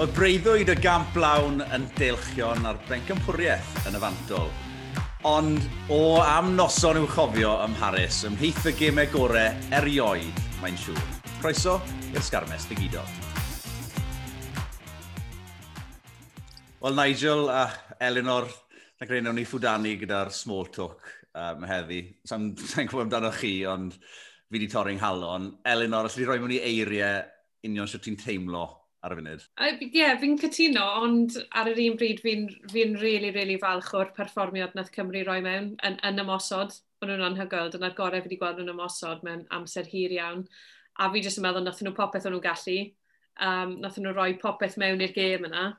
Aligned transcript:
Oedd 0.00 0.14
breuddwyd 0.16 0.70
y 0.72 0.74
gamp 0.80 1.16
lawn 1.20 1.58
yn 1.76 1.82
deilchion 1.98 2.64
ar 2.64 2.78
bencampwriaeth 2.88 3.82
yn 3.90 3.98
y 3.98 4.00
fantol. 4.00 4.46
Ond 5.28 5.66
o 5.92 5.98
am 6.24 6.54
noson 6.56 6.96
i'w 7.02 7.08
chofio 7.12 7.50
ym 7.66 7.74
Mharis, 7.74 8.22
ymhlith 8.24 8.64
y 8.70 8.72
gemau 8.78 9.10
gorau 9.12 9.68
erioed, 9.76 10.40
mae'n 10.62 10.80
siŵr. 10.80 11.02
Croeso 11.42 11.76
i'r 12.14 12.24
Sgarmes 12.24 12.64
Digidol. 12.70 13.12
Wel, 16.80 16.96
Nigel 16.96 17.52
a 17.52 17.68
Eleanor, 18.00 18.48
na 18.96 19.12
greu 19.12 19.28
ni 19.28 19.44
ffwdani 19.44 19.98
gyda'r 20.00 20.32
small 20.32 20.72
talk 20.72 21.12
um, 21.36 21.68
heddi. 21.68 22.06
Sa'n 22.24 22.54
sa 22.56 22.88
gwybod 22.88 23.10
amdano 23.10 23.36
chi, 23.36 23.58
ond 23.68 24.00
fi 24.00 24.56
wedi 24.56 24.72
torri'n 24.72 25.04
halon. 25.04 25.58
Eleanor, 25.60 26.08
os 26.08 26.16
allai 26.16 26.32
roi 26.32 26.42
mewn 26.46 26.56
i 26.56 26.64
eiriau 26.72 27.26
union 27.68 27.84
sy'n 27.84 28.08
ti'n 28.08 28.22
teimlo 28.24 28.70
ar 29.06 29.14
y 29.14 29.18
funud. 29.18 29.44
Ie, 29.64 29.88
yeah, 29.96 30.14
fi'n 30.20 30.36
cytuno, 30.40 30.84
ond 31.04 31.36
ar 31.56 31.70
yr 31.70 31.80
un 31.86 31.96
bryd 32.00 32.20
fi'n 32.24 32.46
fi 32.72 32.84
really, 33.00 33.32
really 33.36 33.56
falch 33.60 33.92
o'r 33.96 34.12
perfformiad 34.16 34.76
nath 34.76 34.92
Cymru 34.94 35.22
roi 35.26 35.40
mewn 35.44 35.72
yn, 35.86 35.98
yn 36.06 36.22
ymosod. 36.24 36.76
Ond 37.00 37.12
nhw'n 37.12 37.26
anhygoel, 37.30 37.72
dyna'r 37.72 37.96
gorau 37.96 38.20
fi 38.20 38.28
wedi 38.28 38.40
gweld 38.40 38.60
nhw'n 38.60 38.74
ymosod 38.74 39.24
mewn 39.26 39.46
amser 39.56 39.88
hir 39.88 40.12
iawn. 40.16 40.44
A 41.00 41.08
fi 41.12 41.22
jyst 41.24 41.40
yn 41.40 41.46
meddwl 41.46 41.64
nath 41.64 41.80
nhw 41.84 41.94
popeth 41.96 42.28
o'n 42.28 42.36
nhw'n 42.36 42.44
gallu. 42.44 42.78
Um, 43.40 43.78
nath 43.80 43.96
nhw 44.00 44.12
roi 44.12 44.34
popeth 44.42 44.76
mewn 44.80 45.00
i'r 45.00 45.16
gêm 45.16 45.48
yna. 45.48 45.70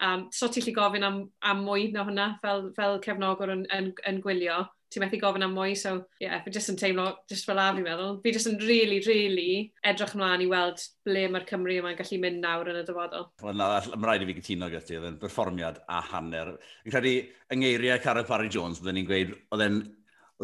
Um, 0.00 0.28
so 0.32 0.48
ti'n 0.48 0.64
lli 0.64 0.72
gofyn 0.72 1.04
am, 1.04 1.24
am 1.44 1.64
mwy 1.66 1.90
na 1.92 2.06
hwnna 2.06 2.30
fel, 2.40 2.70
fel 2.76 2.96
cefnogwr 3.04 3.52
yn, 3.58 3.66
yn, 3.76 3.90
yn 4.08 4.22
gwylio 4.24 4.62
ti'n 4.90 5.04
methu 5.04 5.20
gofyn 5.22 5.46
am 5.46 5.52
mwy, 5.54 5.74
so 5.78 5.92
ie, 6.18 6.24
yeah, 6.24 6.40
fi 6.44 6.52
jyst 6.54 6.72
yn 6.72 6.78
teimlo, 6.80 7.06
jyst 7.30 7.46
fel 7.46 7.60
a 7.62 7.68
fi'n 7.76 7.86
meddwl, 7.86 8.16
fi 8.24 8.32
jyst 8.34 8.50
yn 8.50 8.58
really, 8.64 8.98
really 9.06 9.52
edrych 9.86 10.16
ymlaen 10.16 10.42
i 10.42 10.48
weld 10.50 10.82
ble 11.06 11.26
mae'r 11.30 11.46
Cymru 11.48 11.76
yma'n 11.78 11.98
gallu 11.98 12.18
mynd 12.24 12.42
nawr 12.42 12.72
yn 12.72 12.80
y 12.80 12.84
dyfodol. 12.88 13.28
Wel, 13.44 13.58
na, 13.60 13.68
mae'n 13.92 14.08
rhaid 14.08 14.24
i 14.26 14.30
fi 14.30 14.36
gytuno 14.40 14.70
gyda 14.72 14.88
ti, 14.88 14.98
oedd 14.98 15.08
e'n 15.12 15.20
berfformiad 15.22 15.78
a 15.86 16.00
hanner. 16.10 16.56
Fi'n 16.82 16.96
credu 16.96 17.14
yngheiriau 17.54 18.02
Carol 18.02 18.26
Parry 18.26 18.50
Jones, 18.50 18.82
byddwn 18.82 18.98
ni'n 18.98 19.10
gweud, 19.10 19.36
oedd 19.54 19.66
e'n 19.68 19.80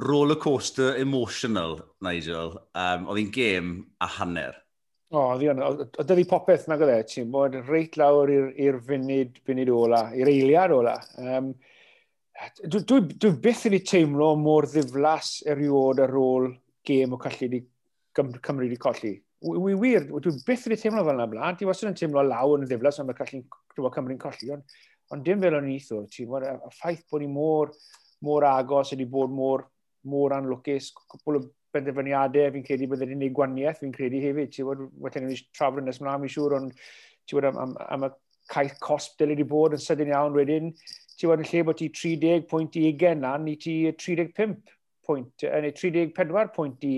roller 0.06 0.38
coaster 0.38 1.00
emotional, 1.00 1.80
Nigel, 2.06 2.54
um, 2.76 3.10
oedd 3.10 3.22
hi'n 3.24 3.34
gêm 3.34 3.74
a 3.98 4.10
hanner. 4.20 4.62
O, 5.14 5.20
oh, 5.20 5.36
ddion, 5.38 5.62
oedd 5.62 6.10
ydi 6.10 6.26
popeth 6.26 6.66
na 6.70 6.78
gyda, 6.78 7.00
e, 7.00 7.06
ti'n 7.06 7.30
bod 7.34 7.54
reit 7.68 7.94
lawr 7.98 8.30
i'r 8.30 8.78
funud, 8.86 9.38
funud 9.46 9.70
ola, 9.70 10.08
i'r 10.18 10.30
eiliad 10.30 10.74
ola. 10.74 10.96
Um, 11.22 11.52
dwi, 12.64 12.80
dwi, 12.82 13.00
dwi 13.16 13.30
byth 13.42 13.64
wedi 13.66 13.82
teimlo 13.84 14.32
mor 14.40 14.66
ddiflas 14.70 15.40
eriod 15.48 16.02
ar 16.04 16.14
ôl 16.20 16.50
gêm 16.86 17.14
o 17.16 17.20
colli 17.20 17.48
di, 17.52 17.62
Cymru 18.16 18.64
wedi 18.64 18.78
colli. 18.80 19.14
Wy 19.46 19.74
wir, 19.80 20.06
dwi 20.08 20.32
byth 20.46 20.66
wedi 20.68 20.80
teimlo 20.80 21.04
fel 21.04 21.16
yna 21.16 21.28
blaen. 21.30 21.56
Dwi 21.58 21.68
wastad 21.68 21.90
yn 21.92 21.98
teimlo 21.98 22.24
law 22.24 22.56
yn 22.56 22.66
ddiflas 22.68 23.00
am 23.02 23.12
y 23.12 23.16
colli, 23.18 23.42
Cymru'n 23.76 24.20
colli, 24.20 24.50
ond, 24.54 24.76
ond 25.12 25.24
dim 25.26 25.42
fel 25.42 25.58
o'n 25.58 25.70
eitho. 25.72 26.02
Y 26.06 26.72
ffaith 26.78 27.04
bod 27.10 27.24
ni 27.24 27.30
mor, 27.30 27.72
mor 28.24 28.46
agos, 28.48 28.94
wedi 28.94 29.08
bod 29.10 29.32
mor, 29.32 29.66
mor 30.08 30.34
anlwcus, 30.36 30.92
cwpl 30.96 31.40
o 31.40 31.44
benderfyniadau, 31.76 32.52
fi'n 32.54 32.64
credu 32.64 32.88
byddai 32.88 33.10
wedi'n 33.10 33.20
gwneud 33.20 33.36
gwaniaeth, 33.36 33.82
fi'n 33.82 33.92
credu 33.94 34.22
hefyd. 34.22 34.52
Ti'n 34.54 34.68
bod, 34.70 34.86
wedyn 35.04 35.28
ni'n 35.28 35.42
trafod 35.56 35.82
yn 35.82 35.92
ysmlaen, 35.92 36.22
mi'n 36.22 36.32
siŵr, 36.32 36.56
ond 36.60 36.72
ti'n 37.26 37.38
bod 37.38 37.48
am, 37.50 37.60
am, 37.64 37.74
am 37.96 38.08
y 38.08 38.12
caeth 38.52 38.78
cosp 38.80 39.18
dyle 39.20 39.34
wedi 39.34 39.44
bod 39.50 39.76
yn 39.76 39.82
sydyn 39.82 40.14
iawn 40.14 40.36
wedyn, 40.36 40.72
ti 41.16 41.28
wedi 41.30 41.46
lle 41.50 41.62
bod 41.66 41.78
ti 41.80 41.90
30 41.92 42.48
pwynt 42.50 42.76
i 42.80 42.88
20 42.92 43.22
lan, 43.24 43.46
ni 43.46 43.56
ti 43.60 43.76
35 43.92 44.76
pwynt, 45.06 45.46
neu 45.46 45.72
34 45.72 46.52
pwynt 46.54 46.84
i 46.86 46.94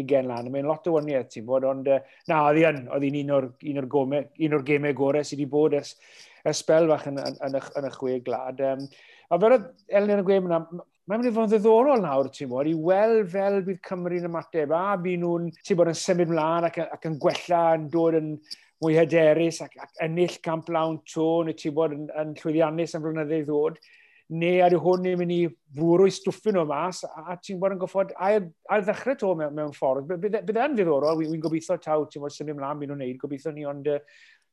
20 0.00 0.28
lan. 0.30 0.50
Mae'n 0.52 0.68
lot 0.68 0.88
o 0.88 0.96
waniaeth 0.96 1.32
ti'n 1.34 1.46
bod, 1.48 1.66
ond 1.68 1.88
na, 1.90 2.40
oedd 2.40 2.60
hi'n 2.60 2.84
oedd 2.88 3.06
hi'n 3.06 3.20
un 3.24 3.34
o'r, 3.36 3.48
un 3.72 3.82
o'r, 3.82 3.88
gome, 3.96 4.22
un 4.46 4.56
o'r 4.56 4.66
gemau 4.66 4.96
gorau 4.96 5.26
sydd 5.26 5.42
wedi 5.42 5.50
bod 5.52 5.76
ers, 5.78 5.96
ers 6.44 6.62
spel 6.64 6.88
fach 6.90 7.10
yn, 7.10 7.20
yn, 7.20 7.36
yn, 7.48 7.58
y, 7.58 7.64
yn 7.80 7.90
y 7.90 7.92
chwe 7.96 8.20
glad. 8.26 8.62
Um, 8.64 8.86
a 9.30 9.38
fel 9.42 9.58
oedd 9.58 9.68
Elin 10.00 10.22
yn 10.22 10.26
gweud 10.26 10.48
yna, 10.48 10.62
mae'n 10.70 11.20
mynd 11.20 11.30
i 11.30 11.34
fod 11.34 11.48
yn 11.48 11.52
ddiddorol 11.54 12.02
nawr, 12.04 12.30
ti'n 12.34 12.50
bod, 12.50 12.70
i 12.70 12.74
weld 12.88 13.30
fel 13.32 13.60
bydd 13.66 13.82
Cymru'n 13.86 14.30
ymateb, 14.30 14.74
a 14.74 14.96
bydd 15.02 15.22
nhw'n, 15.24 15.52
ti'n 15.66 15.78
bod, 15.78 15.92
yn 15.92 16.00
symud 16.00 16.32
mlaen 16.32 16.68
ac, 16.70 16.80
ac 16.86 17.08
yn 17.10 17.20
gwella, 17.22 17.62
yn 17.76 17.88
dod 17.92 18.18
yn, 18.20 18.34
mwy 18.80 18.96
hyderus 18.96 19.60
ac, 19.64 19.76
ac 19.84 20.04
ennill 20.06 20.38
camp 20.44 20.68
lawn 20.72 21.00
to, 21.08 21.30
neu 21.44 21.56
ti 21.56 21.72
bod 21.74 21.94
yn, 21.96 22.06
yn 22.20 22.36
llwyddiannus 22.38 22.96
am 22.96 23.04
flynyddoedd 23.04 23.48
ddod, 23.48 23.80
neu 24.40 24.60
ar 24.64 24.74
y 24.76 24.80
hwn 24.80 25.04
ni'n 25.04 25.18
mynd 25.18 25.34
i 25.34 25.40
fwrw 25.76 26.06
i 26.06 26.12
stwffyn 26.14 26.60
o 26.60 26.64
mas, 26.68 27.02
a, 27.04 27.24
a 27.32 27.36
ti'n 27.42 27.58
bod 27.60 27.74
yn 27.74 27.80
goffod 27.82 28.12
ail, 28.28 28.46
ail 28.70 28.84
ddechrau 28.86 29.18
to 29.18 29.32
mewn, 29.38 29.56
mewn 29.56 29.72
ffordd. 29.76 30.06
Bydde 30.10 30.42
by, 30.46 30.54
e, 30.54 30.58
e 30.60 30.66
yn 30.68 30.76
ddiddorol, 30.78 31.18
wy'n 31.18 31.42
gobeithio 31.42 31.76
taw, 31.82 32.06
ti'n 32.06 32.24
bod 32.24 32.34
symud 32.34 32.60
mlaen, 32.60 32.78
mynd 32.80 32.94
o'n 32.94 33.02
neud, 33.02 33.18
gobeithio 33.20 33.52
ni, 33.56 33.66
ond 33.68 33.90
uh, 33.90 33.98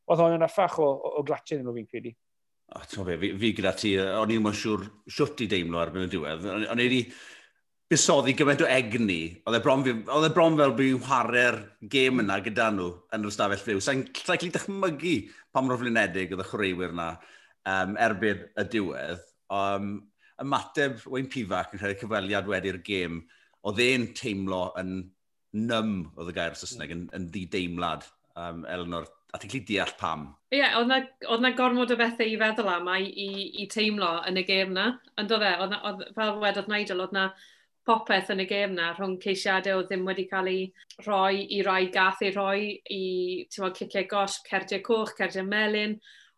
oedd 0.08 0.24
hon 0.24 0.38
yn 0.40 0.48
affach 0.48 0.80
o, 0.82 0.90
o, 0.90 1.14
o 1.22 1.26
glatio 1.28 1.60
nhw 1.62 1.76
fi'n 1.78 1.90
credu. 1.92 2.14
O, 2.76 2.84
ti'n 2.84 3.08
fi, 3.08 3.32
fi 3.40 3.54
gyda 3.62 3.76
ti, 3.78 3.94
o'n 4.02 4.34
i'n 4.34 4.44
mwyn 4.44 4.58
siwr 4.60 4.88
siwt 5.14 5.46
i 5.46 5.50
deimlo 5.52 5.80
ar 5.80 5.94
ben 5.94 6.08
y 6.08 6.12
diwedd. 6.12 6.48
O'n 6.68 6.82
i 6.82 6.88
wedi 6.90 7.04
busoddi 7.92 8.34
gymaint 8.36 8.62
o 8.66 8.68
egni, 8.68 9.22
oedd 9.48 9.58
e 9.58 9.64
bron, 9.64 9.86
e 9.88 10.30
bron 10.36 10.58
fel 10.60 10.76
bod 10.76 11.06
chwarae'r 11.06 11.58
gêm 11.94 12.20
yna 12.24 12.42
gyda 12.44 12.68
nhw 12.76 12.90
yn 13.16 13.24
yr 13.24 13.32
ystafell 13.32 13.64
fyw. 13.64 13.80
Sa'n 13.84 14.04
so 14.12 14.36
gallu 14.36 14.52
dychmygu 14.56 15.16
pa 15.56 15.64
mor 15.64 15.80
flynedig 15.80 16.36
oedd 16.36 16.44
y 16.44 16.48
chwaraewyr 16.50 16.96
yna 16.96 17.10
um, 17.16 17.96
erbyn 18.08 18.44
y 18.60 18.68
diwedd. 18.74 19.24
Um, 19.54 19.94
ymateb 20.44 21.00
Wayne 21.08 21.32
Pifac 21.32 21.74
yn 21.74 21.82
rhaid 21.82 22.02
cyfweliad 22.02 22.52
wedi'r 22.52 22.82
gêm, 22.86 23.22
oedd 23.68 23.80
e'n 23.84 24.12
teimlo 24.18 24.68
yn 24.80 24.98
nym 25.58 25.94
oedd 26.18 26.34
y 26.34 26.36
gair 26.36 26.60
Saesneg, 26.60 26.92
yn, 26.94 27.08
yn 27.16 27.32
ddi-deimlad, 27.32 28.04
um, 28.36 28.66
Eleanor 28.68 29.08
a 29.32 29.40
ti'n 29.40 29.52
gallu 29.52 29.66
deall 29.68 29.96
pam. 30.00 30.30
Ie, 30.52 30.60
yeah, 30.62 30.76
oedd 30.80 30.92
na 30.92 31.00
na, 31.44 31.56
gormod 31.56 31.92
o 31.92 31.98
bethau 32.00 32.28
i 32.28 32.38
feddwl 32.40 32.70
am 32.72 32.88
i, 32.94 33.08
i, 33.08 33.30
i 33.64 33.68
teimlo 33.72 34.18
yn 34.28 34.40
y 34.40 34.44
gêm 34.48 34.76
na, 34.76 34.92
ond 35.20 35.34
oedd 35.36 35.48
e, 35.48 35.54
oedd 35.64 36.10
fel 36.16 36.40
wedodd 36.44 36.72
Nigel, 36.72 37.04
oedd 37.04 37.16
na, 37.16 37.30
popeth 37.88 38.32
yn 38.34 38.44
y 38.44 38.48
gêm 38.50 38.76
na 38.76 38.92
rhwng 38.94 39.16
ceisiadau 39.24 39.82
o 39.82 39.86
ddim 39.88 40.06
wedi 40.08 40.28
cael 40.28 40.50
ei 40.52 40.64
rhoi 41.06 41.46
i 41.56 41.62
rai 41.66 41.88
gath 41.94 42.24
ei 42.26 42.34
rhoi 42.36 42.62
i 42.92 43.04
tywa, 43.54 43.72
ciciau 43.76 44.08
gosh, 44.12 44.42
cerdiau 44.48 44.84
coch, 44.84 45.14
cerdiau 45.18 45.48
melyn. 45.48 45.98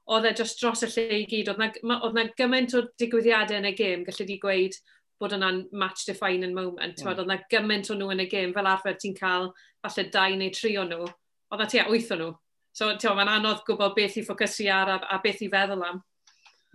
Oedd 0.09 0.25
e 0.29 0.33
just 0.37 0.61
dros 0.61 0.85
y 0.85 0.89
lle 0.89 1.19
i 1.19 1.25
gyd. 1.29 1.51
Oedd 1.53 2.15
na 2.17 2.27
gymaint 2.37 2.75
o 2.77 2.83
digwyddiadau 3.01 3.61
yn 3.61 3.69
y 3.69 3.73
gêm, 3.77 4.05
gallu 4.07 4.27
di 4.29 4.37
gweud 4.41 4.77
bod 5.19 5.33
yna'n 5.35 5.63
match 5.75 6.05
defining 6.07 6.53
moment. 6.55 7.01
Mm. 7.01 7.09
Oedd 7.11 7.29
na 7.29 7.39
gymaint 7.51 7.89
o 7.91 7.97
nhw 7.97 8.11
yn 8.15 8.23
y 8.23 8.27
gêm, 8.31 8.53
fel 8.55 8.69
arfer 8.69 8.97
ti'n 8.97 9.17
cael 9.17 9.49
falle 9.83 10.05
dau 10.13 10.37
neu 10.37 10.53
tri 10.55 10.75
o 10.79 10.85
nhw. 10.87 11.09
Oedd 11.49 11.63
na 11.63 11.69
tua 11.69 11.87
wyth 11.89 12.13
o 12.15 12.19
nhw. 12.19 12.33
So 12.79 13.15
mae'n 13.17 13.33
anodd 13.33 13.65
gwybod 13.67 13.95
beth 13.97 14.19
i 14.21 14.23
ffocysu 14.23 14.69
ar 14.71 14.93
a, 14.93 14.99
a 15.15 15.17
beth 15.23 15.41
i 15.43 15.49
feddwl 15.51 15.81
am. 15.87 16.03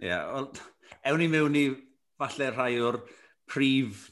Ie, 0.03 0.11
yeah, 0.11 0.65
ewn 1.07 1.23
ni 1.23 1.29
mewn 1.31 1.57
i 1.57 1.69
falle 2.19 2.51
rhai 2.51 2.75
o'r 2.83 2.99
prif 3.51 4.09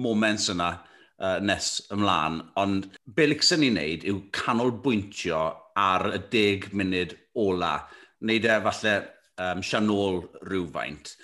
moments 0.00 0.48
yna 0.52 0.70
uh, 0.76 1.38
nes 1.44 1.74
ymlaen, 1.94 2.40
ond 2.60 2.88
be 3.16 3.26
lycswn 3.28 3.62
ni'n 3.64 3.76
neud 3.78 4.06
yw 4.08 4.22
canolbwyntio 4.34 5.42
ar 5.78 6.08
y 6.12 6.22
deg 6.32 6.70
munud 6.76 7.16
ola. 7.42 7.74
Neud 8.22 8.46
e 8.46 8.56
falle 8.68 8.96
um, 9.42 9.62
sianol 9.66 10.22
rhywfaint. 10.46 11.14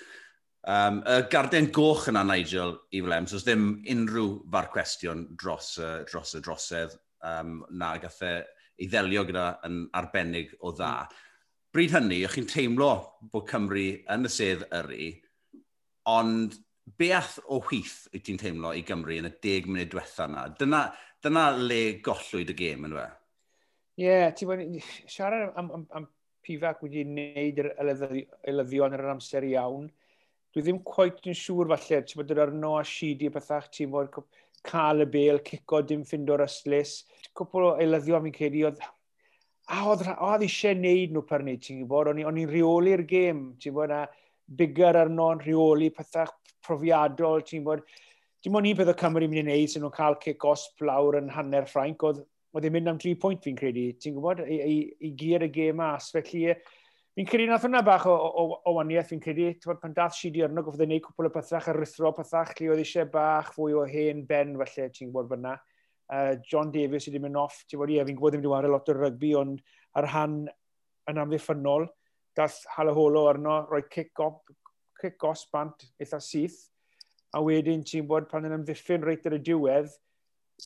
Um, 0.69 0.99
y 1.07 1.21
garden 1.31 1.69
goch 1.73 2.09
yna, 2.11 2.25
Nigel, 2.27 2.75
i 2.93 3.01
flem, 3.01 3.27
so 3.29 3.39
ddim 3.41 3.69
unrhyw 3.89 4.33
far 4.51 4.69
cwestiwn 4.73 5.25
dros, 5.39 5.77
uh, 5.81 6.01
dros 6.09 6.35
y 6.37 6.43
drosedd 6.45 6.97
um, 7.25 7.61
na 7.71 7.95
gathau 8.01 8.41
e 8.41 8.47
ei 8.79 8.87
ddelio 8.87 9.25
gyda 9.27 9.47
yn 9.67 9.81
arbennig 9.97 10.53
o 10.63 10.71
dda. 10.75 11.07
Bryd 11.75 11.93
hynny, 11.93 12.21
o'ch 12.25 12.37
chi'n 12.37 12.47
teimlo 12.49 12.91
bod 13.33 13.47
Cymru 13.49 13.89
yn 14.13 14.27
y 14.27 14.31
sedd 14.31 14.63
yri, 14.79 15.09
ond 16.09 16.55
beath 16.97 17.37
o 17.45 17.59
hwyth 17.59 18.07
wyt 18.13 18.25
ti'n 18.25 18.39
teimlo 18.41 18.73
i 18.75 18.83
Gymru 18.87 19.17
yn 19.19 19.29
y 19.29 19.33
deg 19.43 19.67
munud 19.69 19.91
diwetha 19.91 20.27
yna? 20.29 20.45
Dyna, 20.59 20.83
dyna 21.23 21.49
le 21.57 21.81
gollwyd 22.05 22.53
y 22.53 22.57
gêm 22.57 22.87
yn 22.87 22.95
fe? 22.97 23.07
Ie, 23.99 24.05
yeah, 24.07 24.29
ti'n 24.33 24.49
bod, 24.49 24.63
siarad 25.11 25.57
am, 25.59 25.71
am, 25.75 25.85
am 25.97 26.05
pifac 26.45 26.83
wedi 26.85 27.03
wneud 27.05 27.59
yr 27.63 27.73
elyddion 27.83 28.95
ar 28.95 29.03
yr 29.03 29.13
amser 29.13 29.45
iawn, 29.49 29.89
dwi 30.53 30.63
ddim 30.65 30.79
coet 30.87 31.19
yn 31.29 31.37
siŵr 31.37 31.69
falle, 31.73 31.99
ti'n 32.07 32.21
bod 32.21 32.31
yr 32.33 32.43
arno 32.47 32.77
a 32.79 32.85
sidi 32.87 33.27
a 33.29 33.33
bethach, 33.35 33.67
ti'n 33.75 33.91
bod 33.93 34.15
cael 34.65 35.03
y 35.03 35.09
bel, 35.11 35.43
cico, 35.45 35.81
dim 35.83 36.05
ffind 36.07 36.31
o'r 36.33 36.45
yslus. 36.47 37.03
Cwpl 37.37 37.67
o 37.67 37.75
eilyddio 37.83 38.23
fi'n 38.23 38.35
credu, 38.35 38.63
oedd, 38.69 38.81
a 39.69 39.83
oedd, 39.91 40.07
oedd 40.15 40.47
eisiau 40.47 40.79
neud 40.79 41.13
nhw 41.13 41.25
per 41.27 41.45
ni, 41.45 41.57
ti'n 41.61 41.83
gwybod, 41.83 42.13
o'n 42.15 42.23
i'n 42.39 42.49
rheoli'r 42.49 43.05
gêm, 43.07 43.45
ti'n 43.61 43.75
bod 43.75 43.93
a 43.93 44.05
bigger 44.49 44.97
arno 45.03 45.29
yn 45.35 45.43
reoli 45.45 45.91
pethach, 45.93 46.33
profiadol, 46.65 47.45
ti'n 47.45 47.63
bod, 47.65 47.85
dim 48.43 48.55
ond 48.55 48.69
un 48.69 48.75
peth 48.79 48.91
o 48.91 48.97
Cymru 48.99 49.27
mynd 49.27 49.43
i 49.43 49.45
wneud 49.47 49.71
sy'n 49.71 49.83
nhw'n 49.85 49.95
cael 49.95 50.19
cic 50.23 50.45
osb 50.47 50.85
lawr 50.87 51.19
yn 51.19 51.31
hanner 51.35 51.67
Ffrainc, 51.67 52.03
oedd 52.07 52.23
oedd 52.55 52.65
e'n 52.65 52.73
mynd 52.73 52.89
am 52.89 52.99
3 53.01 53.17
pwynt 53.21 53.45
fi'n 53.45 53.57
credu, 53.57 53.85
ti'n 54.01 54.15
gwybod, 54.15 54.41
i, 54.49 54.57
i, 54.57 54.77
i 55.05 55.11
gyr 55.17 55.45
y 55.45 55.49
gêm 55.53 55.77
mas. 55.77 56.09
Felly, 56.13 56.47
e, 56.49 56.55
fi'n 57.17 57.27
credu 57.29 57.49
nath 57.49 57.65
hwnna 57.67 57.81
bach 57.85 58.07
o, 58.09 58.15
o, 58.15 58.45
o 58.65 58.73
waniaeth 58.79 59.11
fi'n 59.11 59.21
credu, 59.21 59.51
ti'n 59.53 59.69
bod, 59.69 59.81
pan 59.83 59.93
dath 59.97 60.17
si 60.17 60.31
di 60.33 60.41
arno, 60.45 60.63
gofod 60.65 60.81
e'n 60.81 60.89
gwneud 60.89 61.05
cwpl 61.05 61.29
o 61.29 61.33
pethach 61.35 61.69
a 61.69 61.75
rithro 61.77 62.11
pethach, 62.17 62.55
lle 62.57 62.71
oedd 62.73 62.81
eisiau 62.81 63.09
bach 63.13 63.51
fwy 63.53 63.77
o 63.77 63.85
hen 63.89 64.25
ben, 64.29 64.55
felly, 64.63 64.87
ti'n 64.95 65.11
gwybod 65.11 65.29
fyna. 65.35 65.53
Uh, 66.09 66.31
John 66.41 66.71
Davies 66.73 67.05
wedi 67.05 67.21
mynd 67.21 67.37
off, 67.37 67.61
ti'n 67.67 67.77
gwybod, 67.77 67.93
ie, 67.93 68.01
fi'n 68.07 68.17
gwybod 68.17 68.33
ddim 68.33 68.41
wedi 68.41 68.53
wario 68.55 68.73
lot 68.73 68.89
o 68.89 68.97
rygbi, 68.97 69.35
ond 69.37 69.61
ar 69.99 70.09
han 70.15 70.39
yn 71.09 71.21
amddiffynol, 71.21 71.85
dath 72.37 72.63
Halaholo 72.73 73.27
arno, 73.29 73.61
roi 73.69 73.83
kick-off 73.91 74.41
cic 75.01 75.17
gos 75.21 75.45
bant 75.53 75.87
eitha 75.99 76.19
syth, 76.23 76.67
a 77.33 77.41
wedyn 77.45 77.83
ti'n 77.85 78.07
bod 78.09 78.29
pan 78.29 78.47
yn 78.47 78.57
ymddiffyn 78.59 79.05
reit 79.05 79.27
ar 79.29 79.37
y 79.37 79.41
diwedd, 79.45 79.91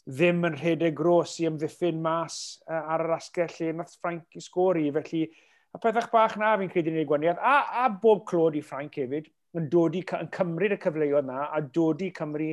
ddim 0.07 0.45
yn 0.47 0.57
rhedeg 0.57 0.95
gros 0.97 1.35
i 1.41 1.47
ymddiffyn 1.49 1.99
mas 2.01 2.37
uh, 2.65 2.81
ar 2.95 3.03
yr 3.05 3.15
asgell 3.17 3.51
lle 3.59 3.73
nath 3.77 3.97
Frank 4.01 4.37
i 4.39 4.41
sgori. 4.41 4.87
Felly, 4.95 5.23
y 5.29 5.81
pethach 5.81 6.09
bach 6.13 6.37
na 6.39 6.55
fi'n 6.57 6.71
credu 6.71 6.93
yn 6.93 7.01
ei 7.03 7.09
gwaniad, 7.09 7.39
a, 7.39 7.83
a 7.83 7.89
bob 7.89 8.23
clod 8.29 8.57
i 8.57 8.63
Frank 8.65 8.97
hefyd, 9.01 9.29
yn, 9.57 9.69
dod 9.69 9.97
i, 9.97 10.03
yn 10.17 10.31
cymryd 10.33 10.75
y 10.75 10.79
cyfleoedd 10.81 11.27
na 11.29 11.47
a 11.53 11.61
dod 11.61 12.01
i 12.01 12.09
Cymru 12.15 12.51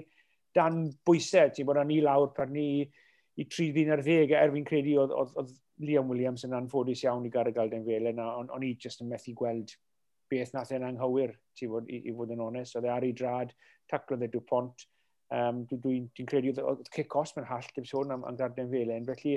dan 0.56 0.82
bwysau. 1.06 1.52
Ti'n 1.54 1.68
bod 1.68 1.80
ni 1.88 2.00
lawr 2.04 2.32
pan 2.36 2.52
ni 2.52 2.68
i 3.40 3.46
3 3.46 3.70
ddyn 3.74 3.94
ar 3.94 4.02
ddeg 4.04 4.34
er 4.36 4.52
fi'n 4.52 4.66
credu 4.68 4.98
oedd, 5.00 5.14
oedd, 5.16 5.36
oedd 5.40 5.54
Liam 5.86 6.10
Williams 6.12 6.44
yn 6.44 6.56
anffodus 6.56 7.06
iawn 7.06 7.24
i 7.24 7.32
gael 7.32 7.48
y 7.48 7.54
galden 7.56 7.86
fel 7.86 8.10
yna, 8.10 8.26
ond 8.42 8.52
o'n 8.52 8.66
i 8.66 8.74
jyst 8.76 9.00
yn 9.04 9.08
methu 9.08 9.32
gweld 9.38 9.72
beth 10.30 10.54
nath 10.54 10.72
e'n 10.76 10.86
anghywir, 10.86 11.34
ti 11.56 11.68
fod, 11.70 11.88
i, 11.90 12.02
i 12.08 12.14
fod 12.16 12.34
yn 12.34 12.44
onest. 12.44 12.76
Oedd 12.78 12.88
e 12.88 12.92
ar 12.94 13.06
ei 13.06 13.14
drad, 13.16 13.52
taclodd 13.90 14.26
e 14.26 14.30
Dupont. 14.32 14.86
Um, 15.30 15.64
Dwi'n 15.70 15.82
dwi, 15.82 15.96
dwi 16.16 16.26
credu 16.26 16.54
oedd 16.58 16.88
Cicos 16.94 17.36
mewn 17.36 17.48
hall, 17.50 17.68
dim 17.74 17.86
sôn 17.86 18.14
am, 18.14 18.24
am 18.26 18.38
Garden 18.38 18.70
Felen. 18.72 19.06
Felly, 19.06 19.36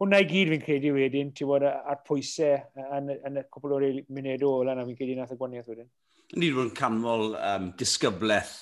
hwnna 0.00 0.20
i 0.22 0.28
gyd 0.28 0.52
fi'n 0.52 0.64
credu 0.64 0.94
wedyn, 0.96 1.32
ti 1.36 1.48
fod 1.48 1.66
ar 1.66 2.00
pwysau 2.06 2.86
yn, 2.96 3.12
yn 3.16 3.42
y 3.42 3.44
cwpl 3.52 3.76
o'r 3.76 3.86
munud 4.12 4.46
o 4.48 4.52
lan, 4.68 4.80
a 4.80 4.86
fi'n 4.88 4.98
credu 4.98 5.18
nath 5.18 5.34
y 5.34 5.40
gwaniaeth 5.40 5.70
wedyn. 5.72 5.90
Ni 6.36 6.48
wedi 6.48 6.56
bod 6.56 6.70
yn 6.70 6.78
canmol 6.78 7.36
um, 7.38 7.68
disgyblaeth 7.78 8.56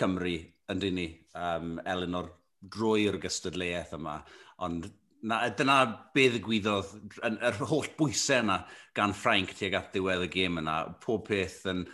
Cymru 0.00 0.38
yn 0.72 0.80
dyn 0.80 0.96
ni, 0.98 1.06
um, 1.38 1.76
Elinor, 1.86 2.32
drwy'r 2.74 3.20
gystadleuaeth 3.22 3.92
yma, 3.98 4.16
ond 4.64 4.88
na, 5.28 5.40
dyna 5.56 5.78
beth 6.16 6.38
y 6.38 6.40
gwyddodd, 6.44 6.94
yr 7.24 7.60
holl 7.70 7.90
bwysau 7.98 8.44
yna 8.44 8.60
gan 8.96 9.14
Ffrainc 9.16 9.54
tuag 9.56 9.78
at 9.78 9.92
ddiwedd 9.94 10.26
y 10.26 10.30
gêm 10.32 10.60
yna, 10.62 10.78
pob 11.02 11.26
peth 11.28 11.62
yn 11.70 11.84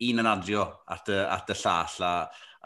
un 0.00 0.22
yn 0.22 0.28
adio 0.28 0.64
at 0.90 1.10
y, 1.12 1.18
at 1.20 1.52
y 1.52 1.56
llall 1.60 2.06
a 2.06 2.14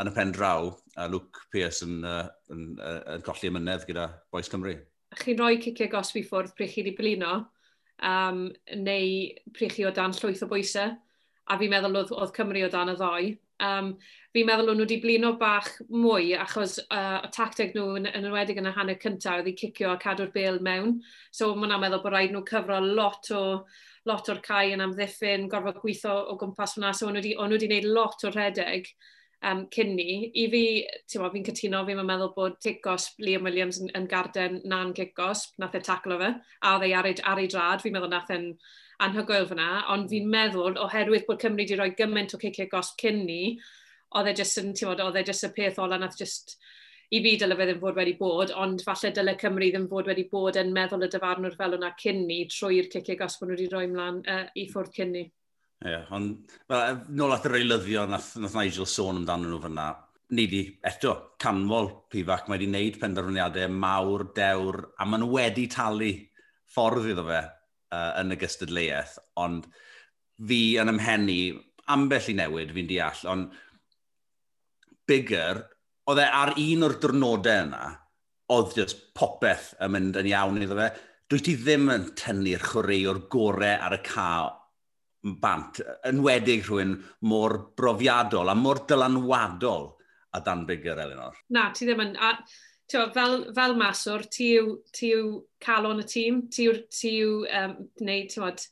yn 0.02 0.10
y 0.10 0.14
pen 0.14 0.32
draw, 0.34 0.72
a 0.98 1.06
Luke 1.10 1.44
Pearce 1.52 1.86
yn, 1.86 2.00
uh, 2.06 2.26
yn, 2.50 2.74
uh, 2.82 2.98
yn 3.14 3.24
colli 3.26 3.50
ymynedd 3.50 3.86
gyda 3.88 4.08
Boes 4.34 4.50
Cymru. 4.50 4.74
Chi'n 5.20 5.38
rhoi 5.38 5.60
cicio 5.62 5.86
gosbi 5.92 6.24
ffwrdd 6.26 6.54
pryd 6.58 6.72
chi 6.72 6.82
wedi 6.82 6.96
blino, 6.98 7.34
um, 8.02 8.48
neu 8.80 9.10
pryd 9.54 9.76
chi 9.76 9.86
o 9.86 9.92
dan 9.94 10.14
llwyth 10.16 10.42
o 10.46 10.50
bwysau, 10.50 10.96
a 11.44 11.58
fi'n 11.60 11.70
meddwl 11.70 12.00
oedd, 12.00 12.14
oedd 12.16 12.34
Cymru 12.34 12.64
o 12.66 12.70
dan 12.72 12.90
y 12.90 12.96
ddoi. 12.98 13.30
Um, 13.62 13.92
fi'n 14.34 14.48
meddwl 14.48 14.72
o'n 14.72 14.80
nhw 14.80 14.84
wedi 14.86 14.98
blino 15.02 15.34
bach 15.38 15.68
mwy 15.92 16.32
achos 16.42 16.80
uh, 16.88 17.20
y 17.22 17.30
tacteg 17.34 17.74
nhw 17.76 17.98
yn, 18.00 18.08
yn 18.10 18.26
enwedig 18.26 18.58
yn 18.58 18.66
y 18.66 18.74
hanner 18.74 18.98
cyntaf 19.02 19.40
oedd 19.40 19.50
i 19.52 19.54
cicio 19.60 19.92
a 19.92 19.98
cadw'r 20.02 20.32
bel 20.34 20.58
mewn. 20.64 20.96
So 21.30 21.52
mae 21.52 21.68
hwnna'n 21.68 21.84
meddwl 21.84 22.02
bod 22.02 22.16
rhaid 22.16 22.34
nhw 22.34 22.42
cyfro 22.48 22.80
lot 22.82 23.30
o 23.36 23.44
lot 24.10 24.28
o'r 24.28 24.42
cae 24.44 24.74
yn 24.74 24.82
amddiffyn, 24.84 25.46
gorfod 25.52 25.78
gweithio 25.80 26.16
o 26.32 26.38
gwmpas 26.40 26.76
hwnna. 26.76 26.92
So 26.92 27.08
o'n 27.08 27.16
nhw 27.16 27.22
wedi 27.22 27.68
gwneud 27.70 27.90
lot 27.94 28.26
o 28.26 28.32
rhedeg 28.34 28.90
um, 29.50 29.64
cyn 29.74 29.94
ni. 29.98 30.30
I 30.42 30.46
fi, 30.52 30.62
ti'n 31.10 31.26
fi'n 31.34 31.46
cytuno, 31.48 31.82
fi'n 31.88 32.02
meddwl 32.06 32.32
bod 32.36 32.58
kick-gosp 32.64 33.20
Liam 33.24 33.48
Williams 33.48 33.80
yn, 33.82 33.92
yn 33.98 34.08
garden 34.10 34.60
na'n 34.70 34.94
kick-gosp, 34.96 35.58
nath 35.62 35.76
e 35.78 35.82
taclo 35.84 36.18
fe, 36.22 36.32
a 36.62 36.74
oedd 36.74 36.86
e 36.86 36.90
ei 36.90 36.96
ar, 37.00 37.10
ar 37.32 37.42
ei 37.42 37.50
drad, 37.50 37.84
fi'n 37.84 37.96
meddwl 37.96 38.12
nath 38.12 38.32
e'n 38.34 38.50
anhygoel 39.04 39.48
fyna, 39.50 39.70
ond 39.94 40.10
fi'n 40.12 40.30
meddwl, 40.30 40.78
oherwydd 40.84 41.26
bod 41.28 41.42
Cymru 41.42 41.64
wedi 41.64 41.78
rhoi 41.78 41.92
gymaint 41.98 42.36
o 42.36 42.40
kick-gosp 42.40 43.00
cyn 43.02 43.24
ni, 43.28 43.42
oedd 44.14 44.30
e 44.30 44.36
jyst 44.38 44.62
yn, 44.62 44.72
ti'n 44.76 44.92
bod, 44.92 45.02
oedd 45.04 45.20
e 45.20 45.26
jyst 45.26 45.48
y 45.48 45.54
peth 45.56 45.82
ola 45.82 45.98
nath 46.00 46.18
jyst 46.20 46.56
i 47.14 47.20
fi 47.22 47.34
dyle 47.38 47.56
fe 47.58 47.66
ddim 47.68 47.80
fod 47.82 47.98
wedi 47.98 48.14
bod, 48.18 48.52
ond 48.64 48.82
falle 48.86 49.10
dyle 49.14 49.36
Cymru 49.40 49.70
ddim 49.70 49.86
fod 49.90 50.08
wedi 50.10 50.24
bod 50.30 50.56
yn 50.60 50.72
meddwl 50.74 51.06
y 51.06 51.08
dyfarnwr 51.12 51.56
fel 51.58 51.76
yna 51.76 51.92
cyn 52.00 52.24
ni 52.28 52.40
trwy'r 52.50 52.90
ciciau 52.94 53.18
gos 53.20 53.36
bod 53.40 53.50
nhw 53.50 53.58
wedi 53.58 53.68
rhoi 53.70 53.86
mlaen 53.92 54.22
uh, 54.34 54.46
i 54.58 54.66
ffwrdd 54.70 54.94
cyn 54.96 55.12
ni. 55.14 55.24
Ie, 55.84 55.98
ond 56.16 56.54
well, 56.70 56.94
e, 56.94 57.12
nôl 57.12 57.34
at 57.34 57.44
yr 57.48 57.58
eilyddio 57.58 58.06
nath, 58.08 58.30
nath 58.40 58.54
Nigel 58.56 58.88
sôn 58.88 59.20
amdano 59.20 59.50
nhw 59.50 59.58
fyna, 59.66 59.88
ni 60.34 60.46
di, 60.48 60.62
eto, 60.88 61.12
canmol 61.40 61.90
pifac, 62.12 62.46
mae 62.48 62.56
wedi 62.56 62.70
wneud 62.70 62.96
penderfyniadau 63.02 63.74
mawr, 63.82 64.24
dewr, 64.36 64.80
a 64.96 65.04
maen 65.04 65.26
nhw 65.26 65.34
wedi 65.34 65.66
talu 65.72 66.08
ffordd 66.72 67.10
iddo 67.12 67.26
fe 67.28 67.42
uh, 67.42 68.14
yn 68.22 68.32
y 68.32 68.40
gystadleuaeth, 68.40 69.18
ond 69.44 69.68
fi 70.48 70.62
yn 70.80 70.94
ymhenni, 70.94 71.38
ambell 71.92 72.32
i 72.32 72.38
newid 72.40 72.72
fi'n 72.72 72.88
deall, 72.88 73.22
ond 73.34 73.60
bigger, 75.04 75.66
oedd 76.08 76.24
e 76.24 76.28
ar 76.40 76.56
un 76.64 76.88
o'r 76.88 76.98
diwrnodau 77.04 77.68
yna, 77.68 77.84
oedd 78.56 78.72
just 78.80 79.10
popeth 79.16 79.74
yn 79.84 79.92
mynd 79.92 80.16
yn 80.20 80.32
iawn 80.32 80.64
iddo 80.64 80.80
fe. 80.80 80.90
Dwi 81.28 81.44
ti 81.44 81.60
ddim 81.60 81.92
yn 81.92 82.10
tynnu'r 82.16 82.64
chwaraewr 82.72 83.26
gorau 83.32 83.76
ar 83.84 84.00
y 84.00 84.04
cael 84.08 84.54
bant, 85.24 85.80
yn 86.08 86.20
wedig 86.24 86.66
rhywun 86.66 86.98
mor 87.30 87.56
brofiadol 87.76 88.52
a 88.52 88.54
mor 88.58 88.84
dylanwadol 88.88 89.90
a 90.34 90.40
Dan 90.44 90.64
Bigger, 90.66 91.00
Elinor. 91.00 91.42
Na, 91.54 91.70
ti 91.72 91.88
ddim 91.88 92.02
yn... 92.04 92.16
A, 92.20 92.36
tiwa, 92.90 93.08
fel, 93.14 93.38
fel 93.56 93.76
maswr, 93.80 94.26
ti 94.30 94.50
yw, 94.58 94.74
ti 94.92 95.12
yw 95.16 95.28
calon 95.64 96.02
y 96.02 96.08
tîm, 96.08 96.42
ti 96.52 96.68
yw, 96.68 96.80
ti 96.92 97.12
yw 97.22 97.36
um, 97.60 97.76
neud, 98.04 98.28
tiwod, 98.34 98.64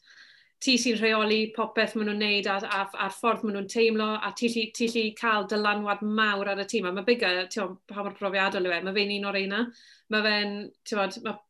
ti 0.63 0.77
sy'n 0.79 0.99
rheoli 1.01 1.41
popeth 1.57 1.97
maen 1.97 2.11
nhw'n 2.11 2.21
neud 2.23 2.51
a'r, 2.51 2.67
a, 2.69 2.83
ar 3.07 3.15
ffordd 3.17 3.47
maen 3.47 3.57
nhw'n 3.57 3.71
teimlo 3.73 4.11
a 4.15 4.33
ti 4.39 4.51
lli 4.53 5.07
cael 5.19 5.49
dylanwad 5.51 6.05
mawr 6.05 6.53
ar 6.53 6.63
y 6.63 6.69
tîm. 6.69 6.91
A 6.91 6.93
mae 6.95 7.07
Bigger, 7.09 7.47
tiwod, 7.51 7.79
pa 7.89 8.05
mor 8.05 8.19
profiadol 8.19 8.69
yw 8.69 8.77
e, 8.77 8.83
mae 8.85 8.99
fe'n 8.99 9.17
un 9.17 9.31
o'r 9.31 9.41
eina. 9.41 9.65
Mae 10.13 10.27
fe'n, 10.29 10.55
tiwod, 10.89 11.19
mae 11.25 11.41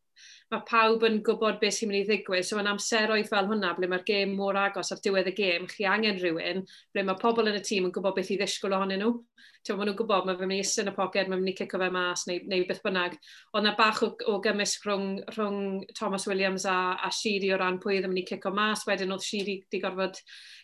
mae 0.53 0.65
pawb 0.69 1.05
yn 1.09 1.19
gwybod 1.25 1.59
beth 1.63 1.79
sy'n 1.79 1.89
mynd 1.89 2.03
i 2.03 2.07
ddigwydd, 2.11 2.45
so 2.45 2.59
yn 2.61 2.69
amseroedd 2.69 3.31
fel 3.31 3.49
hwnna, 3.49 3.73
ble 3.79 3.89
mae'r 3.89 4.05
gêm 4.09 4.35
mor 4.37 4.59
agos 4.61 4.93
ar 4.93 5.01
diwedd 5.05 5.31
y 5.33 5.35
gêm, 5.39 5.67
chi 5.71 5.87
angen 5.89 6.21
rhywun, 6.21 6.65
ble 6.93 7.05
mae 7.09 7.21
pobl 7.21 7.49
yn 7.49 7.57
y 7.57 7.63
tîm 7.65 7.89
yn 7.89 7.95
gwybod 7.95 8.19
beth 8.19 8.33
i 8.35 8.39
ddisgwyl 8.41 8.77
ohonyn 8.77 9.01
nhw. 9.01 9.15
Tewa, 9.63 9.79
maen 9.79 9.93
nhw'n 9.93 9.97
gwybod, 10.01 10.25
mae 10.27 10.37
fe'n 10.37 10.49
mynd 10.51 10.59
i 10.59 10.65
ysyn 10.65 10.91
y 10.91 10.93
poced, 10.97 11.29
mae'n 11.31 11.39
mynd 11.39 11.53
i 11.53 11.55
cico 11.61 11.79
fe 11.79 11.89
mas, 11.95 12.25
neu, 12.27 12.41
neu 12.51 12.65
beth 12.67 12.81
bynnag. 12.83 13.13
Ond 13.55 13.63
yna 13.63 13.73
bach 13.79 14.01
o, 14.03 14.09
o 14.33 14.41
gymysg 14.43 14.89
rhwng, 14.89 15.21
rhwng 15.37 15.61
Thomas 15.95 16.27
Williams 16.27 16.67
a, 16.67 16.79
a 16.99 17.11
Shiri 17.15 17.53
o 17.55 17.59
ran 17.61 17.79
pwy 17.83 18.01
ddim 18.01 18.11
yn 18.11 18.17
mynd 18.17 18.25
i 18.25 18.27
cico 18.33 18.51
mas, 18.57 18.83
wedyn 18.89 19.15
oedd 19.15 19.23
Shiri 19.23 19.61
di 19.71 19.79
gorfod... 19.85 20.19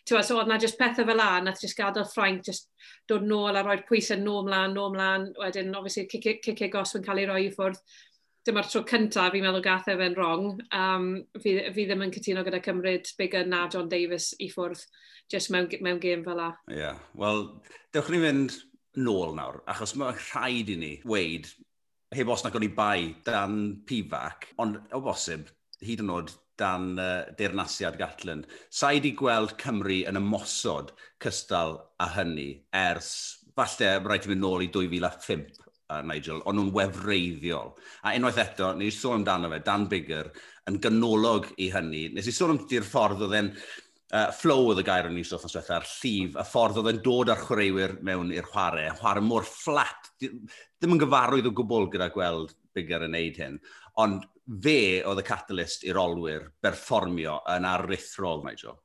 Tewa, 0.09 0.19
so 0.25 0.35
oedd 0.35 0.51
na 0.51 0.57
jyst 0.59 0.75
pethau 0.79 1.07
fel 1.07 1.15
la, 1.15 1.29
nath 1.45 1.63
jyst 1.63 1.79
gadael 1.79 2.11
Frank 2.11 2.43
jyst 2.49 2.67
dod 3.07 3.23
nôl 3.29 3.55
a 3.55 3.63
roi'r 3.63 3.85
pwysau 3.87 4.19
nôl 4.19 4.43
mlaen, 4.49 4.75
nôl 4.75 4.91
mlaen, 4.91 5.29
wedyn, 5.39 5.71
obviously, 5.79 6.03
cicig 6.11 6.75
os 6.75 6.95
yn 6.99 7.07
cael 7.07 7.23
ei 7.23 7.29
roi 7.29 7.41
i 7.47 7.51
ffwrdd 7.55 7.79
dyma'r 8.49 8.69
tro 8.69 8.81
cyntaf 8.89 9.33
fi'n 9.33 9.45
meddwl 9.45 9.63
gath 9.63 9.89
e 9.91 9.95
fe'n 9.99 10.17
wrong. 10.17 10.49
Um, 10.75 11.11
fi, 11.41 11.55
fi 11.75 11.85
ddim 11.85 12.03
yn 12.05 12.13
cytuno 12.15 12.43
gyda 12.45 12.61
cymryd 12.65 13.13
Bigger 13.19 13.47
na 13.47 13.67
John 13.71 13.89
Davis 13.91 14.31
i 14.41 14.49
ffwrdd 14.51 14.81
just 15.29 15.53
mewn, 15.53 15.69
mewn 15.85 16.01
gêm 16.01 16.25
fel 16.25 16.39
la. 16.41 16.49
Ie, 16.71 16.81
yeah. 16.81 16.99
wel, 17.19 17.45
dewch 17.93 18.09
ni 18.13 18.21
fynd 18.23 18.57
nôl 18.99 19.35
nawr, 19.37 19.61
achos 19.69 19.93
mae 19.99 20.17
rhaid 20.17 20.73
i 20.73 20.77
ni 20.81 20.91
weid, 21.07 21.47
heb 22.15 22.31
os 22.33 22.43
na 22.43 22.51
gwn 22.53 22.65
i 22.65 22.71
bai, 22.73 22.99
dan 23.27 23.59
pifac, 23.87 24.49
ond 24.61 24.81
o 24.97 25.01
bosib, 25.05 25.51
hyd 25.85 26.01
yn 26.03 26.13
oed 26.15 26.33
dan 26.59 26.91
uh, 26.99 27.29
deyrnasiad 27.39 27.95
Gatland. 28.01 28.49
Sa'i 28.73 28.99
di 29.03 29.13
gweld 29.15 29.53
Cymru 29.61 30.01
yn 30.09 30.19
ymosod 30.19 30.91
cystal 31.23 31.77
a 32.01 32.09
hynny 32.17 32.49
ers, 32.75 33.13
falle, 33.55 33.93
rhaid 34.03 34.25
i 34.25 34.33
fynd 34.33 34.43
nôl 34.43 34.65
i 34.65 34.71
2005 34.73 35.68
uh, 35.89 35.99
Nigel, 36.05 36.41
ond 36.45 36.59
nhw'n 36.59 36.71
wefreiddiol. 36.75 37.73
A 38.05 38.15
unwaith 38.17 38.41
eto, 38.43 38.71
nes 38.77 38.93
i 38.93 38.95
sôn 38.95 39.19
amdano 39.19 39.51
fe, 39.51 39.61
Dan 39.65 39.87
Bigger, 39.91 40.31
yn 40.69 40.79
ganolog 40.83 41.49
i 41.57 41.69
hynny. 41.73 42.07
Nes 42.13 42.29
i 42.29 42.35
sôn 42.35 42.55
amdano'r 42.55 42.87
ffordd 42.87 43.25
oedd 43.25 43.37
e'n 43.39 43.51
uh, 43.53 44.29
flow 44.35 44.69
oedd 44.69 44.81
y 44.83 44.87
gair 44.87 45.09
o'n 45.09 45.19
i 45.19 45.25
stwff 45.25 45.47
yn 45.47 45.53
swetha'r 45.53 45.87
llif, 45.89 46.37
y 46.37 46.47
ffordd 46.47 46.81
oedd 46.81 46.91
e'n 46.93 47.03
dod 47.05 47.33
â'r 47.33 47.45
chwaraewyr 47.45 47.95
mewn 48.05 48.33
i'r 48.35 48.49
chwarae, 48.49 48.89
chwarae 48.99 49.25
mor 49.25 49.47
fflat, 49.47 50.11
ddim 50.21 50.95
yn 50.95 51.03
gyfarwydd 51.03 51.49
o 51.49 51.55
gwbl 51.57 51.89
gyda 51.93 52.11
gweld 52.13 52.55
Bigger 52.77 53.07
yn 53.07 53.15
neud 53.17 53.39
hyn, 53.41 53.57
ond 53.99 54.27
fe 54.63 55.01
oedd 55.07 55.21
y 55.21 55.25
catalyst 55.27 55.83
i'r 55.87 55.99
olwyr 56.01 56.51
berfformio 56.63 57.39
yn 57.55 57.67
aruthrol, 57.69 58.45
Nigel. 58.45 58.77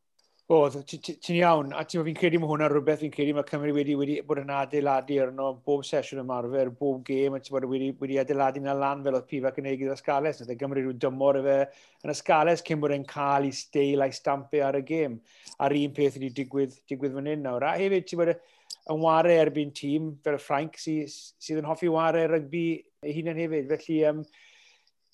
Oedd, 0.53 0.75
ti'n 0.85 1.39
iawn, 1.39 1.71
a 1.73 1.87
ti'n 1.89 2.03
fi'n 2.05 2.17
credu 2.19 2.37
mae 2.37 2.51
hwnna 2.51 2.67
rhywbeth, 2.69 2.99
fi'n 3.01 3.13
credu 3.15 3.33
mae 3.33 3.47
Cymru 3.49 3.71
wedi, 3.73 3.95
wedi 3.97 4.17
bod 4.29 4.43
yn 4.43 4.51
adeiladu 4.53 5.17
arno 5.25 5.47
bob 5.65 5.87
sesiwn 5.89 6.21
ymarfer, 6.21 6.69
bob 6.69 6.99
gêm, 7.07 7.33
a 7.33 7.41
ti'n 7.41 7.55
bod 7.55 7.65
wedi, 7.71 7.87
wedi 7.97 8.19
adeiladu 8.21 8.61
na 8.61 8.75
lan 8.77 9.01
fel 9.07 9.17
oedd 9.17 9.25
Pifac 9.31 9.63
yn 9.63 9.71
ei 9.71 9.79
gyda 9.81 9.97
Sgales, 9.97 10.43
nath 10.43 10.53
e 10.53 10.59
Gymru 10.61 10.83
rhyw 10.83 10.99
dymor 11.01 11.39
efe 11.41 11.57
yn 12.05 12.13
y 12.13 12.17
Sgales 12.19 12.65
cyn 12.69 12.83
bod 12.83 12.93
e'n 12.93 13.09
cael 13.09 13.49
ei 13.49 13.57
steil 13.57 14.05
a'i 14.05 14.13
stampu 14.13 14.61
ar 14.67 14.77
y 14.77 14.85
gêm, 14.93 15.17
a'r 15.65 15.79
un 15.81 15.97
peth 15.97 16.21
wedi 16.21 16.35
digwydd, 16.43 16.77
digwydd 16.93 17.17
fan 17.17 17.33
hyn 17.33 17.49
nawr. 17.49 17.65
A 17.65 17.79
hefyd, 17.81 18.05
ti'n 18.11 18.21
bod 18.21 18.35
e 18.35 18.39
yn 18.93 19.01
ware 19.01 19.41
erbyn 19.47 19.73
tîm 19.73 20.13
fel 20.29 20.37
y 20.37 20.43
Ffrainc 20.45 20.77
sydd 20.77 21.09
sy, 21.09 21.57
yn 21.57 21.71
hoffi 21.71 21.89
ware 21.89 22.29
rygbi 22.35 22.67
hunan 23.17 23.41
hefyd, 23.41 23.73
felly 23.73 24.03
um, 24.13 24.21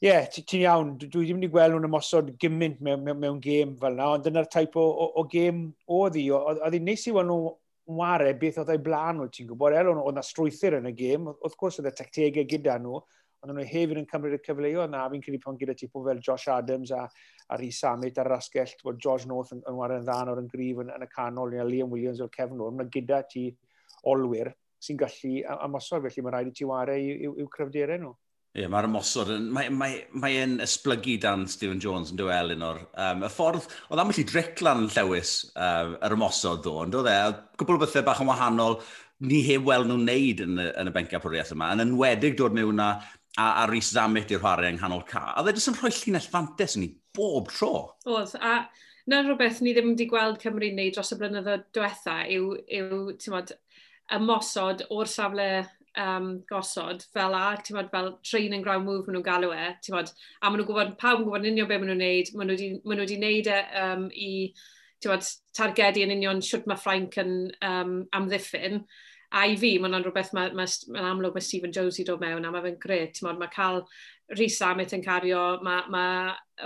ie, 0.01 0.09
yeah, 0.09 0.29
ti'n 0.33 0.63
iawn, 0.63 0.93
dwi 0.97 1.27
ddim 1.27 1.41
wedi 1.43 1.49
gweld 1.53 1.75
nhw'n 1.75 1.87
ymosod 1.91 2.31
gymaint 2.41 2.79
mewn, 2.81 3.03
mewn, 3.05 3.19
mewn 3.21 3.41
gêm 3.45 3.75
fel 3.81 3.99
yna, 3.99 4.07
ond 4.17 4.25
dyna'r 4.25 4.47
taip 4.49 4.79
o, 4.81 4.85
o, 4.89 5.09
o 5.21 5.25
gêm 5.29 5.67
oedd 5.93 6.17
hi. 6.17 6.23
Oedd 6.33 6.73
hi'n 6.73 6.87
neis 6.89 7.05
i 7.05 7.13
weld 7.13 7.29
nhw 7.29 7.51
ware 7.99 8.33
beth 8.41 8.63
oedd 8.63 8.73
ei 8.73 8.81
blaen 8.81 9.19
nhw, 9.19 9.27
ti'n 9.35 9.51
gwybod, 9.51 9.77
el 9.77 9.91
oedd 9.93 10.15
yna 10.15 10.25
strwythyr 10.25 10.79
yn 10.79 10.89
y 10.89 10.95
gêm, 10.97 11.27
wrth 11.35 11.59
gwrs 11.61 11.83
oedd 11.83 11.91
y 11.91 11.93
tactegau 11.99 12.47
gyda 12.49 12.79
nhw, 12.81 13.03
ond 13.45 13.53
nhw 13.57 13.67
hefyd 13.69 14.01
yn 14.01 14.09
cymryd 14.09 14.39
y 14.39 14.41
cyfleoedd 14.47 14.95
na, 14.95 15.03
fi'n 15.13 15.27
credu 15.27 15.43
pan 15.45 15.61
gyda 15.61 15.77
ti 15.77 15.91
pobl 15.93 16.09
fel 16.09 16.25
Josh 16.25 16.49
Adams 16.53 16.95
a, 16.97 17.03
a 17.49 17.61
Rhys 17.61 17.83
Samit 17.85 18.21
a'r 18.21 18.33
rasgell, 18.39 18.73
bod 18.85 19.01
George 19.05 19.29
North 19.29 19.53
yn, 19.57 19.61
yn 19.69 19.79
wario 19.79 20.01
yn 20.01 20.09
ddan 20.09 20.33
o'r 20.33 20.43
yn 20.43 20.49
grif 20.53 20.81
yn, 20.85 20.93
yn, 20.97 21.05
y 21.05 21.13
canol, 21.13 21.53
neu 21.53 21.69
Liam 21.69 21.93
Williams 21.93 22.25
o'r 22.25 22.33
cefnwr, 22.37 22.73
mae 22.77 22.89
gyda 22.93 23.21
ti 23.29 23.47
olwyr 24.09 24.53
sy'n 24.81 25.01
gallu 25.01 25.45
ymosod, 25.69 26.05
felly 26.09 26.25
mae 26.25 26.37
rhaid 26.37 26.53
i 26.53 26.57
ti 26.57 26.69
ware 26.69 26.97
i'w 27.01 27.49
cryfderau 27.53 28.01
nhw. 28.01 28.17
Ie, 28.51 28.65
yeah, 28.65 28.71
mae'r 28.73 28.89
ymosod 28.89 29.29
yn... 29.31 29.45
Mae, 29.55 29.69
mae, 29.71 30.01
mae 30.19 30.41
e'n 30.43 30.57
esblygu 30.65 31.13
dan 31.23 31.45
Stephen 31.47 31.79
Jones 31.83 32.09
yn 32.11 32.19
dweud 32.19 32.35
Elinor. 32.35 32.81
Um, 32.99 33.21
y 33.23 33.31
ffordd... 33.31 33.69
Oedd 33.87 34.03
ambell 34.03 34.19
i 34.19 34.25
driclan 34.27 34.89
llewis 34.91 35.35
uh, 35.53 35.93
yr 36.03 36.17
ymosod 36.17 36.65
ddo, 36.65 36.73
ond 36.83 36.97
e? 36.97 36.99
oedd 36.99 37.11
e, 37.13 37.45
gwbl 37.61 37.79
o 37.79 37.83
bethau 37.85 38.03
bach 38.09 38.25
yn 38.25 38.31
wahanol 38.33 38.81
ni 39.31 39.39
heb 39.47 39.69
weld 39.69 39.87
nhw'n 39.87 40.03
neud 40.09 40.43
yn 40.43 40.59
y, 40.59 40.67
yn 40.83 40.91
y 40.91 40.95
bencia 40.97 41.23
pwriaeth 41.23 41.55
yma, 41.55 41.71
yn 41.77 41.85
enwedig 41.85 42.35
dod 42.41 42.59
mewn 42.59 42.83
a, 42.83 42.91
a, 43.37 43.47
a 43.47 43.65
Rhys 43.71 43.93
Zamit 43.95 44.35
i'r 44.35 44.43
chwarae 44.43 44.73
yng 44.73 44.81
nghanol 44.81 45.07
ca. 45.07 45.29
A 45.31 45.45
dde 45.47 45.55
jyst 45.55 45.71
yn 45.71 45.79
rhoi 45.79 45.95
llinell 45.95 46.31
fantes 46.33 46.75
ni 46.81 46.91
bob 47.15 47.51
tro. 47.55 47.75
Oedd, 48.11 48.35
a 48.35 48.65
na 49.11 49.23
rhywbeth 49.23 49.61
ni 49.63 49.77
ddim 49.77 49.93
wedi 49.93 50.11
gweld 50.11 50.43
Cymru'n 50.43 50.75
neud 50.81 50.97
dros 50.97 51.15
y 51.15 51.21
blynyddoedd 51.21 51.69
diwetha 51.77 52.23
yw, 52.35 52.55
yw 52.81 53.03
ti'n 53.15 53.37
modd, 53.37 53.55
ymosod 54.17 54.89
o'r 54.91 55.11
safle 55.11 55.53
um, 55.99 56.31
gosod 56.49 57.05
fel 57.15 57.35
a, 57.35 57.45
ti'n 57.59 57.79
bod, 57.79 57.91
fel 57.93 58.11
training 58.27 58.63
ground 58.65 58.87
move 58.87 59.07
maen 59.07 59.19
nhw'n 59.19 59.27
galw 59.27 59.55
e, 59.55 59.69
ti'n 59.83 59.97
bod, 59.97 60.13
a 60.41 60.49
maen 60.49 60.61
nhw'n 60.61 60.69
gwybod, 60.71 60.97
pawb 61.01 61.21
yn 61.21 61.27
gwybod 61.27 61.47
yn 61.47 61.53
union 61.55 61.71
beth 61.71 61.83
maen 61.83 61.93
nhw'n 61.93 62.05
neud, 62.05 62.33
maen 62.35 62.53
nhw 62.53 63.07
wedi 63.07 63.21
neud 63.21 63.51
e 63.51 63.61
um, 63.83 64.09
i, 64.15 64.33
ti'n 65.01 65.15
bod, 65.15 65.31
targedu 65.57 66.05
yn 66.07 66.15
union 66.19 66.43
siwt 66.45 66.69
mae 66.71 66.81
Frank 66.81 67.19
yn 67.23 67.35
um, 67.67 67.97
amddiffyn, 68.17 68.85
a 69.31 69.45
i 69.47 69.59
fi, 69.59 69.77
maen 69.79 69.93
hwnna'n 69.93 70.07
rhywbeth 70.07 70.33
mae'n 70.35 70.57
ma, 70.59 70.67
ma, 70.67 70.97
ma 70.97 71.11
amlwg 71.13 71.37
mae 71.37 71.47
Stephen 71.47 71.75
Jones 71.75 72.01
i 72.03 72.07
dod 72.07 72.23
mewn, 72.23 72.47
a 72.47 72.51
mae 72.55 72.65
fe'n 72.67 72.81
gret, 72.83 73.15
ti'n 73.17 73.29
bod, 73.29 73.39
mae 73.43 73.53
cael 73.55 73.85
Rhys 74.35 74.61
Amit 74.67 74.95
yn 74.97 75.05
cario, 75.05 75.45
mae, 75.67 75.85
ma, 75.91 76.07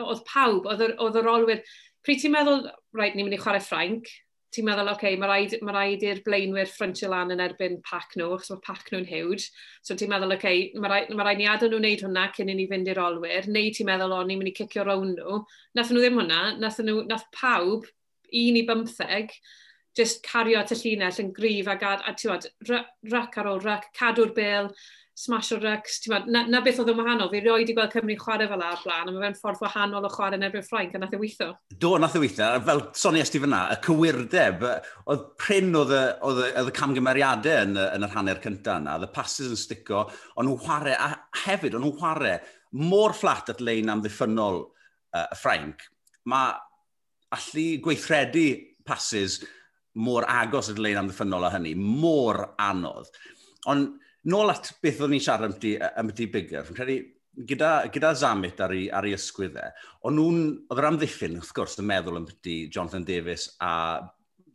oedd 0.04 0.24
pawb, 0.28 0.68
oedd 0.72 1.18
yr 1.20 1.30
olwyr, 1.32 1.60
pryd 2.04 2.22
ti'n 2.22 2.32
meddwl, 2.32 2.64
rhaid, 2.96 3.16
ni'n 3.16 3.28
mynd 3.28 3.36
i 3.36 3.40
chwarae 3.40 3.64
Frank, 3.64 4.08
ti'n 4.54 4.66
meddwl, 4.68 4.90
oce, 4.92 4.96
okay, 4.96 5.18
mae 5.18 5.30
rhaid 5.30 5.56
ma 5.66 5.74
raid 5.74 6.04
i'r 6.06 6.20
blaenwyr 6.26 6.70
ffrontio 6.70 7.10
lan 7.10 7.34
yn 7.34 7.42
erbyn 7.42 7.80
pac 7.86 8.14
nhw, 8.18 8.30
achos 8.36 8.52
mae 8.54 8.62
pac 8.64 8.92
nhw'n 8.92 9.08
hiwd. 9.08 9.46
So 9.82 9.96
ti'n 9.98 10.12
meddwl, 10.12 10.36
oce, 10.36 10.38
okay, 10.38 10.62
mae 10.78 10.92
rhaid 10.92 11.12
ma 11.18 11.26
raid 11.26 11.42
ni 11.42 11.48
adael 11.50 11.74
nhw 11.74 11.82
wneud 11.82 12.06
hwnna 12.06 12.28
cyn 12.36 12.52
i 12.52 12.56
ni 12.58 12.68
fynd 12.70 12.90
i'r 12.92 13.02
olwyr, 13.02 13.50
neu 13.50 13.74
ti'n 13.74 13.90
meddwl, 13.90 14.14
o, 14.14 14.22
ni'n 14.24 14.40
mynd 14.40 14.52
i 14.52 14.56
cicio 14.60 14.86
rown 14.86 15.12
nhw. 15.16 15.42
Nath 15.78 15.92
nhw 15.92 16.04
ddim 16.04 16.22
hwnna, 16.22 16.40
nath, 16.62 16.80
nhw, 16.86 17.04
nath 17.10 17.28
pawb, 17.34 17.90
un 18.44 18.58
i 18.60 18.64
bymtheg, 18.70 19.34
just 19.94 20.24
cario 20.26 20.58
at 20.60 20.74
y 20.74 20.78
llinell 20.80 21.22
yn 21.22 21.32
gryf 21.34 21.70
a, 21.70 21.78
gad, 21.78 22.02
a 22.06 22.14
ti'n 22.18 22.46
rac 23.12 23.38
ar 23.38 23.50
ôl 23.50 23.62
rac, 23.62 23.90
cadw'r 23.98 24.34
bil, 24.36 24.70
smash 25.14 25.52
o 25.54 25.58
rugs, 25.62 26.00
na, 26.26 26.42
na 26.50 26.60
beth 26.64 26.80
oedd 26.82 26.90
yn 26.90 26.98
wahanol, 26.98 27.28
fi 27.30 27.40
roi 27.44 27.60
i 27.62 27.74
gweld 27.74 27.92
Cymru 27.92 28.16
chwarae 28.18 28.48
fel 28.50 28.64
ar 28.66 28.80
blaen, 28.82 29.10
a 29.10 29.14
mae 29.14 29.22
fe'n 29.22 29.36
ffordd 29.38 29.60
wahanol 29.62 30.08
o 30.08 30.10
chwarae 30.10 30.40
yn 30.40 30.46
erbyn 30.48 30.66
Ffrainc, 30.66 30.96
a 30.96 31.00
nath 31.00 31.14
e 31.14 31.20
weithio. 31.20 31.52
Do, 31.84 31.92
nath 32.02 32.16
e 32.18 32.22
weithio, 32.24 32.48
fel 32.66 32.82
soni 32.98 33.22
i 33.22 33.42
fyna, 33.44 33.60
y 33.70 33.78
cywirdeb, 33.86 34.66
oedd 35.06 35.24
pryn 35.38 35.70
oedd 35.78 35.94
y, 35.94 36.02
oedd 36.26 36.42
y, 36.42 36.50
oedd 36.58 36.72
y 36.72 36.76
camgymeriadau 36.80 37.62
yn, 37.68 37.78
yn 37.84 38.08
yr 38.08 38.14
hanner 38.16 38.42
cyntaf 38.42 38.82
yna, 38.82 38.98
oedd 38.98 39.06
y 39.06 39.12
passes 39.14 39.54
yn 39.54 39.62
stico, 39.62 40.04
ond 40.34 40.50
nhw'n 40.50 40.62
chwarae, 40.66 40.98
a 40.98 41.44
hefyd, 41.44 41.78
ond 41.78 41.86
nhw'n 41.86 41.98
chwarae 42.02 42.36
mor 42.82 43.14
fflat 43.14 43.54
at 43.54 43.62
lein 43.62 43.92
am 43.92 44.02
ddiffynol 44.02 44.64
uh, 44.66 45.26
y 45.28 45.38
Ffrainc, 45.38 45.86
mae 46.26 46.56
allu 47.34 47.68
gweithredu 47.84 48.48
passes 48.86 49.44
mor 49.94 50.26
agos 50.26 50.72
at 50.72 50.80
lein 50.82 50.98
am 50.98 51.06
ddiffynol 51.06 51.46
o 51.46 51.54
hynny, 51.54 51.78
mor 51.78 52.48
anodd. 52.58 53.14
Ond 53.70 54.00
nôl 54.30 54.52
at 54.52 54.72
beth 54.82 55.02
oeddwn 55.02 55.16
ni'n 55.16 55.24
siarad 55.24 55.50
amty, 55.50 55.74
amty 55.80 56.28
bigger, 56.32 56.64
fi'n 56.66 56.78
credu 56.78 56.98
gyda, 57.50 57.70
gyda 57.92 58.14
Zamit 58.16 58.60
ar 58.62 58.74
ei, 58.74 58.88
ar 58.94 59.06
ei 59.08 59.14
ysgwydd 59.16 59.56
e, 59.60 59.68
ond 60.06 60.18
nhw'n, 60.18 60.42
oedd 60.70 60.82
yr 60.82 60.90
amddiffyn, 60.90 61.38
wrth 61.40 61.54
gwrs, 61.56 61.78
yn 61.82 61.88
meddwl 61.90 62.20
amty 62.20 62.58
Jonathan 62.72 63.06
Davis 63.06 63.48
a 63.64 63.72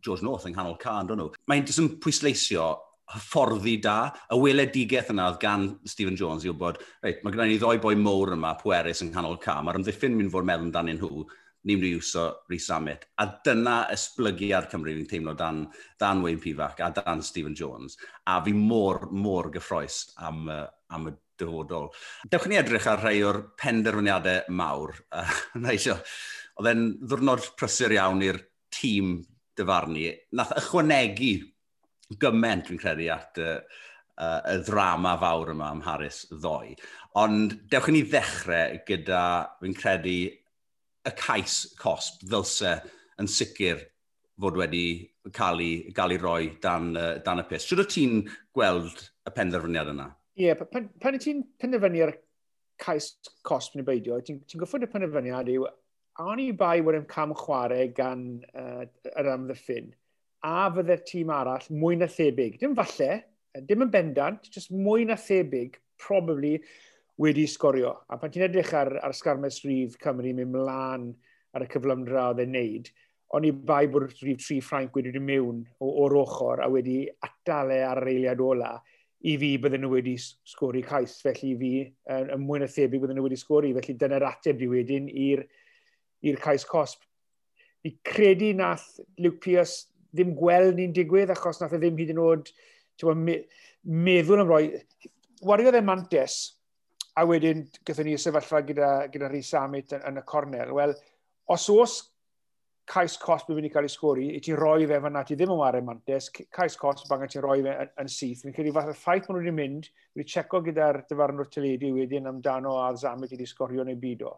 George 0.06 0.24
North 0.24 0.48
yng 0.48 0.56
nghanol 0.56 0.78
can, 0.80 1.10
don 1.10 1.20
nhw. 1.20 1.34
Mae'n 1.52 1.68
jyst 1.68 1.84
yn 1.84 1.92
pwysleisio 2.04 2.70
hyfforddi 3.10 3.76
da, 3.82 3.98
y 4.30 4.38
weledigaeth 4.38 5.10
yna 5.14 5.32
oedd 5.32 5.40
gan 5.42 5.66
Stephen 5.90 6.18
Jones 6.20 6.46
i 6.46 6.52
wybod, 6.52 6.78
reit, 7.04 7.24
mae 7.24 7.34
gennym 7.34 7.56
ni 7.56 7.60
ddoi 7.62 7.80
boi 7.82 7.96
mowr 7.98 8.36
yma, 8.36 8.54
pwerus 8.60 9.02
yng 9.04 9.12
nghanol 9.14 9.40
cam, 9.42 9.66
mae'r 9.66 9.82
ymddiffyn 9.82 10.16
mynd 10.16 10.34
fod 10.34 10.48
meddwl 10.48 10.70
amdanyn 10.70 11.02
nhw, 11.02 11.26
ni'n 11.68 11.80
mynd 11.80 11.88
i 11.90 11.96
wso 12.00 12.26
Rhys 12.50 12.70
Amit. 12.72 13.08
A 13.20 13.28
dyna 13.46 13.80
esblygiad 13.94 14.70
Cymru 14.72 14.94
fi'n 14.96 15.10
teimlo 15.10 15.36
dan, 15.38 15.66
dan 16.00 16.24
Wayne 16.24 16.42
Pifac 16.44 16.80
a 16.86 16.92
dan 16.96 17.24
Stephen 17.26 17.56
Jones. 17.56 17.98
A 18.28 18.40
fi 18.44 18.54
mor, 18.56 19.10
mor 19.12 19.52
gyffroes 19.54 20.06
am, 20.24 20.46
uh, 20.48 20.64
am 20.96 21.10
y 21.12 21.16
dyfodol. 21.40 21.90
Dewch 22.32 22.48
ni 22.50 22.60
edrych 22.60 22.88
ar 22.92 23.04
rhai 23.04 23.20
o'r 23.28 23.44
penderfyniadau 23.60 24.50
mawr. 24.56 24.96
Oedd 26.60 26.68
e'n 26.74 26.88
ddwrnod 27.00 27.54
prysur 27.60 27.94
iawn 27.96 28.24
i'r 28.26 28.42
tîm 28.76 29.20
dyfarnu. 29.60 30.10
Nath 30.36 30.56
ychwanegu 30.60 31.36
gyment, 32.20 32.68
dwi'n 32.68 32.82
credu, 32.82 33.08
at 33.14 33.40
y, 33.40 33.54
uh, 34.20 34.42
y 34.50 34.58
ddrama 34.66 35.16
fawr 35.22 35.54
yma 35.54 35.70
am 35.74 35.84
Harris 35.86 36.26
ddoi. 36.32 36.74
Ond 37.20 37.56
dewch 37.72 37.90
i 37.92 37.96
ni 37.96 38.04
ddechrau 38.08 38.82
gyda, 38.88 39.24
fi'n 39.62 39.78
credu, 39.78 40.18
y 41.08 41.14
cais 41.20 41.62
cosp 41.80 42.24
ddylse 42.28 42.76
yn 43.20 43.30
sicr 43.30 43.84
fod 44.40 44.58
wedi 44.60 44.86
cael 45.36 45.62
ei, 45.64 45.74
cael 45.96 46.16
ei 46.16 46.22
roi 46.22 46.44
dan, 46.64 46.94
uh, 46.96 47.18
dan 47.24 47.44
y 47.44 47.46
pus. 47.50 47.66
Siwr 47.68 47.84
o 47.84 47.88
ti'n 47.88 48.22
gweld 48.56 49.04
y 49.28 49.34
penderfyniad 49.36 49.92
yna? 49.94 50.10
Ie, 50.40 50.48
yeah, 50.48 50.60
pan, 50.72 50.88
pan 51.02 51.18
y 51.18 51.22
ti'n 51.24 51.44
penderfynu 51.60 52.06
ar 52.06 52.16
cais 52.80 53.12
cosb 53.48 53.76
neu 53.76 53.88
beidio, 53.88 54.20
ti'n 54.24 54.40
ti 54.48 54.60
goffod 54.60 54.86
y 54.86 54.92
penderfyniad 54.92 55.52
yw, 55.52 55.68
a 56.20 56.36
i 56.40 56.50
bai 56.56 56.80
wedi'n 56.84 57.08
cam 57.12 57.34
chwarae 57.36 57.90
gan 57.96 58.24
uh, 58.54 58.86
yr 59.16 59.32
amddiffyn, 59.34 59.92
a 60.44 60.70
fydde'r 60.76 61.04
tîm 61.08 61.32
arall 61.36 61.68
mwy 61.72 62.00
na 62.00 62.08
thebyg. 62.12 62.58
Dim 62.60 62.76
falle, 62.80 63.12
dim 63.68 63.84
yn 63.86 63.92
bendant, 63.92 64.48
just 64.52 64.72
mwy 64.72 65.06
na 65.08 65.20
thebyg, 65.20 65.80
probably, 66.00 66.60
wedi 67.20 67.46
sgorio. 67.48 67.94
A 68.08 68.18
pan 68.18 68.32
ti'n 68.32 68.48
edrych 68.48 68.72
ar, 68.80 68.94
ar 69.04 69.14
Sgarmes 69.16 69.60
Rhyf 69.66 69.98
Cymru 70.00 70.32
mynd 70.36 70.54
mlaen 70.54 71.10
ar 71.56 71.66
y 71.66 71.68
cyflymdra 71.72 72.30
oedd 72.32 72.44
e'n 72.46 72.54
neud, 72.56 72.88
o'n 73.36 73.46
i 73.46 73.52
bai 73.52 73.90
bod 73.92 74.08
Rhyf 74.08 74.40
Tri 74.46 74.60
Ffrainc 74.64 74.96
wedi 74.96 75.12
dod 75.14 75.26
mewn 75.26 75.60
o'r 75.84 76.16
ochr 76.22 76.64
a 76.64 76.70
wedi 76.72 77.02
atale 77.26 77.82
ar 77.86 78.00
yr 78.02 78.12
eiliad 78.14 78.42
ola 78.42 78.72
i 79.28 79.36
fi 79.42 79.50
bydden 79.60 79.84
nhw 79.84 79.92
wedi 79.98 80.16
sgori 80.18 80.82
cais, 80.86 81.18
felly 81.26 81.52
i 81.52 81.58
fi 81.60 81.72
yn 82.16 82.32
uh, 82.32 82.40
mwy 82.40 82.62
na 82.62 82.70
thebyg 82.72 83.04
bydden 83.04 83.20
nhw 83.20 83.26
wedi 83.28 83.40
sgori, 83.40 83.74
felly 83.76 83.98
dyna'r 84.00 84.26
ateb 84.30 84.62
di 84.62 84.70
wedyn 84.72 85.10
i'r 85.12 86.40
cais 86.40 86.64
cosp. 86.68 87.04
Fi 87.84 87.92
credu 88.08 88.54
nath 88.56 88.88
Luke 89.20 89.42
Pierce 89.44 89.90
ddim 90.16 90.32
gweld 90.40 90.80
ni'n 90.80 90.96
digwydd 90.96 91.36
achos 91.36 91.60
nath 91.60 91.76
e 91.76 91.82
ddim 91.82 92.00
hyd 92.00 92.16
yn 92.16 92.24
oed 92.24 92.54
meddwl 93.84 94.46
am 94.46 94.56
roi... 94.56 94.64
Wariodd 95.44 95.78
e 95.80 95.84
mantes 95.84 96.40
a 97.18 97.26
wedyn 97.28 97.66
gyda 97.88 98.06
ni 98.06 98.16
sefyllfa 98.20 98.62
gyda, 98.68 98.92
gyda 99.14 99.30
Rhys 99.32 99.52
Amit 99.58 99.96
yn, 99.98 100.06
yn, 100.10 100.22
y 100.22 100.24
cornel. 100.28 100.74
Wel, 100.76 100.96
os 101.50 101.68
oes 101.74 102.00
cais 102.90 103.18
cost 103.22 103.48
bydd 103.48 103.60
wedi 103.60 103.70
cael 103.74 103.86
ei 103.86 103.94
sgori, 103.94 104.28
i 104.34 104.40
ti 104.42 104.56
roi 104.58 104.88
fe 104.90 104.98
fanna, 105.04 105.22
ti 105.26 105.38
ddim 105.38 105.54
yn 105.54 105.60
wario 105.60 105.86
mantes, 105.86 106.30
cais 106.34 106.78
cost 106.80 107.10
bang 107.10 107.26
ti 107.30 107.42
roi 107.44 107.60
fe 107.66 107.76
yn, 107.86 107.92
yn 108.04 108.10
syth. 108.10 108.44
Fi'n 108.46 108.56
credu 108.56 108.74
fath 108.76 108.94
y 108.94 108.96
ffaith 108.98 109.30
maen 109.30 109.38
nhw 109.38 109.44
wedi 109.46 109.56
mynd, 109.60 109.90
wedi 110.18 110.34
checo 110.34 110.62
gyda'r 110.66 111.04
dyfarnwr 111.10 111.52
teledu 111.54 111.92
wedyn 111.98 112.30
amdano 112.32 112.80
a 112.82 112.90
Zamit 112.98 113.36
wedi 113.36 113.50
sgorio 113.50 113.86
neu 113.86 114.00
byd 114.02 114.26
o. 114.26 114.36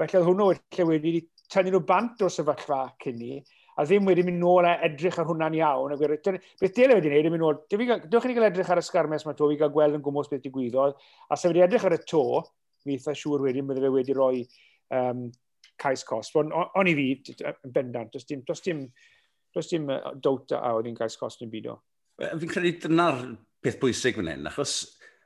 Felly 0.00 0.24
hwnnw 0.26 0.50
wedi 0.50 0.88
wedi 0.90 1.22
tynnu 1.52 1.72
nhw 1.72 1.84
bant 1.88 2.24
o 2.26 2.28
sefyllfa 2.32 2.82
cyn 3.04 3.20
ni, 3.20 3.38
a 3.74 3.84
ddim 3.86 4.06
wedi 4.08 4.24
mynd 4.26 4.40
nôl 4.42 4.66
a 4.68 4.74
edrych 4.86 5.16
ar 5.18 5.26
hwnna'n 5.28 5.56
iawn. 5.58 5.94
A 5.94 5.98
gwer, 5.98 6.16
beth 6.18 6.74
dyle 6.76 6.98
wedi 6.98 7.10
gwneud, 7.10 7.30
mynd 7.32 7.42
nôl, 7.42 7.56
dewch 7.70 8.28
ni 8.28 8.36
gael 8.36 8.48
edrych 8.48 8.70
ar 8.70 8.80
y 8.80 8.84
sgarmes 8.86 9.26
yma 9.26 9.34
to, 9.38 9.48
fi 9.50 9.58
gael 9.60 9.72
gweld 9.74 9.98
yn 9.98 10.04
gwmwys 10.04 10.30
beth 10.30 10.44
digwyddodd, 10.44 10.94
a 11.28 11.38
sef 11.38 11.50
wedi 11.50 11.64
edrych 11.66 11.86
ar 11.88 11.96
y 11.96 12.00
to, 12.06 12.24
mi 12.86 12.98
eitha 12.98 13.16
siŵr 13.16 13.46
wedyn, 13.48 13.66
bydde 13.68 13.82
fe 13.86 13.92
wedi 13.94 14.16
rhoi 14.16 14.44
um, 14.94 15.26
cais 15.80 16.04
cost. 16.06 16.36
Ond 16.38 16.54
on, 16.54 16.70
on 16.78 16.90
i 16.90 16.94
fi, 16.98 17.08
yn 17.54 17.74
bendant, 17.74 18.12
does 18.14 18.28
dim, 18.28 18.44
does 18.46 18.62
dim, 18.64 18.86
does 19.54 19.70
dim 19.70 19.90
dowt 20.22 20.54
a 20.54 20.62
oedd 20.76 20.90
hi'n 20.90 20.98
cais 20.98 21.18
cost 21.20 21.42
yn 21.44 21.52
byd 21.52 21.72
o. 21.72 21.78
Fi'n 22.20 22.50
credu 22.50 22.76
dyna'r 22.86 23.24
peth 23.64 23.80
bwysig 23.82 24.20
fan 24.20 24.30
hyn, 24.30 24.46
achos 24.50 24.84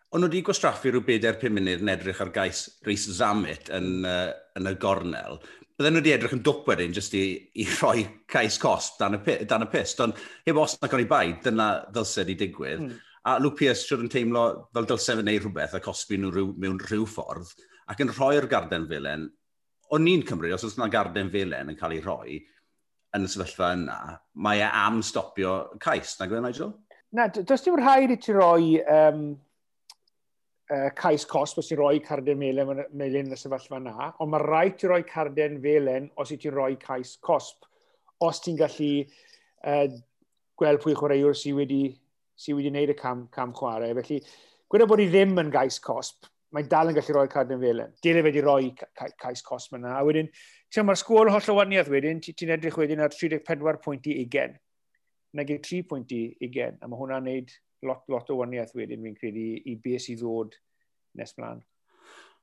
Ond 0.09 0.25
nhw 0.25 0.31
wedi 0.31 0.41
gwastraffu 0.41 0.88
rhyw 0.88 1.03
4-5 1.05 1.50
munud 1.53 1.83
yn 1.85 1.91
edrych 1.93 2.21
ar 2.25 2.31
gais 2.33 2.62
Rhys 2.87 3.03
Zamit 3.19 3.67
yn, 3.77 4.07
uh, 4.09 4.31
yn 4.57 4.71
y 4.71 4.73
gornel. 4.81 5.35
Bydden 5.77 5.93
nhw 5.99 6.00
wedi 6.00 6.12
edrych 6.15 6.33
yn 6.33 6.41
dwp 6.47 6.71
wedyn 6.71 6.95
jyst 6.97 7.17
i, 7.19 7.25
i 7.61 7.67
rhoi 7.75 8.07
cais 8.33 8.57
cost 8.62 8.97
dan 9.03 9.19
y, 9.19 9.35
dan 9.50 9.67
y 9.67 9.69
pist. 9.69 10.00
Ond 10.00 10.17
heb 10.49 10.61
os 10.62 10.79
na 10.81 10.88
gan 10.88 11.03
i 11.03 11.09
bai, 11.11 11.35
dyna 11.45 11.67
ddylse 11.93 12.25
di 12.25 12.38
digwydd. 12.41 12.87
Mm. 12.87 12.95
A 13.29 13.35
Luke 13.43 13.59
Pierce 13.59 13.85
siwr 13.85 14.07
yn 14.07 14.09
teimlo 14.09 14.45
fel 14.73 14.88
dylse 14.88 15.12
fe 15.12 15.21
wneud 15.21 15.45
rhywbeth 15.45 15.77
a 15.77 15.81
cosbi 15.85 16.17
nhw 16.17 16.31
rhyw, 16.33 16.55
mewn 16.62 16.79
rhyw 16.87 17.05
ffordd 17.12 17.50
ac 17.93 18.00
yn 18.00 18.12
rhoi'r 18.15 18.49
garden 18.49 18.87
felen. 18.88 19.27
O'n 19.93 20.05
ni'n 20.07 20.25
Cymru, 20.29 20.55
os 20.57 20.65
oes 20.65 20.79
yna 20.79 20.88
garden 20.93 21.29
felen 21.35 21.69
yn 21.75 21.77
cael 21.77 21.99
ei 21.99 22.00
rhoi 22.05 22.38
yn 23.17 23.27
y 23.27 23.29
sefyllfa 23.29 23.75
yna, 23.77 23.99
mae 24.41 24.65
e 24.65 24.71
am 24.73 25.03
stopio 25.05 25.59
cais, 25.85 26.15
na 26.17 26.29
gwein 26.31 26.49
Nigel? 26.49 26.73
Na, 27.12 27.29
does 27.29 27.65
dim 27.65 27.77
rhaid 27.77 28.12
i 28.12 28.19
ti 28.21 28.33
roi 28.37 28.81
um, 28.85 29.23
uh, 30.70 30.90
cais 30.96 31.25
cost 31.28 31.58
os 31.58 31.68
ti'n 31.68 31.80
rhoi 31.80 32.00
carden 32.04 32.38
melen, 32.40 32.84
melen 32.92 33.28
yn 33.28 33.34
y 33.34 33.38
sefyllfa 33.38 33.80
na, 33.82 34.10
ond 34.20 34.32
mae 34.32 34.44
rhaid 34.44 34.78
ti 34.80 34.90
roi 34.90 35.02
carden 35.08 35.58
felen 35.64 36.10
os 36.20 36.32
ti'n 36.32 36.54
rhoi 36.54 36.76
cais 36.82 37.16
cosp, 37.25 37.68
os 38.25 38.42
ti'n 38.44 38.58
gallu 38.60 38.92
uh, 39.04 39.87
gweld 40.58 40.82
pwy 40.84 40.96
chwaraewr 40.98 41.37
sydd 41.38 41.58
wedi, 41.58 41.82
sy 42.38 42.56
wedi 42.56 42.72
wneud 42.72 42.94
y 42.94 42.98
cam, 42.98 43.26
cam 43.34 43.54
chwarae. 43.56 43.94
Felly, 44.00 44.20
gweda 44.70 44.88
bod 44.90 45.02
i 45.02 45.08
ddim 45.10 45.38
yn 45.42 45.52
gais 45.54 45.80
cosp, 45.82 46.28
mae'n 46.54 46.70
dal 46.70 46.92
yn 46.92 46.98
gallu 46.98 47.16
rhoi 47.16 47.32
carden 47.32 47.60
felen. 47.62 47.92
Dyle 48.04 48.25
wedi 48.26 48.44
rhoi 48.44 48.72
cais 48.76 49.44
cosp 49.46 49.76
yna. 49.78 49.98
A 49.98 50.06
wedyn, 50.06 50.30
ti'n 50.72 50.88
mae'r 50.88 51.00
sgôl 51.00 51.32
holl 51.32 51.52
o 51.52 51.58
waniaeth 51.60 51.92
wedyn, 51.92 52.22
ti'n 52.25 52.56
edrych 52.56 52.80
wedyn 52.80 53.04
ar 53.04 53.14
34 53.14 53.82
pwynt 53.84 54.08
i 54.10 54.22
20 54.25 54.58
nag 55.37 55.50
3 55.60 55.82
pwynt 55.88 56.12
i 56.16 56.22
20, 56.40 56.78
a 56.80 56.88
mae 56.88 56.98
hwnna'n 56.98 57.26
neud 57.28 57.52
lot, 57.87 58.02
lot 58.11 58.30
o 58.30 58.38
waniaeth 58.40 58.75
wedyn 58.78 59.04
fi'n 59.04 59.18
credu 59.18 59.44
i 59.44 59.62
i 59.73 59.76
beth 59.82 60.06
sydd 60.06 60.23
ddod 60.23 60.56
nes 61.18 61.35
mlaen. 61.38 61.62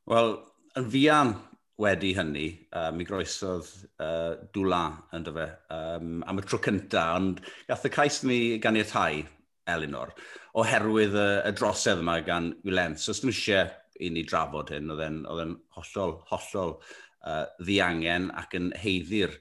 Wel, 0.09 0.35
yn 0.79 0.89
fian 0.93 1.33
wedi 1.81 2.13
hynny, 2.15 2.47
uh, 2.71 2.91
mi 2.95 3.03
groesodd 3.07 3.67
uh, 3.99 4.35
dwla 4.55 4.83
yn 5.15 5.25
dyfa 5.25 5.47
um, 5.75 6.19
am 6.23 6.39
y 6.39 6.45
tro 6.45 6.59
cynta, 6.63 7.07
ond 7.17 7.41
gath 7.67 7.87
y 7.87 7.91
cais 7.91 8.21
mi 8.27 8.39
gan 8.63 8.79
i'r 8.79 8.87
tai, 8.89 9.25
Elinor, 9.71 10.13
oherwydd 10.61 11.17
y, 11.17 11.29
y 11.49 11.51
drosedd 11.57 12.03
yma 12.03 12.19
gan 12.23 12.51
Gwilent. 12.61 13.01
So, 13.01 13.11
os 13.11 13.19
ddim 13.23 13.33
eisiau 13.33 13.73
i 14.05 14.11
ni 14.13 14.23
drafod 14.27 14.71
hyn, 14.75 14.91
oedd 14.93 15.41
e'n 15.41 15.55
hollol, 15.75 16.19
hollol 16.29 16.75
uh, 16.77 17.45
ddiangen 17.59 18.29
ac 18.37 18.55
yn 18.59 18.69
heiddi'r 18.79 19.35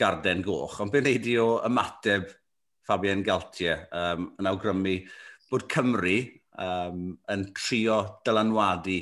garden 0.00 0.42
goch. 0.46 0.80
Ond 0.82 0.94
be'n 0.94 1.06
neud 1.06 1.28
i 1.28 1.36
o 1.42 1.48
ymateb 1.66 2.28
Fabian 2.86 3.24
Galtier 3.26 3.86
um, 3.94 4.30
yn 4.40 4.48
awgrymu 4.50 4.96
bod 5.52 5.66
Cymru 5.72 6.16
um, 6.62 7.14
yn 7.32 7.46
trio 7.56 8.00
dylanwadu 8.26 8.98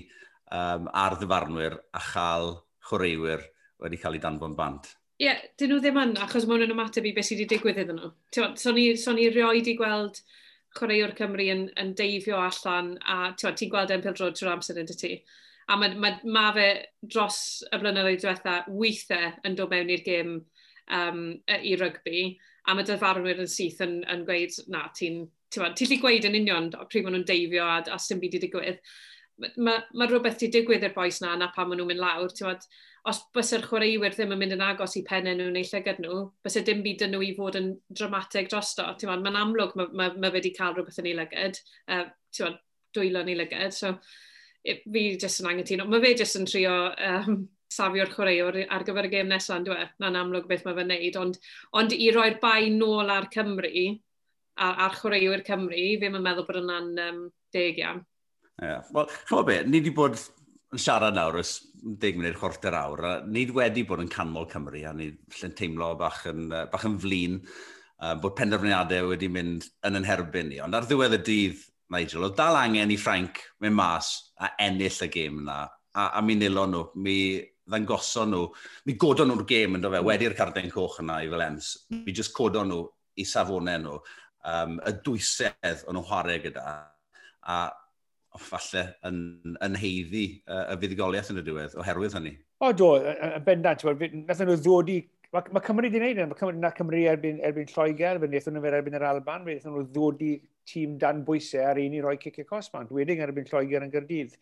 um, 0.53 0.91
ar 0.93 1.17
ddyfarnwyr 1.21 1.79
a 1.95 2.03
chael 2.13 2.53
chwaraewyr 2.89 3.45
wedi 3.85 4.01
cael 4.01 4.19
ei 4.19 4.23
danfon 4.23 4.57
bant. 4.59 4.93
Ie, 5.21 5.29
yeah, 5.29 5.43
dyn 5.59 5.71
nhw 5.71 5.81
ddim 5.83 6.01
yn, 6.01 6.17
achos 6.25 6.47
maen 6.49 6.65
nhw'n 6.65 6.75
ymateb 6.75 7.07
i 7.07 7.13
beth 7.15 7.29
sydd 7.29 7.45
wedi 7.45 7.55
digwydd 7.55 7.85
iddyn 7.85 8.01
nhw. 8.01 8.11
So 8.59 8.75
ni, 8.75 8.89
so 8.99 9.15
ni 9.15 9.29
rioed 9.31 9.71
i 9.71 9.77
gweld 9.79 10.21
chwaraewr 10.75 11.15
Cymru 11.19 11.47
yn, 11.53 11.69
yn 11.81 11.93
deifio 11.99 12.41
allan 12.43 12.97
a 13.07 13.19
ti'n 13.39 13.71
gweld 13.71 13.95
e'n 13.95 14.03
pildrod 14.05 14.35
trwy'r 14.39 14.57
amser 14.57 14.81
yn 14.83 14.91
ti. 14.91 15.15
A 15.71 15.79
mae 15.81 15.95
ma, 15.97 16.11
ma 16.29 16.49
fe 16.57 16.67
dros 17.01 17.39
y 17.71 17.79
blynyddoedd 17.81 18.25
diwetha 18.25 18.57
weithiau 18.69 19.31
yn 19.47 19.55
dod 19.57 19.71
mewn 19.71 19.93
i'r 19.95 20.03
gêm 20.05 20.35
um, 20.35 21.23
i 21.55 21.77
rygbi 21.81 22.25
a 22.67 22.75
mae 22.75 22.85
dyfarnwyr 22.89 23.41
yn 23.45 23.51
syth 23.51 23.81
yn, 23.85 24.01
yn 24.11 24.27
gweud 24.29 24.59
na, 24.73 24.87
ti'n 24.99 25.23
ti'n 25.55 25.91
ti 25.91 26.01
gweud 26.03 26.29
yn 26.29 26.39
union 26.41 26.71
pryd 26.91 27.05
maen 27.05 27.19
nhw'n 27.19 27.29
deifio 27.29 27.67
a, 27.67 27.83
a 27.93 27.99
sy'n 28.01 28.23
byd 28.23 28.39
i 28.39 28.43
digwydd. 28.47 28.81
Mae 29.43 29.55
ma, 29.67 29.77
ma 29.99 30.07
rhywbeth 30.07 30.37
wedi 30.39 30.51
digwydd 30.55 30.85
i'r 30.87 30.95
boes 30.97 31.21
na 31.23 31.35
na 31.39 31.51
pan 31.55 31.71
maen 31.71 31.81
nhw'n 31.83 31.91
mynd 31.93 32.03
lawr. 32.03 32.35
Bod, 32.41 32.67
os 33.11 33.23
bys 33.37 33.53
yr 33.57 33.65
chwaraewyr 33.69 34.15
ddim 34.15 34.35
yn 34.35 34.41
mynd 34.41 34.57
yn 34.57 34.63
agos 34.65 34.95
i 34.97 35.03
pennau 35.07 35.37
nhw 35.37 35.51
neu 35.53 35.67
llygad 35.69 35.99
nhw, 36.01 36.21
bys 36.45 36.59
y 36.61 36.63
dim 36.67 36.85
byd 36.85 37.07
yn 37.07 37.15
nhw 37.15 37.25
i 37.27 37.33
fod 37.37 37.59
yn 37.61 37.73
dramatig 37.91 38.49
drosto. 38.53 38.87
Mae'n 39.05 39.25
ma 39.27 39.35
amlwg 39.43 39.75
mae 39.77 39.91
ma, 39.93 40.13
ma 40.23 40.31
wedi 40.35 40.55
cael 40.57 40.77
rhywbeth 40.77 41.03
yn 41.03 41.11
ei 41.11 41.19
lygad, 41.19 41.61
uh, 41.93 42.07
bod, 42.39 42.63
dwylo 42.97 43.25
yn 43.25 43.35
ei 43.35 43.41
lygad. 43.43 43.75
So, 43.77 43.97
fi 44.65 45.05
jyst 45.21 45.43
yn 45.43 45.51
angytuno. 45.51 45.89
Mae 45.91 46.01
fe 46.05 46.15
jyst 46.23 46.39
yn 46.41 46.49
trio 46.49 46.73
um, 47.11 47.43
safio'r 47.75 48.13
chwaraewr 48.13 48.61
ar 48.73 48.85
gyfer 48.87 49.09
y 49.09 49.13
gêm 49.13 49.31
nesaf, 49.31 49.63
dwi'n 49.67 49.83
e? 49.83 49.91
Na'n 50.03 50.19
amlwg 50.21 50.49
beth 50.49 50.65
mae 50.67 50.77
fe'n 50.79 50.91
neud, 50.93 51.21
ond, 51.21 51.39
ond 51.81 51.95
i 51.97 52.11
roi'r 52.15 52.39
bai 52.43 52.71
nôl 52.73 53.13
ar 53.13 53.29
Cymru, 53.35 53.71
a'r, 54.57 54.81
ar 54.87 54.97
chwaraewyr 54.99 55.45
Cymru, 55.47 55.85
ddim 55.99 56.19
yn 56.19 56.25
meddwl 56.25 56.47
bod 56.49 56.61
yna'n 56.63 56.91
um, 57.09 57.21
deg 57.55 57.81
iawn. 57.83 58.03
Yeah. 58.63 58.83
Wel, 58.95 59.11
chymod 59.29 59.49
be, 59.49 59.61
ni 59.67 59.81
wedi 59.81 59.95
bod 59.95 60.19
yn 60.75 60.83
siarad 60.83 61.17
nawr 61.17 61.41
ys 61.43 61.57
10 61.85 62.19
munud 62.19 62.39
chwarter 62.39 62.75
awr, 62.79 63.05
a 63.05 63.13
ni 63.27 63.45
wedi 63.53 63.85
bod 63.87 64.03
yn 64.05 64.11
canmol 64.13 64.49
Cymru, 64.51 64.81
a 64.87 64.95
ni 64.97 65.11
lle'n 65.39 65.57
teimlo 65.59 65.93
bach 66.01 66.25
yn, 66.31 66.49
bach 66.73 66.87
yn 66.89 66.99
flin 67.03 67.41
uh, 67.45 68.15
bod 68.21 68.37
penderfyniadau 68.39 69.11
wedi 69.13 69.31
mynd 69.33 69.69
yn 69.87 70.01
yn 70.01 70.09
herbyn 70.09 70.51
ni. 70.53 70.61
Ond 70.65 70.77
ar 70.77 70.89
ddiwedd 70.89 71.19
y 71.19 71.23
dydd, 71.27 71.65
Nigel, 71.95 72.25
oedd 72.27 72.39
dal 72.39 72.57
angen 72.59 72.91
i 72.91 72.97
Frank 72.99 73.43
mynd 73.63 73.77
mas 73.77 74.15
a 74.41 74.55
ennill 74.65 75.03
y 75.05 75.11
gêm 75.13 75.43
yna, 75.43 75.59
a, 75.95 76.07
a 76.19 76.23
mi 76.25 76.39
nilo 76.39 76.65
nhw, 76.71 76.85
mi 77.05 77.19
ddangoson 77.69 78.33
nhw, 78.33 78.49
mi 78.89 78.97
godon 79.01 79.31
nhw'r 79.31 79.47
gêm 79.49 79.77
yn 79.77 79.85
do 79.85 79.93
fe, 79.93 80.01
mm. 80.01 80.09
wedi'r 80.09 80.37
carden 80.39 80.73
coch 80.73 80.99
yna 81.03 81.21
i 81.25 81.31
Felens, 81.33 81.75
mi 81.93 82.15
jyst 82.17 82.35
codon 82.37 82.73
nhw 82.73 82.83
i 83.21 83.27
safonau 83.29 83.83
nhw, 83.83 83.99
um, 84.51 84.77
y 84.85 84.93
dwysedd 85.07 85.87
o'n 85.89 85.99
nhw'n 85.99 86.07
chwarae 86.09 86.39
gyda, 86.45 86.77
a 87.45 87.59
falle 88.41 88.85
yn, 89.07 89.19
yn 89.63 89.77
heiddi 89.79 90.25
uh, 90.51 90.73
y 90.73 90.79
fuddigoliaeth 90.83 91.31
yn 91.35 91.43
y 91.43 91.45
diwedd 91.47 91.77
oherwydd 91.79 92.17
hynny. 92.19 92.33
O 92.65 92.73
do, 92.75 92.95
yn 92.99 93.45
bendant, 93.47 93.85
nath 93.85 94.43
nhw 94.43 94.57
ddod 94.61 94.91
i... 94.95 95.03
Mae 95.35 95.51
ma 95.51 95.61
Cymru 95.67 95.89
wedi 95.89 95.99
gwneud 95.99 96.19
yna, 96.21 96.29
mae 96.31 96.39
Cymru, 96.39 96.59
na 96.63 96.71
Cymru 96.75 96.99
erbyn, 97.11 97.41
erbyn 97.43 97.71
Lloegr, 97.73 98.21
fe 98.23 98.29
wnaethon 98.29 98.55
nhw 98.55 98.61
fe 98.63 98.71
erbyn 98.79 98.95
yr 98.95 99.07
Alban, 99.09 99.43
fe 99.43 99.57
wnaethon 99.57 99.75
nhw 99.75 99.87
ddod 99.89 100.21
i 100.23 100.29
tîm 100.71 100.93
dan 101.03 101.25
bwysau 101.27 101.65
ar 101.73 101.81
un 101.83 101.97
i 101.99 102.03
roi 102.05 102.15
cicio 102.23 102.47
cosmant, 102.47 102.93
wedyn 102.95 103.23
erbyn 103.25 103.49
Lloegr 103.51 103.83
yn 103.83 103.91
Gyrdydd, 103.91 104.37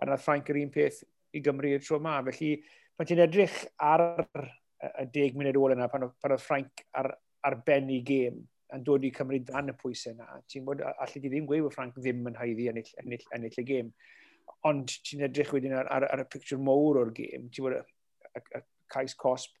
a 0.00 0.08
nath 0.08 0.24
Frank 0.24 0.48
yr 0.48 0.60
un 0.62 0.72
peth 0.72 1.02
i 1.36 1.42
Gymru 1.44 1.74
i'r 1.74 1.84
tro 1.84 2.00
yma. 2.00 2.16
Felly, 2.30 2.54
pan 2.96 3.10
ti'n 3.10 3.20
edrych 3.26 3.58
ar 3.76 4.06
y 4.08 5.06
deg 5.12 5.36
munud 5.36 5.60
ôl 5.60 5.76
yna, 5.76 5.90
pan, 5.92 6.08
pan 6.16 6.36
oedd 6.38 6.46
Frank 6.46 6.86
ar, 6.96 7.10
ar 7.44 7.58
ben 7.68 7.92
i 7.92 8.00
gêm, 8.08 8.40
yn 8.76 8.84
dod 8.84 9.04
i 9.06 9.10
cymryd 9.14 9.46
dan 9.48 9.72
y 9.72 9.74
pwysau 9.78 10.14
yna. 10.14 10.40
Ti'n 10.50 10.64
bod, 10.66 10.82
allu 10.84 11.22
di 11.22 11.30
ddim 11.32 11.46
gweud 11.48 11.66
bod 11.66 11.74
Frank 11.74 11.96
ddim 11.98 12.26
yn 12.30 12.38
haiddi 12.38 12.68
ennill, 12.72 12.90
ennill, 13.02 13.24
ennill 13.36 13.60
y 13.62 13.64
gêm. 13.68 13.92
Ond 14.68 14.92
ti'n 15.06 15.24
edrych 15.28 15.52
wedyn 15.54 15.76
ar, 15.78 15.88
ar, 15.94 16.08
ar, 16.12 16.24
y 16.24 16.28
picture 16.32 16.60
mowr 16.60 17.00
o'r 17.02 17.12
gêm. 17.16 17.48
Ti'n 17.54 17.66
bod, 17.66 17.78
y, 17.78 18.42
y, 18.58 18.62
cais 18.92 19.16
cosp, 19.18 19.54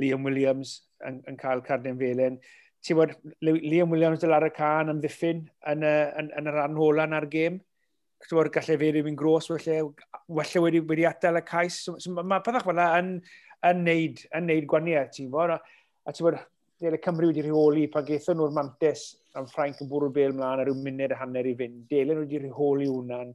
Liam 0.00 0.26
Williams 0.26 0.78
yn, 1.06 1.22
yn 1.28 1.40
cael 1.40 1.64
carden 1.66 1.98
felen. 2.00 2.38
Ti'n 2.84 3.00
bod, 3.00 3.16
Liam 3.44 3.92
Williams 3.92 4.22
dyl 4.22 4.36
ar 4.36 4.48
y 4.48 4.52
can 4.56 4.92
am 4.92 5.02
ddiffyn 5.02 5.44
yn, 5.72 5.84
y, 5.84 5.96
yn, 6.20 6.32
yn, 6.38 6.48
y 6.48 6.56
rhan 6.56 6.78
holan 6.78 7.16
ar 7.16 7.28
gêm. 7.32 7.60
Bod, 8.30 8.52
gallai 8.52 8.76
fe 8.76 8.92
ddim 8.92 9.08
yn 9.08 9.16
gros, 9.16 9.48
welle, 9.48 9.82
welle 10.28 10.64
wedi, 10.66 10.84
wedi 10.84 11.08
adael 11.08 11.40
y 11.40 11.46
cais. 11.48 11.80
So, 11.86 11.96
so, 11.96 12.12
mae 12.12 12.28
ma, 12.28 12.42
pethach 12.44 12.66
fel 12.68 12.76
yna 12.76 12.88
yn, 13.00 13.14
yn, 13.70 13.84
neud, 13.86 14.24
yn 14.36 14.50
neud 14.52 14.68
gwaniau, 14.68 15.08
ti'n 15.16 15.32
bod. 15.32 15.56
A, 15.56 15.62
A 16.08 16.14
ti'n 16.16 16.26
bod, 16.26 16.38
ddele 16.80 16.98
Cymru 17.04 17.28
wedi 17.28 17.42
rheoli 17.44 17.88
pan 17.92 18.06
geithon 18.08 18.38
nhw'r 18.40 18.54
mantis 18.56 19.02
am 19.36 19.46
Ffrainc 19.50 19.82
yn 19.84 19.88
bwrw 19.90 20.08
bel 20.16 20.32
mlaen 20.32 20.62
ar 20.62 20.70
yw 20.70 20.78
munud 20.80 21.12
y 21.12 21.18
hanner 21.20 21.48
i 21.50 21.52
fynd. 21.58 21.82
Dele 21.92 22.14
nhw 22.14 22.24
wedi 22.24 22.40
rheoli 22.46 22.86
hwnna'n 22.88 23.34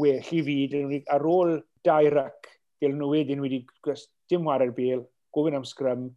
well 0.00 0.30
i 0.32 0.40
fi. 0.46 0.56
Wedi, 0.72 1.02
ar 1.12 1.26
ôl 1.28 1.58
dau 1.84 2.08
ryc, 2.14 2.48
dele 2.80 2.96
nhw 2.96 3.10
wedyn 3.12 3.44
wedi 3.44 3.60
dim 4.32 4.48
wario'r 4.48 4.72
bel, 4.78 5.04
gofyn 5.36 5.58
am 5.60 5.68
sgrym, 5.68 6.08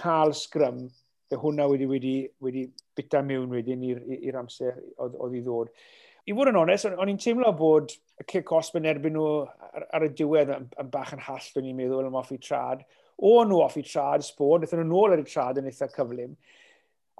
cael 0.00 0.32
sgrym, 0.40 0.86
fe 1.28 1.42
hwnna 1.44 1.68
wedi, 1.68 1.90
wedi, 1.92 2.14
wedi 2.40 2.64
bita 2.96 3.20
mewn 3.20 3.52
wedyn 3.52 3.84
i'r 3.84 4.40
amser 4.40 4.80
oedd 4.96 5.36
i 5.36 5.44
ddod. 5.44 5.76
I 6.24 6.32
fod 6.32 6.48
yn 6.48 6.56
onest, 6.56 6.88
o'n 6.88 7.10
i'n 7.12 7.20
teimlo 7.20 7.52
bod 7.52 7.92
y 7.92 8.24
cic 8.32 8.48
osb 8.56 8.80
yn 8.80 8.88
erbyn 8.88 9.12
nhw 9.12 9.30
ar, 9.44 9.90
ar 9.92 10.08
y 10.08 10.14
diwedd 10.16 10.56
yn, 10.56 10.70
yn 10.80 10.92
bach 10.92 11.12
yn 11.12 11.24
hall, 11.26 11.52
o'n 11.60 11.68
i'n 11.68 11.76
meddwl, 11.76 12.08
yn 12.08 12.16
moffi 12.16 12.40
trad 12.40 12.80
o'n 13.22 13.48
nhw 13.50 13.62
off 13.62 13.76
i 13.78 13.84
trad 13.86 14.24
sbon, 14.26 14.60
wnaethon 14.60 14.82
nhw 14.82 14.90
nôl 14.90 15.14
ar 15.14 15.22
y 15.22 15.26
trad 15.28 15.60
yn 15.60 15.68
eitha 15.70 15.88
cyflym. 15.92 16.34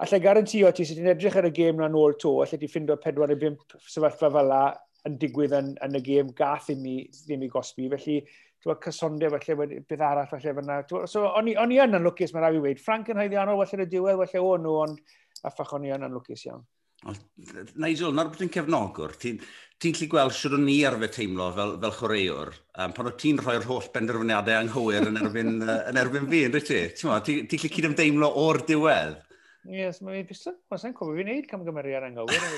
Alla 0.04 0.18
garantio 0.18 0.72
ti 0.74 0.86
sydd 0.86 0.98
wedi'n 0.98 1.12
edrych 1.12 1.36
ar 1.38 1.46
y 1.46 1.52
gêm 1.54 1.78
na 1.78 1.88
nôl 1.88 2.16
to, 2.18 2.40
alla 2.42 2.58
ti 2.58 2.70
ffindo 2.70 2.96
4 2.98 3.28
neu 3.30 3.38
5 3.38 3.78
sefyllfa 3.78 4.32
fel 4.34 4.50
la 4.50 4.64
yn 5.06 5.18
digwydd 5.20 5.54
yn, 5.54 5.74
yn 5.84 5.98
y 5.98 6.02
gêm 6.02 6.32
gath 6.36 6.70
i 6.72 6.78
mi 6.80 6.96
ddim 7.06 7.44
i 7.46 7.50
gosbi. 7.52 7.86
Felly, 7.92 8.20
dwi'n 8.64 8.80
cysondeb 8.86 9.36
falle, 9.36 9.80
bydd 9.86 10.02
arall 10.02 10.30
falle 10.30 10.54
fyna. 10.58 10.80
So, 11.10 11.26
o'n 11.28 11.50
i 11.52 11.56
yn 11.84 11.98
anlwcus, 12.00 12.34
mae'n 12.34 12.46
rhaid 12.46 12.58
i 12.58 12.64
weid. 12.64 12.82
Frank 12.82 13.12
yn 13.12 13.20
haeddiannol, 13.22 13.60
falle 13.62 13.86
y 13.86 13.92
diwedd, 13.92 14.22
falle 14.24 14.46
o'n 14.48 14.64
nhw, 14.64 14.78
ond 14.86 15.44
a 15.44 15.52
ffach 15.52 15.76
o'n 15.76 15.86
i 15.86 15.92
yn 15.94 16.08
anlwcus 16.08 16.46
iawn. 16.48 16.64
Nigel, 17.04 18.14
nawr 18.14 18.30
bod 18.32 18.40
ti'n 18.40 18.52
cefnogwr, 18.54 19.14
ti'n 19.20 19.40
ti 19.82 19.90
gallu 19.92 20.08
gweld 20.14 20.32
sydd 20.32 20.54
o'n 20.56 20.64
ni 20.64 20.78
arfer 20.88 21.10
teimlo 21.12 21.50
fel, 21.56 21.74
fel 21.82 21.94
chwaraewr, 21.98 22.54
um, 22.80 22.94
pan 22.96 23.10
o 23.10 23.12
ti'n 23.20 23.40
rhoi'r 23.42 23.66
holl 23.68 23.90
benderfyniadau 23.92 24.62
anghywir 24.62 25.08
yn 25.10 25.20
erbyn, 25.20 25.52
uh, 25.66 25.82
yn 25.90 26.00
erbyn 26.00 26.30
fi, 26.30 26.44
yn 26.48 26.54
rhaid 26.54 26.68
ti? 26.70 26.80
Ti'n 26.96 27.50
ti 27.50 27.60
gallu 27.60 27.72
cydymdeimlo 27.76 28.30
o'r 28.44 28.62
diwedd? 28.70 29.20
Ie, 29.64 29.78
yes, 29.80 30.02
mae'n 30.04 30.26
bistol. 30.28 30.56
Mae'n 30.68 30.80
sa'n 30.80 30.96
cofio 30.96 31.16
fi'n 31.16 31.30
neud 31.30 31.48
camgymeriad 31.48 32.04
anghywir. 32.08 32.42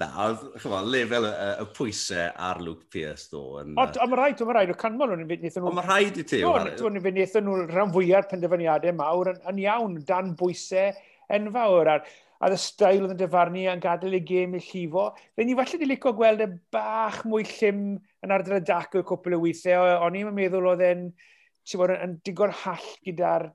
Na, 0.00 0.08
chyfo, 0.58 0.80
lefel 0.90 1.28
y, 1.28 1.32
y 1.62 1.66
pwysau 1.76 2.32
ar 2.48 2.58
Luke 2.60 2.88
Pierce, 2.90 3.28
ddo. 3.30 3.42
Yn, 3.62 3.76
o, 3.78 3.86
o, 3.86 4.08
mae 4.10 4.18
rhaid, 4.18 4.42
o, 4.42 4.48
mae 4.48 4.56
rhaid, 4.58 4.72
o 4.74 4.76
canmol 4.80 5.14
o'n 5.14 5.22
fynd 5.30 5.46
nhw... 5.46 5.68
O, 5.70 5.74
mae 5.78 5.86
rhaid 5.86 6.18
i 6.20 6.26
ti. 6.26 6.40
O, 6.44 6.52
o'n 6.58 6.98
fynd 7.04 7.20
nhw 7.46 7.58
rhan 7.70 7.94
fwyaf 7.94 8.26
penderfyniadau 8.32 8.96
mawr 8.98 9.30
yn, 9.32 9.38
yn 9.52 9.62
iawn, 9.64 9.94
dan 10.08 10.34
bwysau, 10.40 10.90
enfawr. 11.32 11.90
Ar, 11.94 12.06
a 12.44 12.50
y 12.52 12.56
stael 12.60 13.04
oedd 13.06 13.14
yn 13.14 13.20
dyfarnu 13.20 13.64
a'n 13.70 13.82
gadael 13.82 14.18
ei 14.18 14.24
gêm 14.26 14.56
i 14.58 14.60
llifo. 14.60 15.06
Fe 15.36 15.46
ni 15.46 15.54
falle 15.56 15.78
di 15.80 15.88
licio 15.88 16.12
gweld 16.16 16.42
y 16.44 16.48
bach 16.74 17.22
mwy 17.28 17.46
llym 17.48 17.84
yn 18.24 18.34
ardal 18.34 18.58
y 18.58 18.64
dac 18.68 18.96
o'r 18.98 19.06
cwpl 19.08 19.38
o 19.38 19.42
weithiau. 19.44 19.86
O'n 20.04 20.18
i'n 20.20 20.32
meddwl 20.34 20.68
oedd 20.72 20.84
e'n 20.84 21.06
bod, 21.80 21.94
yn 21.94 22.18
digon 22.26 22.52
hall 22.64 22.90
gyda'r 23.06 23.48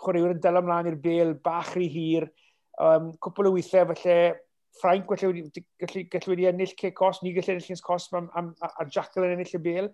chwaraewyr 0.00 0.36
yn 0.36 0.44
dal 0.44 0.60
ymlaen 0.62 0.88
i'r 0.88 1.00
bel 1.02 1.34
bach 1.44 1.74
rhy 1.76 1.90
hir. 1.92 2.30
Um, 2.80 3.10
cwpl 3.20 3.50
o 3.50 3.56
weithiau 3.58 3.90
falle 3.90 4.20
Frank 4.80 5.10
gallu 5.10 5.32
wedi, 5.34 5.64
gallu, 5.82 6.06
gallu 6.12 6.32
wedi 6.32 6.46
ennill 6.48 6.72
cic 6.78 6.94
cos, 6.96 7.20
ni 7.24 7.34
gallu 7.36 7.56
ennill 7.56 7.84
cos 7.84 8.08
am, 8.16 8.30
am, 8.38 8.54
a 8.62 8.86
Jackal 8.86 9.26
yn 9.26 9.34
ennill 9.34 9.58
y 9.58 9.62
bel 9.66 9.90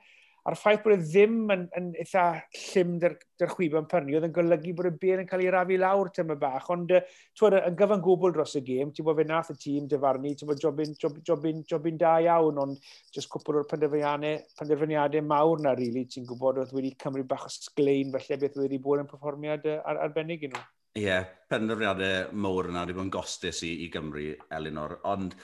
a'r 0.47 0.55
ffaith 0.59 0.83
bod 0.85 0.95
e 0.95 0.99
ddim 1.03 1.51
yn, 1.51 1.63
yn 1.79 1.87
eitha 1.99 2.25
llym 2.55 2.93
dy'r, 3.03 3.17
dyr 3.41 3.51
chwib 3.51 3.75
yn 3.81 3.89
pyrnu, 3.91 4.15
oedd 4.15 4.27
yn 4.29 4.35
golygu 4.37 4.75
bod 4.79 4.89
y 4.89 4.93
bel 5.03 5.23
yn 5.23 5.29
cael 5.31 5.43
ei 5.43 5.51
rafu 5.51 5.79
lawr 5.83 6.11
tym 6.15 6.31
y 6.31 6.37
bach, 6.43 6.69
ond 6.71 6.93
twyd, 7.39 7.57
yn 7.59 7.79
gyfan 7.81 8.05
gwbl 8.05 8.35
dros 8.37 8.55
y 8.61 8.63
gêm, 8.69 8.93
ti'n 8.95 9.09
bod 9.09 9.19
fe 9.19 9.27
nath 9.27 9.51
y 9.51 9.57
tîm 9.65 9.89
dyfarnu, 9.91 10.35
ti'n 10.39 10.51
bod 10.51 10.63
jobyn, 10.63 10.95
job, 11.03 11.19
jobyn, 11.27 11.65
jobyn 11.67 11.99
da 11.99 12.15
iawn, 12.23 12.63
ond 12.63 12.89
jyst 13.17 13.31
cwpl 13.33 13.61
o'r 13.63 13.69
penderfyniadau, 13.73 14.39
penderfyniadau 14.61 15.27
mawr 15.27 15.67
na, 15.67 15.75
really, 15.79 16.07
ti'n 16.07 16.29
gwybod 16.31 16.63
oedd 16.63 16.75
wedi 16.77 16.95
Cymru 17.03 17.27
bach 17.27 17.49
o 17.49 17.53
sglein, 17.53 18.15
felly 18.15 18.41
beth 18.47 18.63
wedi 18.63 18.83
bod 18.83 19.03
yn 19.03 19.11
perfformiad 19.11 19.67
ar, 19.83 20.03
arbennig 20.07 20.47
i 20.47 20.53
nhw. 20.53 20.65
Ie, 20.97 21.03
yeah, 21.11 21.27
penderfyniadau 21.51 22.31
mawr 22.39 22.71
yna 22.71 22.87
wedi 22.87 22.95
bod 22.97 23.09
yn 23.09 23.15
gostus 23.19 23.65
i, 23.67 23.75
i 23.83 23.91
Gymru, 23.93 24.31
Elinor, 24.55 25.01
ond 25.11 25.35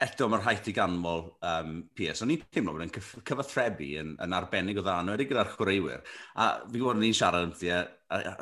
eto 0.00 0.28
mae'r 0.30 0.44
rhaid 0.44 0.70
i 0.70 0.74
ganmol 0.76 1.26
um, 1.46 1.74
PS. 1.96 2.22
O'n 2.24 2.32
i'n 2.34 2.46
teimlo 2.52 2.74
bod 2.76 2.86
yn 2.86 2.94
cyfathrebu 2.94 3.90
yn, 4.00 4.14
yn 4.24 4.36
arbennig 4.36 4.80
o 4.80 4.86
ddan, 4.86 5.12
wedi 5.12 5.28
gyda'r 5.30 5.52
chwaraewyr. 5.56 6.06
A 6.40 6.48
fi 6.64 6.78
gwybod 6.78 7.02
ni'n 7.02 7.16
siarad 7.16 7.46
am 7.48 7.52
ti, 7.58 7.70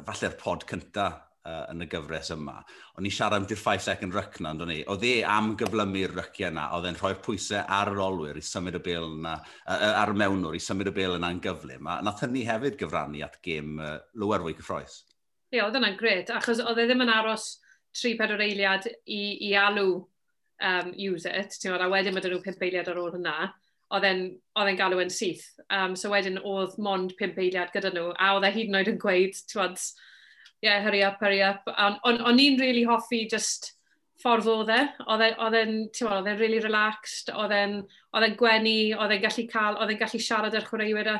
falle'r 0.06 0.38
pod 0.40 0.64
cynta 0.70 1.08
uh, 1.46 1.64
yn 1.72 1.84
y 1.84 1.88
gyfres 1.90 2.32
yma, 2.34 2.56
o'n 2.96 3.08
i'n 3.08 3.14
siarad 3.14 3.42
am 3.42 3.48
ti'r 3.50 3.60
5 3.60 3.84
second 3.86 4.16
ryc 4.16 4.40
na, 4.44 4.54
o'n 4.54 4.74
i. 4.74 4.80
Oedd 4.92 5.06
e 5.08 5.14
am 5.26 5.52
gyflymu'r 5.60 6.16
ryciau 6.16 6.50
yna, 6.52 6.66
oedd 6.76 6.90
e'n 6.90 7.00
rhoi'r 7.00 7.22
pwysau 7.24 7.64
ar 7.78 7.92
yr 7.92 8.02
olwyr 8.06 8.40
i 8.40 8.44
symud 8.44 8.78
y 8.78 8.82
bel 8.86 9.08
yna, 9.10 9.36
uh, 9.66 9.88
ar 10.02 10.14
y 10.14 10.18
mewnwr 10.22 10.58
i 10.58 10.62
symud 10.64 10.90
y 10.90 10.94
bel 10.96 11.16
yna'n 11.18 11.42
gyflym. 11.44 11.90
A 11.90 12.00
nath 12.06 12.24
hynny 12.24 12.44
hefyd 12.48 12.78
gyfrannu 12.80 13.24
at 13.26 13.40
gêm 13.44 13.80
uh, 13.80 13.96
lwer 14.22 14.46
fwy 14.46 14.56
cyffroes. 14.60 15.02
Ie, 15.50 15.58
yeah, 15.58 15.66
oedd 15.66 15.80
yna'n 15.80 15.98
gret, 15.98 16.30
achos 16.30 16.62
oedd 16.62 16.78
e 16.78 16.86
ddim 16.86 17.04
yn 17.04 17.12
aros 17.12 17.52
3-4 17.98 18.44
eiliad 18.46 18.86
i, 19.10 19.22
i 19.50 19.54
alw 19.58 19.98
um, 20.66 20.92
use 20.96 21.26
it, 21.26 21.56
ti'n 21.56 21.70
gwybod, 21.70 21.86
a 21.86 21.90
wedyn 21.92 22.16
mae 22.16 22.24
dyn 22.24 22.36
nhw 22.36 22.44
pimp 22.44 22.62
eiliad 22.66 22.90
ar 22.90 23.00
ôl 23.00 23.12
hynna, 23.14 23.50
oedd 23.96 24.06
e'n 24.06 24.78
galw 24.78 25.02
yn 25.02 25.10
syth. 25.10 25.46
Um, 25.72 25.96
so 25.98 26.12
wedyn 26.12 26.38
oedd 26.46 26.76
mond 26.82 27.16
pimp 27.18 27.38
eiliad 27.42 27.72
gyda 27.74 27.92
nhw, 27.94 28.12
a 28.14 28.32
oedd 28.36 28.46
e 28.46 28.54
hyd 28.54 28.70
yn 28.70 28.78
oed 28.80 28.92
yn 28.92 29.02
gweud, 29.02 29.36
ti'n 29.40 29.58
gwybod, 29.58 29.84
yeah, 30.62 30.80
hurry 30.84 31.02
up, 31.02 31.18
hurry 31.24 31.42
up. 31.42 31.66
O'n 31.70 31.98
on, 32.06 32.20
on 32.28 32.42
i'n 32.42 32.60
really 32.60 32.84
hoffi 32.86 33.24
just 33.30 33.72
ffordd 34.20 34.46
e. 34.46 34.80
oedd 35.08 35.24
e. 35.24 35.30
Oedd 35.40 35.56
e'n, 35.58 35.76
ti'n 35.96 36.10
oedd 36.12 36.28
e'n 36.30 36.38
really 36.40 36.60
relaxed, 36.62 37.32
oedd 37.32 37.56
e'n 37.56 37.80
gwenu, 38.38 38.76
oedd 38.98 39.16
e'n 39.16 39.24
gallu 39.24 39.46
cael, 39.50 39.80
oedd 39.80 39.94
e'n 39.94 40.02
gallu 40.02 40.20
siarad 40.22 40.58
â'r 40.58 40.68
chwaraewyr 40.68 41.14
a 41.14 41.16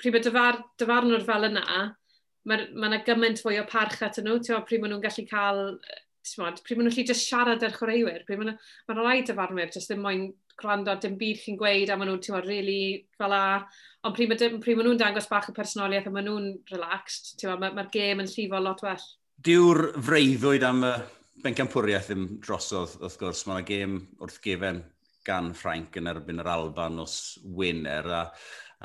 pryd 0.00 0.16
mae 0.16 0.24
dyfar, 0.24 0.58
dyfarnwr 0.80 1.24
fel 1.24 1.48
yna, 1.50 1.84
mae 2.46 2.66
yna 2.66 2.88
ma 2.90 2.98
gymaint 3.04 3.40
fwy 3.42 3.60
o 3.60 3.64
parch 3.68 4.02
at 4.04 4.18
nhw, 4.22 4.38
ti'n 4.44 4.64
pryd 4.68 4.82
maen 4.82 4.94
nhw'n 4.94 5.04
gallu 5.04 5.24
cael 5.30 5.62
Mod, 6.40 6.62
pryd 6.64 6.78
maen 6.78 6.88
nhw'n 6.88 6.96
lli 6.96 7.06
just 7.08 7.28
siarad 7.28 7.64
â'r 7.66 7.76
chwaraewyr, 7.76 8.24
pryd 8.26 8.40
maen 8.42 8.52
nhw'n 8.54 9.00
rhai 9.02 9.22
dyfarnwyr 9.26 9.72
jyst 9.74 9.92
ddim 9.92 10.02
moyn 10.04 10.24
gwrando 10.60 10.94
dim 11.00 11.18
byd 11.20 11.42
chi'n 11.42 11.58
gweud 11.60 11.92
a 11.92 11.98
maen 11.98 12.10
nhw'n 12.10 12.22
teimlo 12.24 12.40
really 12.46 13.06
fel 13.18 13.34
a, 13.36 13.44
ond 14.06 14.16
pryd, 14.16 14.34
pryd 14.64 14.78
maen 14.78 14.88
nhw'n 14.88 15.02
dangos 15.02 15.28
bach 15.30 15.50
o 15.52 15.54
personoliaeth 15.56 16.08
a 16.10 16.14
maen 16.14 16.28
nhw'n 16.30 16.50
relaxed, 16.72 17.36
mae'r 17.44 17.62
ma, 17.62 17.72
ma 17.76 17.86
gêm 17.92 18.24
yn 18.24 18.32
llifo 18.32 18.62
lot 18.62 18.82
well. 18.86 19.06
Diw'r 19.46 19.82
freuddwyd 20.02 20.66
am 20.66 20.84
y 20.88 20.92
bencampwriaeth 21.44 22.10
ddim 22.10 22.28
drosodd, 22.42 22.96
wrth 23.02 23.18
gwrs, 23.20 23.44
mae 23.50 23.64
gêm 23.68 23.98
wrth 24.24 24.40
gefen 24.44 24.82
gan 25.26 25.52
Ffrainc 25.58 25.96
yn 25.98 26.08
erbyn 26.10 26.40
yr 26.42 26.50
Alban 26.50 27.02
os 27.02 27.36
wyner, 27.58 28.08
a 28.08 28.22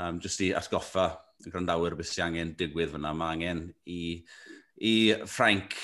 um, 0.01 0.19
jyst 0.21 0.43
i 0.43 0.51
atgoffa 0.58 1.08
y 1.45 1.54
grandawyr 1.54 1.95
beth 1.97 2.12
sy'n 2.12 2.27
angen 2.27 2.54
digwydd 2.58 2.93
fyna, 2.95 3.13
mae 3.17 3.38
angen 3.38 3.63
i, 3.89 4.01
i 4.82 4.93
Ffrainc 5.23 5.77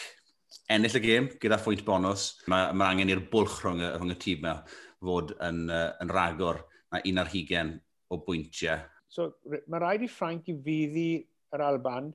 ennill 0.74 1.00
y 1.00 1.04
gêm 1.04 1.30
gyda 1.42 1.60
phwynt 1.62 1.84
bonus. 1.88 2.30
Mae, 2.52 2.72
mae 2.76 2.94
angen 2.94 3.12
i'r 3.14 3.24
bwlch 3.32 3.62
rhwng 3.64 3.84
y, 3.84 3.92
rhwng 3.96 4.14
y 4.14 4.20
tîm 4.22 4.44
yma 4.44 4.56
fod 5.04 5.34
yn, 5.46 5.66
uh, 5.72 5.92
yn 6.04 6.14
ragor 6.14 6.64
na 6.94 7.02
un 7.06 7.22
ar 7.22 7.32
hugen 7.32 7.76
o 8.12 8.20
bwyntiau. 8.24 8.82
So, 9.12 9.32
mae 9.68 9.82
rhaid 9.82 10.04
i 10.04 10.12
Frank 10.12 10.50
i 10.52 10.58
fyddi 10.64 11.10
yr 11.56 11.64
Alban 11.64 12.12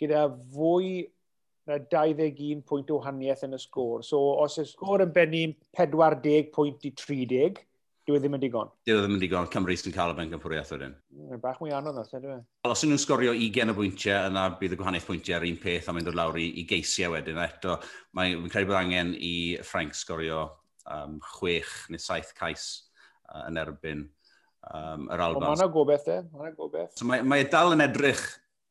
gyda 0.00 0.26
fwy 0.54 1.04
na 1.68 1.78
21 1.80 2.64
pwynt 2.68 2.90
o 2.92 2.98
haniaeth 3.04 3.44
yn 3.46 3.56
y 3.56 3.60
sgôr. 3.60 4.02
So, 4.04 4.20
os 4.42 4.58
y 4.60 4.66
sgôr 4.68 5.04
yn 5.04 5.12
bennu 5.14 5.44
40 5.76 6.50
pwynt 6.54 6.84
i 6.88 6.92
30, 7.00 7.62
Dwi 8.04 8.18
e 8.18 8.20
ddim 8.20 8.34
yn 8.36 8.42
digon. 8.42 8.68
Dwi 8.84 8.92
e 8.92 9.00
ddim 9.00 9.14
yn 9.16 9.20
digon. 9.22 9.46
Cymru 9.52 9.74
sy'n 9.80 9.94
cael 9.94 10.12
y 10.12 10.16
ben 10.18 10.32
gymphwriaeth 10.34 10.74
wedyn. 10.74 10.96
Bach 11.40 11.56
mwy 11.62 11.72
anodd 11.72 11.96
e, 11.96 12.02
e? 12.02 12.04
os 12.04 12.16
ydw 12.18 12.34
e. 12.34 12.36
Os 12.68 12.82
nhw'n 12.84 13.00
sgorio 13.00 13.32
20 13.32 13.72
o 13.72 13.76
bwyntiau, 13.78 14.28
yna 14.28 14.42
bydd 14.60 14.74
y 14.76 14.78
gwahaniaeth 14.80 15.06
pwyntiau 15.08 15.38
ar 15.38 15.46
un 15.48 15.56
peth 15.62 15.88
a 15.88 15.94
mynd 15.96 16.10
o'r 16.12 16.18
lawr 16.20 16.36
i, 16.42 16.50
i 16.60 16.66
geisiau 16.68 17.14
wedyn. 17.14 17.40
Eto, 17.40 17.78
mae'n 18.18 18.44
credu 18.52 18.68
bod 18.68 18.80
angen 18.82 19.14
i 19.16 19.32
Frank 19.64 19.96
sgorio 19.96 20.42
um, 20.92 21.16
chwech 21.38 21.72
neu 21.88 22.04
saith 22.04 22.34
cais 22.36 22.68
uh, 23.32 23.46
yn 23.46 23.64
erbyn 23.64 24.04
um, 24.04 25.08
yr 25.08 25.24
Albans. 25.30 25.48
Mae 25.48 25.62
yna 25.62 25.72
gobeith 25.72 26.08
e, 26.12 26.20
mae 26.28 26.50
yna 26.50 26.56
gobeith. 26.60 26.96
So, 27.00 27.08
mae, 27.08 27.24
mae 27.24 27.48
dal 27.48 27.72
yn 27.72 27.88
edrych 27.88 28.26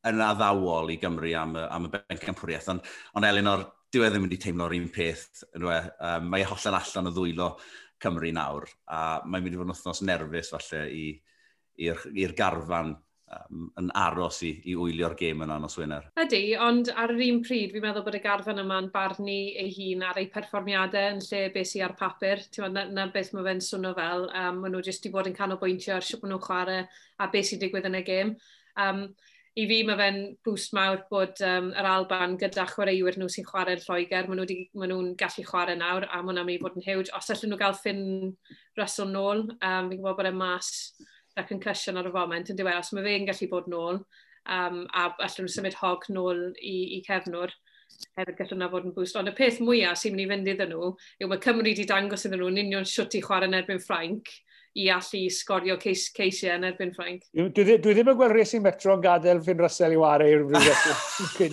yn 0.10 0.22
addawol 0.22 0.94
i 0.94 1.02
Gymru 1.02 1.34
am, 1.40 1.58
am 1.64 1.90
y 1.90 1.96
ben 1.98 2.22
campwriaeth, 2.22 2.70
ond, 2.76 2.94
ond 3.18 3.26
Elinor, 3.26 3.66
dyw 3.94 4.06
e 4.06 4.10
ddim 4.10 4.26
wedi 4.26 4.40
teimlo'r 4.42 4.74
un 4.78 4.90
peth. 4.94 5.44
Um, 5.58 6.30
mae 6.30 6.42
e 6.42 6.50
hollan 6.50 6.78
allan 6.80 7.10
o 7.10 7.14
ddwylo 7.14 7.56
Cymru 8.04 8.34
nawr. 8.36 8.68
A 8.92 9.22
mae'n 9.24 9.48
mynd 9.48 9.56
i 9.56 9.62
fod 9.62 9.70
yn 9.70 9.76
wythnos 9.76 10.04
nerfus 10.06 10.54
falle 10.54 10.86
i'r 10.94 12.38
garfan 12.38 12.94
um, 13.34 13.68
yn 13.80 13.90
aros 13.98 14.42
i, 14.46 14.52
i 14.70 14.76
wylio'r 14.78 15.16
gêm 15.20 15.44
yna 15.46 15.58
nos 15.62 15.78
Wener. 15.80 16.06
Ydy, 16.20 16.42
ond 16.62 16.92
ar 16.94 17.14
yr 17.14 17.24
un 17.28 17.42
pryd, 17.46 17.74
fi'n 17.74 17.86
meddwl 17.86 18.06
bod 18.06 18.18
y 18.18 18.22
garfan 18.24 18.62
yma'n 18.64 18.90
barnu 18.94 19.38
ei 19.64 19.72
hun 19.78 20.06
ar 20.08 20.20
ei 20.22 20.30
perfformiadau 20.34 21.16
yn 21.16 21.22
lle 21.26 21.44
beth 21.56 21.72
sy'n 21.72 21.88
ar 21.88 21.96
papur. 22.00 22.44
Tewn, 22.54 22.76
na, 22.78 22.86
na 22.92 23.08
beth 23.14 23.34
mae 23.36 23.48
fe'n 23.50 23.64
swnio 23.64 23.94
fel. 23.98 24.28
Um, 24.30 24.64
maen 24.64 24.76
nhw 24.76 24.84
jyst 24.86 25.06
wedi 25.06 25.14
bod 25.16 25.30
yn 25.32 25.38
canolbwyntio 25.38 25.98
ar 25.98 26.08
siwp 26.08 26.26
maen 26.26 26.36
nhw'n 26.36 26.48
chwarae 26.48 26.82
a 26.84 27.30
beth 27.34 27.52
sy'n 27.52 27.64
digwydd 27.64 27.90
yn 27.90 28.02
y 28.02 28.04
gêm. 28.10 28.36
Um, 28.84 29.06
i 29.54 29.66
fi 29.70 29.80
mae 29.86 29.98
fe'n 30.00 30.20
boost 30.46 30.74
mawr 30.74 31.04
bod 31.12 31.38
um, 31.46 31.70
yr 31.78 31.86
Alban 31.86 32.38
gyda 32.42 32.66
chwaraewyr 32.72 33.20
nhw 33.20 33.30
sy'n 33.30 33.46
chwarae'r 33.46 33.84
Lloegr, 33.84 34.30
maen 34.30 34.40
nhw'n 34.42 34.90
nhw 34.90 35.02
gallu 35.20 35.46
chwarae 35.46 35.76
nawr 35.78 36.08
a 36.08 36.22
maen 36.26 36.40
nhw'n 36.40 36.48
mynd 36.48 36.58
i 36.58 36.62
fod 36.64 36.80
yn 36.80 36.86
hywd. 36.88 37.12
Os 37.14 37.30
allan 37.30 37.54
nhw 37.54 37.60
gael 37.62 37.78
ffyn 37.78 38.02
Russell 38.80 39.12
nôl, 39.14 39.44
um, 39.54 39.92
fi'n 39.92 40.00
gwybod 40.00 40.18
bod 40.18 40.30
e'n 40.32 40.40
mas 40.40 40.72
da 41.38 41.46
concussion 41.46 42.02
ar 42.02 42.10
y 42.10 42.14
foment, 42.16 42.50
yn 42.50 42.58
diwedd, 42.58 42.80
os 42.82 42.90
mae 42.98 43.06
fe'n 43.06 43.30
gallu 43.30 43.50
bod 43.52 43.70
nôl, 43.70 44.02
um, 44.02 44.82
a 44.90 45.06
allan 45.12 45.46
nhw 45.46 45.54
symud 45.54 45.78
hog 45.84 46.10
nôl 46.18 46.42
i, 46.58 46.76
i 46.98 47.04
cefnwr, 47.06 47.54
hefyd 48.18 48.38
gallwn 48.40 48.64
na 48.64 48.72
fod 48.74 48.90
yn 48.90 48.96
boost. 48.96 49.20
Ond 49.22 49.30
y 49.30 49.36
peth 49.38 49.62
mwyaf 49.62 50.02
sy'n 50.02 50.16
mynd 50.16 50.26
i 50.26 50.30
fynd 50.34 50.52
iddyn 50.56 50.74
nhw 50.74 50.90
yw 51.22 51.30
mae 51.30 51.42
Cymru 51.46 51.70
wedi 51.70 51.86
dangos 51.90 52.26
iddyn 52.26 52.42
nhw 52.42 52.50
yn 52.50 52.62
union 52.66 52.90
siwt 52.90 53.20
i 53.20 53.22
chwarae 53.22 53.52
yn 53.52 53.60
erbyn 53.60 53.82
Ffrainc, 53.86 54.34
i 54.74 54.88
allu 54.90 55.22
sgorio 55.30 55.76
ceis, 55.82 56.08
ceisiau 56.16 56.56
yn 56.58 56.66
erbyn 56.66 56.92
Ffrainc. 56.96 57.28
Dwi, 57.36 57.46
dwi, 57.54 57.76
dwi 57.84 57.94
ddim 57.94 58.10
yn 58.10 58.18
gweld 58.18 58.34
Racing 58.34 58.64
Metro 58.66 58.96
yn 58.98 59.04
gadael 59.04 59.42
Finn 59.46 59.62
Russell 59.62 59.94
i 59.94 60.00
wario 60.02 60.32
i'r 60.34 60.46
rhywbeth. 60.48 61.52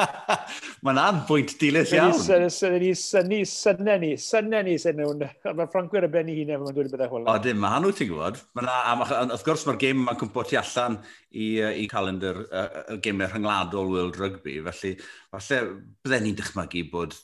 Mae 0.84 0.96
na'n 0.98 1.22
bwynt 1.28 1.54
dilys 1.60 1.94
iawn. 1.96 2.12
Sy'n 2.20 2.76
ni 2.82 2.92
syni, 2.98 3.40
syne 3.48 3.96
ni, 4.02 4.12
syne 4.20 4.62
ni 4.66 4.76
sy'n 4.82 5.00
nhw'n. 5.00 5.24
Mae 5.56 5.70
Ffrancwyr 5.72 6.08
y 6.10 6.12
benni 6.12 6.36
hunain 6.42 6.60
mae'n 6.60 6.76
dweud 6.76 6.92
bydda 6.92 7.08
hwyl. 7.08 7.24
O, 7.24 7.38
dim, 7.40 7.60
mae 7.64 7.78
hwnnw 7.78 7.94
ti'n 7.96 8.12
gwybod. 8.12 8.44
Wrth 8.60 9.46
gwrs 9.48 9.66
mae'r 9.70 9.80
gêm 9.86 10.04
mae'n 10.04 10.20
cwmpo 10.20 10.44
ti 10.50 10.60
allan 10.60 11.00
i, 11.32 11.50
i 11.64 11.88
calendar 11.88 12.44
y 12.44 12.64
uh, 12.66 13.00
gemau 13.00 13.32
rhyngladol 13.32 13.92
World 13.96 14.20
Rugby. 14.20 14.60
Felly, 14.68 14.94
falle 15.32 15.64
bydden 16.04 16.28
ni'n 16.28 16.40
dychmygu 16.42 16.86
bod 16.92 17.16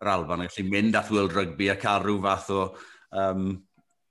yr 0.00 0.14
Alban 0.16 0.46
yn 0.46 0.50
gallu 0.50 0.70
mynd 0.72 0.98
at 0.98 1.10
World 1.14 1.36
Rugby 1.36 1.70
a 1.70 1.78
cael 1.78 2.02
rhyw 2.02 2.22
fath 2.24 2.54
o 2.56 2.62
um, 3.16 3.52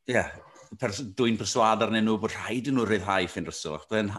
yeah, 0.09 0.29
pers 0.77 1.01
dwi'n 1.17 1.39
perswad 1.39 1.85
arnyn 1.85 2.05
nhw 2.05 2.19
bod 2.21 2.35
rhaid 2.35 2.69
i 2.69 2.73
nhw 2.75 2.85
rhyddhau 2.85 3.29
ffyn 3.31 3.47
ryso. 3.49 3.79
Byddai'n 3.89 4.11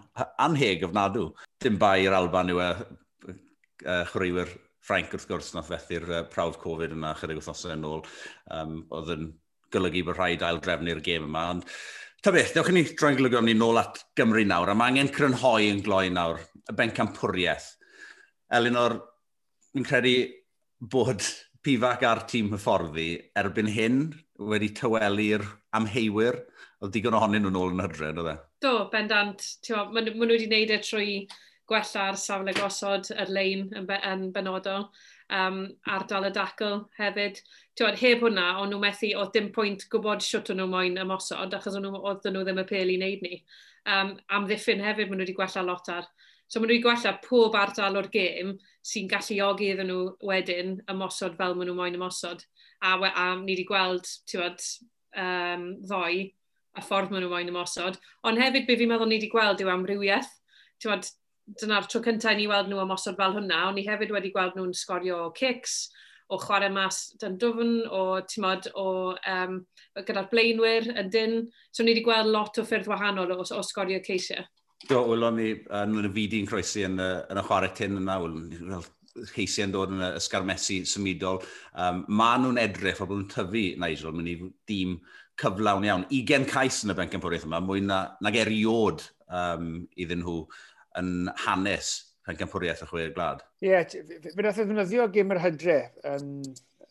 anheg 0.46 0.82
ofnadw. 0.88 1.28
Dim 1.62 1.78
bai 1.78 2.00
i'r 2.06 2.16
Alban 2.16 2.50
yw 2.54 2.62
e, 2.64 2.70
uh, 3.30 4.02
chwaraewyr 4.10 4.50
Ffrainc 4.80 5.14
wrth 5.14 5.28
gwrs 5.28 5.52
nath 5.54 5.70
fethu'r 5.70 6.08
uh, 6.10 6.22
prawf 6.32 6.58
Covid 6.62 6.96
yna 6.96 7.12
chydig 7.20 7.38
wythnosau 7.38 7.76
yn 7.76 7.86
ôl. 7.86 8.04
Um, 8.50 8.80
oedd 8.96 9.14
yn 9.14 9.32
golygu 9.70 10.02
bod 10.08 10.18
rhaid 10.18 10.42
ail 10.46 10.58
drefnu'r 10.64 11.02
gêm 11.04 11.28
yma. 11.28 11.46
Ond 11.54 11.68
Ta 12.20 12.34
beth, 12.34 12.50
dewch 12.52 12.68
i 12.68 12.74
ni 12.76 12.82
droi'n 12.84 13.14
golygon 13.16 13.46
ni 13.48 13.54
nôl 13.56 13.78
at 13.80 14.02
Gymru 14.18 14.42
nawr, 14.44 14.68
a 14.68 14.74
mae 14.76 14.90
angen 14.90 15.08
crynhoi 15.08 15.70
yn 15.70 15.78
gloi 15.80 16.10
nawr, 16.12 16.42
y 16.68 16.74
bencampwriaeth. 16.76 17.70
Elinor, 18.52 18.98
fi'n 19.72 19.86
credu 19.88 20.12
bod 20.92 21.24
pifac 21.64 22.04
a'r 22.04 22.20
tîm 22.28 22.50
hyfforddi 22.52 23.06
erbyn 23.40 23.72
hyn 23.72 24.02
wedi 24.50 24.68
tywelu'r 24.76 25.46
amheiwyr, 25.76 26.40
oedd 26.80 26.94
digon 26.94 27.16
ohonyn 27.18 27.44
nhw'n 27.46 27.60
ôl 27.60 27.74
yn 27.74 27.84
hydred, 27.84 28.18
oedd 28.20 28.32
e? 28.32 28.36
Do, 28.64 28.74
bendant. 28.92 29.46
Maen 29.70 30.10
nhw 30.10 30.26
wedi 30.26 30.48
gwneud 30.50 30.74
e 30.74 30.80
trwy 30.84 31.14
gwella'r 31.70 32.18
safle 32.18 32.54
gosod, 32.56 33.12
yr 33.14 33.30
lein 33.30 33.68
yn, 33.78 33.86
be, 33.86 33.98
yn 34.06 34.30
benodol, 34.34 34.88
um, 35.36 35.60
ardal 35.96 36.26
y 36.26 36.32
dacl 36.34 36.80
hefyd. 36.98 37.38
Tywed, 37.78 38.00
heb 38.02 38.24
hwnna, 38.26 38.48
o'n 38.60 38.72
nhw 38.72 38.80
methu, 38.82 39.12
o 39.20 39.28
dim 39.34 39.52
pwynt 39.54 39.86
gwybod 39.92 40.24
siwt 40.26 40.50
o'n 40.50 40.60
nhw 40.60 40.66
moyn 40.72 40.98
ymosod, 41.04 41.54
achos 41.56 41.78
o'n 41.78 41.86
nhw, 41.86 42.02
oedd 42.10 42.26
nhw 42.26 42.42
ddim 42.46 42.62
y 42.64 42.66
pel 42.72 42.90
i 42.90 42.98
wneud 42.98 43.24
ni. 43.26 43.40
Um, 43.86 44.16
am 44.34 44.48
ddiffyn 44.50 44.82
hefyd, 44.84 45.08
maen 45.08 45.22
nhw 45.22 45.28
wedi 45.28 45.38
gwella 45.38 45.64
lot 45.68 45.92
ar. 45.94 46.10
So 46.50 46.58
maen 46.58 46.72
nhw 46.72 46.74
wedi 46.74 46.84
gwella 46.88 47.14
pob 47.22 47.54
ardal 47.54 48.00
o'r 48.00 48.10
gêm 48.10 48.56
sy'n 48.90 49.10
galluogi 49.12 49.70
iddyn 49.70 49.92
nhw 49.92 50.00
wedyn 50.26 50.80
ymosod 50.90 51.38
fel 51.38 51.54
maen 51.54 51.70
nhw 51.70 51.78
moyn 51.78 51.98
ymosod. 52.00 52.42
A, 52.82 52.96
a 52.98 53.26
ni 53.38 53.52
wedi 53.52 53.68
gweld, 53.68 54.10
tywed, 54.26 54.64
um, 55.16 55.64
ddoi 55.86 56.28
a 56.78 56.84
ffordd 56.84 57.10
maen 57.10 57.24
nhw 57.24 57.32
moyn 57.32 57.50
ymosod. 57.50 57.98
Ond 58.26 58.40
hefyd 58.40 58.68
be 58.68 58.76
fi'n 58.78 58.92
meddwl 58.92 59.10
ni 59.10 59.18
wedi 59.18 59.30
gweld 59.32 59.62
yw 59.62 59.72
amrywiaeth. 59.72 60.30
Tywad, 60.82 61.08
dyna'r 61.60 61.88
tro 61.90 62.02
cyntaf 62.04 62.36
ni 62.38 62.46
weld 62.50 62.70
nhw 62.70 62.84
ymosod 62.84 63.18
fel 63.18 63.34
hwnna, 63.36 63.64
ond 63.68 63.78
ni 63.80 63.86
hefyd 63.88 64.14
wedi 64.14 64.30
gweld 64.34 64.54
nhw'n 64.56 64.76
sgorio 64.76 65.24
kicks, 65.36 65.80
o 66.30 66.38
chwarae 66.38 66.70
mas 66.70 67.02
dan 67.20 67.36
dwfn, 67.42 67.74
o, 67.90 68.20
mod, 68.44 68.70
o 68.78 68.86
um, 69.32 69.58
gyda'r 69.98 70.30
blaenwyr, 70.30 70.86
yn 70.94 71.10
dyn. 71.10 71.36
So 71.74 71.82
ni 71.82 71.94
wedi 71.94 72.06
gweld 72.06 72.30
lot 72.30 72.60
o 72.62 72.66
ffyrdd 72.66 72.90
wahanol 72.90 73.34
o, 73.34 73.42
o 73.42 73.62
sgorio 73.66 73.98
ceisiau. 74.06 74.46
Do, 74.88 75.02
wylon 75.10 75.36
ni 75.36 75.50
yn 75.76 76.06
y 76.06 76.12
fidi'n 76.14 76.46
croesi 76.48 76.86
yn 76.86 76.96
y, 77.02 77.10
yn 77.32 77.40
y 77.42 77.46
chwarae 77.48 77.74
tyn 77.76 77.98
yna, 77.98 78.20
wylon 78.22 78.46
ni, 78.48 78.78
yn 79.18 79.72
dod 79.74 79.94
yn 79.94 80.04
y 80.04 80.10
ysgarmesu 80.18 80.80
symudol. 80.88 81.40
Um, 81.74 82.04
Mae 82.08 82.40
nhw'n 82.42 82.60
edrych 82.62 83.00
o 83.02 83.08
bod 83.08 83.22
nhw'n 83.22 83.32
tyfu, 83.32 83.64
Nigel, 83.80 84.14
mynd 84.14 84.30
i 84.30 84.36
dîm 84.70 84.96
cyflawn 85.40 85.86
iawn. 85.88 86.06
20 86.10 86.48
cais 86.50 86.82
yn 86.84 86.94
y 86.94 86.98
bencampwriaeth 86.98 87.46
yma, 87.48 87.62
mwy 87.64 87.82
na, 87.84 88.00
nag 88.24 88.38
eriod 88.40 89.04
um, 89.28 89.84
iddyn 89.98 90.22
nhw 90.24 90.40
yn 91.00 91.30
hanes 91.46 91.92
pencampwriaeth 92.28 92.84
y 92.84 92.90
chwer 92.90 93.14
glad. 93.16 93.44
Ie, 93.62 93.72
yeah, 93.72 93.86
fe 93.86 94.44
nath 94.44 94.60
e 94.60 94.66
ddefnyddio 94.66 95.06
gym 95.14 95.34
yr 95.34 95.42
hydre 95.42 95.78
yn, 96.12 96.34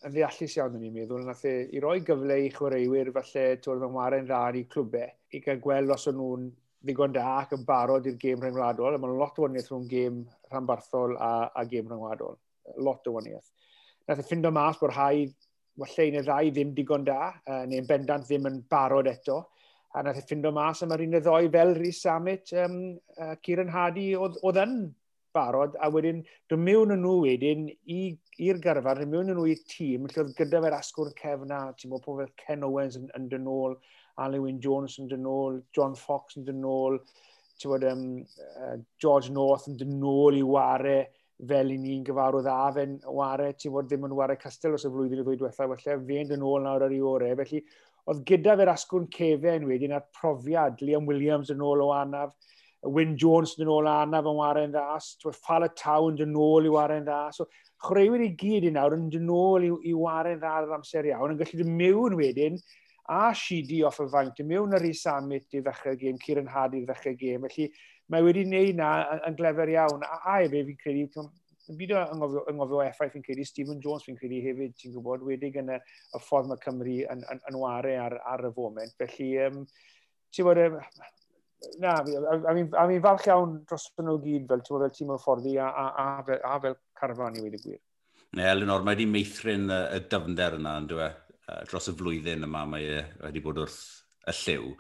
yn 0.04 0.16
ddeallus 0.16 0.58
iawn 0.58 0.80
yn 0.80 0.88
i'n 0.90 0.96
meddwl. 0.96 1.28
Nath 1.28 1.46
e 1.48 1.56
i 1.76 1.84
roi 1.84 2.00
gyfle 2.06 2.40
i 2.46 2.50
chwaraewyr 2.56 3.14
falle 3.16 3.46
tŵr 3.64 3.84
fy 3.84 3.92
ngwarae'n 3.94 4.28
dda 4.30 4.42
i 4.60 4.66
clwbau 4.74 5.14
i 5.36 5.44
gael 5.46 5.62
gweld 5.64 5.96
os 5.96 6.10
o'n 6.12 6.20
nhw'n 6.20 6.50
ddigon 6.84 7.14
da 7.16 7.26
ac 7.42 7.54
yn 7.58 7.66
barod 7.68 8.08
i'r 8.08 8.18
gêm 8.20 8.42
rhyngwladol, 8.44 8.98
mae'n 9.02 9.18
lot 9.20 9.40
o 9.40 9.46
waniaeth 9.46 9.70
rhwng 9.72 9.88
gêm 9.92 10.20
rhanbarthol 10.52 11.18
a, 11.20 11.32
a 11.52 11.66
gêm 11.68 11.90
rhyngwladol. 11.90 12.38
Lot 12.86 13.08
o 13.10 13.16
waniaeth. 13.18 13.50
Nath 14.08 14.24
y 14.24 14.26
ffindo 14.26 14.52
mas 14.56 14.80
bod 14.80 14.94
rhai, 14.94 15.28
wallai 15.80 16.10
neu 16.14 16.26
ddau 16.26 16.52
ddim 16.54 16.76
digon 16.78 17.08
da, 17.08 17.34
uh, 17.46 17.64
neu'n 17.70 17.90
bendant 17.90 18.28
ddim 18.28 18.48
yn 18.50 18.62
barod 18.72 19.10
eto. 19.12 19.42
A 19.96 20.04
nath 20.06 20.22
y 20.22 20.24
ffindo 20.24 20.54
mas 20.56 20.84
am 20.86 20.96
yr 20.96 21.04
un 21.08 21.20
y 21.20 21.22
ddoi 21.26 21.52
fel 21.52 21.76
Rhys 21.76 22.02
Samit, 22.06 22.54
um, 22.64 22.80
uh, 23.20 23.36
Ciren 23.46 23.72
Hardy, 23.74 24.12
oedd 24.16 24.64
yn 24.64 24.80
barod, 25.36 25.76
a 25.78 25.90
wedyn 25.94 26.24
dwi'n 26.50 26.64
mewn 26.66 26.96
yn 26.96 27.04
nhw 27.04 27.16
wedyn 27.26 27.68
i'r 27.70 28.62
gyrfa, 28.64 28.96
dwi'n 28.98 29.12
mewn 29.12 29.34
yn 29.34 29.38
nhw 29.38 29.48
i'r 29.52 29.62
tîm, 29.70 30.08
lle 30.10 30.24
oedd 30.24 30.36
gyda 30.38 30.62
fe'r 30.64 30.78
asgwr 30.80 31.12
cefna, 31.20 31.62
ti'n 31.78 31.94
bod 31.94 32.06
pobl 32.06 32.30
Ken 32.40 32.66
Owens 32.66 32.98
yn, 33.00 33.10
yn 33.18 33.28
dynol, 33.32 33.78
Alwyn 34.26 34.60
Jones 34.64 34.98
yn 35.02 35.10
dyn 35.12 35.28
ôl, 35.30 35.62
John 35.76 35.96
Fox 35.96 36.38
yn 36.40 36.48
dyn 36.48 36.66
ôl, 36.68 37.00
bod, 37.66 37.84
um, 37.84 38.04
uh, 38.56 38.76
George 39.02 39.32
North 39.36 39.68
yn 39.68 39.78
dyn 39.80 40.04
ôl 40.06 40.38
i 40.40 40.44
ware 40.46 41.00
fel 41.50 41.72
i 41.72 41.78
ni'n 41.80 42.04
gyfarwydd 42.08 42.48
a 42.52 42.58
fe'n 42.76 42.98
ware, 43.16 43.54
ti'n 43.56 43.72
bod 43.72 43.88
ddim 43.88 44.08
yn 44.10 44.16
ware 44.16 44.36
castel 44.40 44.76
os 44.76 44.86
y 44.88 44.92
flwyddyn 44.92 45.22
y 45.22 45.26
ddwy 45.26 45.40
diwethaf, 45.40 45.72
felly 45.84 46.08
fe'n 46.08 46.32
dyn 46.34 46.44
ôl 46.44 46.66
nawr 46.66 46.84
ar 46.88 46.96
ei 46.96 47.00
orau. 47.00 47.36
Felly, 47.40 47.62
oedd 48.12 48.26
gyda 48.28 48.58
fe'r 48.60 48.74
asgwrn 48.74 49.08
cefen 49.16 49.68
wedyn 49.70 49.96
a'r 49.96 50.08
profiad, 50.20 50.84
Liam 50.84 51.08
Williams 51.08 51.52
yn 51.54 51.64
ôl 51.64 51.86
o 51.86 51.92
anaf, 51.96 52.36
Wyn 52.88 53.16
Jones 53.20 53.58
yn 53.60 53.72
ôl 53.72 53.88
anaf 53.92 54.28
yn 54.28 54.38
waren 54.40 54.76
ddas, 54.76 55.14
Fala 55.36 55.68
Town 55.80 56.20
yn 56.24 56.36
ôl 56.36 56.68
i 56.68 56.72
waren 56.72 57.08
ddas. 57.08 57.40
So, 57.40 57.48
chwaraewyr 57.84 58.24
i 58.24 58.30
gyd 58.40 58.68
i 58.68 58.76
nawr 58.76 58.96
yn 58.96 59.10
dyn 59.12 59.32
ôl 59.32 59.68
i, 59.68 59.72
i 59.92 59.96
waren 59.96 60.40
ddas 60.40 60.68
yr 60.68 60.78
amser 60.78 61.10
iawn, 61.12 61.36
yn 61.36 61.42
gallu 61.42 61.60
dy 61.60 61.68
mewn 61.68 62.16
wedyn 62.20 62.60
a 63.10 63.34
Shidi 63.34 63.82
off 63.86 64.00
y 64.04 64.08
faint 64.14 64.40
yn 64.44 64.50
mewn 64.52 64.76
yr 64.78 64.86
e-summit 64.86 65.58
i 65.58 65.64
ddechrau 65.66 65.98
gêm, 65.98 66.18
cyr 66.22 66.44
yn 66.44 66.50
had 66.54 66.76
i 66.78 66.84
ddechrau 66.86 67.16
gêm. 67.18 67.48
Felly 67.50 67.70
mae 68.14 68.26
wedi 68.26 68.46
gwneud 68.46 68.78
na 68.78 68.90
yn, 69.28 69.38
glefer 69.38 69.72
iawn. 69.74 70.06
A, 70.06 70.20
a 70.30 70.36
efo 70.46 70.62
fi'n 70.68 70.80
credu, 70.84 71.26
yn 71.70 71.80
byd 71.80 71.94
yngofio, 71.98 72.44
yngofio 72.54 72.82
effaith 72.86 73.16
fi'n 73.16 73.26
credu, 73.26 73.46
Stephen 73.50 73.82
Jones 73.82 74.06
fi'n 74.06 74.18
credu 74.20 74.42
hefyd, 74.46 74.76
ti'n 74.78 74.94
gwybod, 74.94 75.26
wedi 75.26 75.50
yn 75.62 75.74
y, 75.74 75.80
y 75.80 76.22
ffordd 76.26 76.52
mae 76.52 76.62
Cymru 76.66 77.00
yn, 77.16 77.24
yn, 77.34 77.42
yn 77.50 77.60
ware 77.62 77.96
ar, 78.06 78.18
ar 78.30 78.46
y 78.46 78.52
foment. 78.56 78.94
Felly, 79.02 79.30
um, 79.48 79.64
ti'n 80.36 80.50
bod, 80.50 80.62
na, 81.82 81.96
a 82.00 82.54
mi'n 82.56 83.06
falch 83.06 83.30
iawn 83.30 83.60
dros 83.70 83.90
nhw 83.98 84.20
gyd 84.26 84.50
fel, 84.50 84.66
ti'n 84.66 84.78
bod, 84.78 84.86
fel 84.86 84.98
tîm 85.00 85.16
o 85.16 85.22
fforddi 85.22 85.58
a, 85.58 85.70
a, 85.70 85.88
a, 85.90 86.10
a, 86.20 86.28
fel, 86.30 86.44
a 86.46 86.60
fel 86.66 86.78
carfan 87.02 87.42
i 87.42 87.46
wedi 87.46 87.62
gwir. 87.66 87.82
Ne, 88.38 88.46
Elinor, 88.46 88.86
mae 88.86 88.94
wedi 88.94 89.10
meithrin 89.10 89.66
y, 89.74 89.82
y 89.98 90.04
dyfnder 90.10 90.60
yna, 90.60 90.76
yn 90.84 90.90
dweud? 90.94 91.26
uh, 91.50 91.64
dros 91.70 91.90
y 91.92 91.96
flwyddyn 91.98 92.46
yma 92.48 92.66
mae 92.70 92.94
e 93.00 93.02
wedi 93.24 93.44
bod 93.44 93.64
wrth 93.66 93.82
y 94.30 94.36
lliw. 94.44 94.72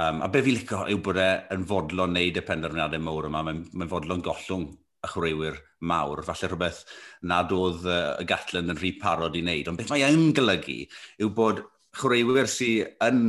Um, 0.00 0.20
a 0.24 0.28
be 0.28 0.42
fi 0.44 0.54
licio 0.54 0.84
yw 0.92 1.00
bod 1.04 1.20
e 1.20 1.30
yn 1.56 1.66
fodlon 1.68 2.14
wneud 2.14 2.38
y 2.38 2.44
penderfyniadau 2.46 3.02
mawr 3.04 3.30
yma, 3.30 3.42
mae'n 3.46 3.64
mae 3.80 3.90
fodlon 3.90 4.24
gollwng 4.26 4.68
y 5.00 5.10
chwaraewyr 5.10 5.60
mawr, 5.90 6.20
falle 6.26 6.50
rhywbeth 6.50 6.82
nad 7.30 7.52
oedd 7.56 7.86
uh, 7.88 8.18
y 8.20 8.26
gatlen 8.28 8.72
yn 8.72 8.80
rhy 8.80 8.92
parod 9.00 9.38
i 9.38 9.44
wneud. 9.44 9.70
Ond 9.70 9.80
beth 9.80 9.92
mae 9.94 10.04
e'n 10.08 10.34
golygu 10.36 10.82
yw 11.24 11.32
bod 11.36 11.64
chwaraewyr 11.96 12.50
sy'n 12.50 12.92
yn 13.08 13.24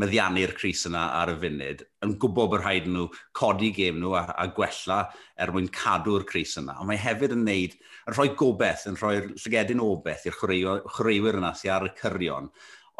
meddiannu'r 0.00 0.54
Cris 0.58 0.84
yna 0.88 1.04
ar 1.20 1.32
y 1.32 1.36
funud, 1.42 1.84
yn 2.04 2.14
gwybod 2.22 2.50
bod 2.52 2.62
rhaid 2.62 2.88
nhw 2.90 3.06
codi 3.36 3.70
gêm 3.76 4.00
nhw 4.02 4.14
a, 4.18 4.24
a 4.42 4.46
gwella 4.56 5.00
er 5.40 5.52
mwyn 5.54 5.70
cadw'r 5.74 6.26
Cris 6.28 6.56
yna. 6.60 6.78
Ond 6.82 6.90
mae 6.90 7.00
hefyd 7.00 7.36
yn 7.36 7.44
neud, 7.46 7.76
yn 8.08 8.16
rhoi 8.16 8.30
gobeith, 8.38 8.86
yn 8.90 8.98
rhoi'r 8.98 9.30
llygedyn 9.36 9.84
obeth 9.84 10.26
i'r 10.28 10.38
chwaraewyr 10.40 11.40
yna 11.40 11.54
sy'n 11.58 11.76
ar 11.76 11.88
y 11.88 11.94
cyrion. 12.00 12.50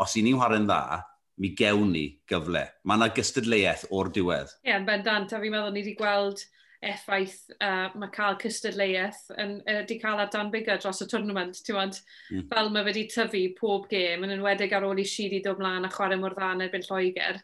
Os 0.02 0.14
i 0.18 0.24
ni'n 0.26 0.38
chwarae'n 0.38 0.68
dda, 0.70 1.00
mi 1.42 1.50
gewn 1.58 1.90
ni 1.90 2.04
gyfle. 2.30 2.66
Mae 2.86 3.00
yna 3.00 3.10
gystadleuaeth 3.14 3.88
o'r 3.90 4.12
diwedd. 4.14 4.54
Ie, 4.62 4.70
yeah, 4.70 4.78
yn 4.78 4.86
bendant, 4.86 5.34
a 5.34 5.42
fi'n 5.42 5.54
meddwl 5.54 5.74
ni 5.74 5.82
wedi 5.82 5.96
gweld 5.98 6.46
effaith 6.90 7.50
uh, 7.58 7.90
mae 7.98 8.12
cael 8.14 8.38
cystadleuaeth 8.42 9.20
yn, 9.40 9.56
uh, 9.70 9.82
di 9.88 9.98
cael 10.02 10.22
ar 10.22 10.32
dan 10.32 10.50
bigger 10.52 10.80
dros 10.82 11.02
y 11.04 11.08
tournament, 11.10 11.60
ti'n 11.64 11.78
wad? 11.78 12.00
Mm. 12.30 12.48
Fel 12.50 12.72
mae 12.74 12.86
wedi 12.86 13.06
tyfu 13.12 13.44
pob 13.58 13.88
gêm, 13.90 14.26
yn 14.26 14.36
enwedig 14.36 14.74
ar 14.76 14.86
ôl 14.88 15.00
i 15.02 15.06
si 15.08 15.28
di 15.32 15.42
dod 15.44 15.62
mlaen 15.62 15.88
a 15.88 15.92
chwarae 15.92 16.20
mor 16.20 16.36
dda 16.36 16.52
yn 16.56 16.66
erbyn 16.66 16.86
Lloegr. 16.88 17.40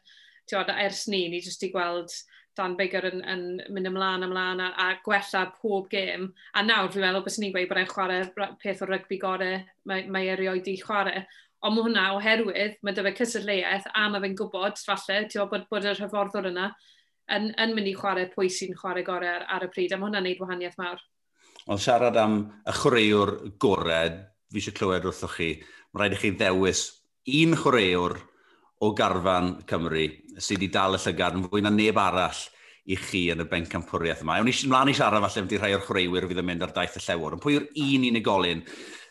Ti'n 0.48 0.60
wad, 0.60 0.74
ers 0.84 1.06
ni, 1.12 1.26
ni 1.32 1.42
jyst 1.44 1.66
i 1.66 1.72
gweld 1.72 2.14
dan 2.58 2.76
bigger 2.76 3.06
yn, 3.08 3.20
yn 3.30 3.44
mynd 3.72 3.90
ymlaen 3.92 4.26
ymlaen 4.26 4.62
a, 4.64 4.70
a 4.74 4.88
gwella 5.04 5.46
pob 5.60 5.88
gêm. 5.92 6.30
A 6.54 6.64
nawr 6.66 6.90
fi'n 6.92 7.04
meddwl 7.06 7.24
bys 7.26 7.38
ni'n 7.40 7.54
gweud 7.54 7.70
bod 7.70 7.80
e'n 7.80 7.90
chwarae 7.90 8.50
peth 8.60 8.82
o 8.84 8.88
rygbi 8.90 9.20
gorau 9.22 9.60
mae, 9.88 10.06
mae 10.10 10.32
erioed 10.34 10.68
i 10.68 10.76
chwarae. 10.80 11.24
Ond 11.60 11.76
mae 11.76 11.84
hwnna 11.84 12.06
oherwydd, 12.16 12.78
mae 12.82 12.96
dy 12.96 13.04
fe 13.04 13.12
cysadleuaeth 13.20 13.90
a 13.92 14.06
mae 14.08 14.24
fe'n 14.24 14.36
gwybod, 14.38 14.80
falle, 14.80 15.18
ti'n 15.28 15.50
bod, 15.52 15.66
bod 15.72 15.88
yr 15.90 16.00
hyfforddwr 16.00 16.50
yna 16.50 16.70
yn, 17.36 17.50
yn 17.60 17.74
mynd 17.76 17.90
i 17.90 17.96
chwarae 17.96 18.28
pwy 18.32 18.50
sy'n 18.52 18.76
chwarae 18.78 19.04
gorau 19.06 19.30
ar, 19.30 19.46
ar 19.56 19.66
y 19.66 19.70
pryd, 19.72 19.94
a 19.94 19.98
mae 19.98 20.08
hwnna'n 20.08 20.26
neud 20.28 20.42
wahaniaeth 20.42 20.78
mawr. 20.80 21.02
Ond 21.70 21.82
siarad 21.82 22.16
am 22.20 22.40
y 22.66 22.74
chwaraewr 22.76 23.34
gorau, 23.62 24.16
fi 24.50 24.62
eisiau 24.62 24.76
clywed 24.76 25.06
wrthoch 25.08 25.36
chi, 25.36 25.50
mae 25.92 26.02
rhaid 26.02 26.16
i 26.16 26.20
chi 26.22 26.32
ddewis 26.38 26.84
un 27.40 27.56
chwaraewr 27.60 28.16
o 28.80 28.92
garfan 28.96 29.58
Cymru 29.68 30.06
sydd 30.40 30.56
wedi 30.56 30.70
dal 30.72 30.96
y 30.96 31.02
llygad 31.02 31.36
yn 31.36 31.44
fwy 31.50 31.62
na 31.64 31.72
neb 31.74 31.98
arall 32.00 32.40
i 32.90 32.96
chi 32.96 33.26
yn 33.32 33.44
y 33.44 33.46
bencampwriaeth 33.48 34.22
yma. 34.24 34.38
Ewn 34.40 34.48
i 34.50 34.54
mlaen 34.70 34.90
i 34.90 34.94
siarad 34.96 35.22
falle 35.26 35.44
wedi 35.44 35.60
rhai 35.60 35.74
o'r 35.76 35.84
chwaraewyr 35.84 36.26
fydd 36.30 36.40
yn 36.42 36.48
mynd 36.48 36.64
ar 36.64 36.72
daith 36.76 36.96
y 36.96 37.04
llewr. 37.04 37.36
Ond 37.36 37.44
pwy 37.44 37.58
yw'r 37.58 37.68
un 37.84 38.06
unigolyn 38.08 38.64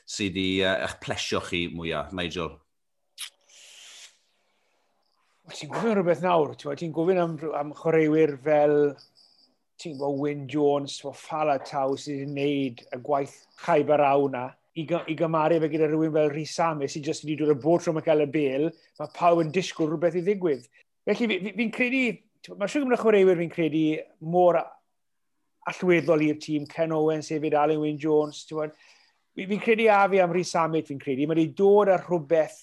sydd 0.10 0.34
wedi 0.34 0.48
uh, 0.66 0.74
eich 0.88 0.98
plesio 1.04 1.42
chi 1.46 1.68
mwyaf, 1.72 2.12
Nigel? 2.18 2.56
ti'n 5.54 5.72
gofyn 5.72 5.96
rhywbeth 5.98 6.22
nawr, 6.24 6.54
ti'n 6.58 6.94
gofyn 6.94 7.20
am, 7.22 7.36
am 7.58 7.74
chwaraewyr 7.78 8.36
fel 8.44 8.76
ti'n 9.80 9.96
gwybod 9.96 10.20
Wyn 10.22 10.48
Jones, 10.52 10.98
fel 11.02 11.16
Falatau 11.16 11.96
sydd 11.98 12.20
wedi 12.20 12.28
gwneud 12.28 12.82
y 12.96 13.00
gwaith 13.06 13.36
chaibar 13.64 14.04
aw 14.04 14.28
na, 14.32 14.44
i, 14.76 14.84
i 14.84 15.16
gymaru 15.18 15.60
fe 15.64 15.70
gyda 15.72 15.88
rhywun 15.90 16.14
fel 16.16 16.32
Rhys 16.34 16.56
Samus 16.60 16.96
sydd 16.96 17.08
jyst 17.10 17.26
wedi 17.26 17.40
dod 17.40 17.54
y 17.54 17.58
bod 17.64 17.86
rhwng 17.86 17.98
Michael 17.98 18.26
y 18.26 18.30
bel, 18.34 18.68
mae 19.00 19.14
pawb 19.16 19.44
yn 19.44 19.54
disgwyl 19.56 19.90
rhywbeth 19.94 20.20
i 20.20 20.24
ddigwydd. 20.26 20.68
Felly 21.08 21.30
fi'n 21.32 21.48
fi, 21.48 21.54
fi 21.56 21.70
credu, 21.78 22.04
mae 22.60 22.72
siwr 22.72 22.86
gymryd 22.86 23.04
chwaraewyr 23.04 23.42
fi'n 23.44 23.54
credu 23.56 23.84
mor 24.36 24.60
allweddol 25.70 26.26
i'r 26.28 26.40
tîm, 26.44 26.68
Ken 26.70 26.96
Owens 26.96 27.32
hefyd, 27.34 27.56
Alan 27.58 27.82
Wyn 27.84 28.00
Jones, 28.02 28.46
ti'n 28.50 28.74
Fi'n 29.40 29.48
fi 29.48 29.60
credu 29.64 29.86
a 29.94 30.02
fi 30.12 30.20
am 30.20 30.34
Rhys 30.36 30.52
Samus 30.52 30.90
fi'n 30.90 31.00
credu, 31.00 31.24
mae 31.24 31.38
wedi 31.38 31.54
dod 31.56 31.94
â 31.94 32.00
rhywbeth 32.02 32.60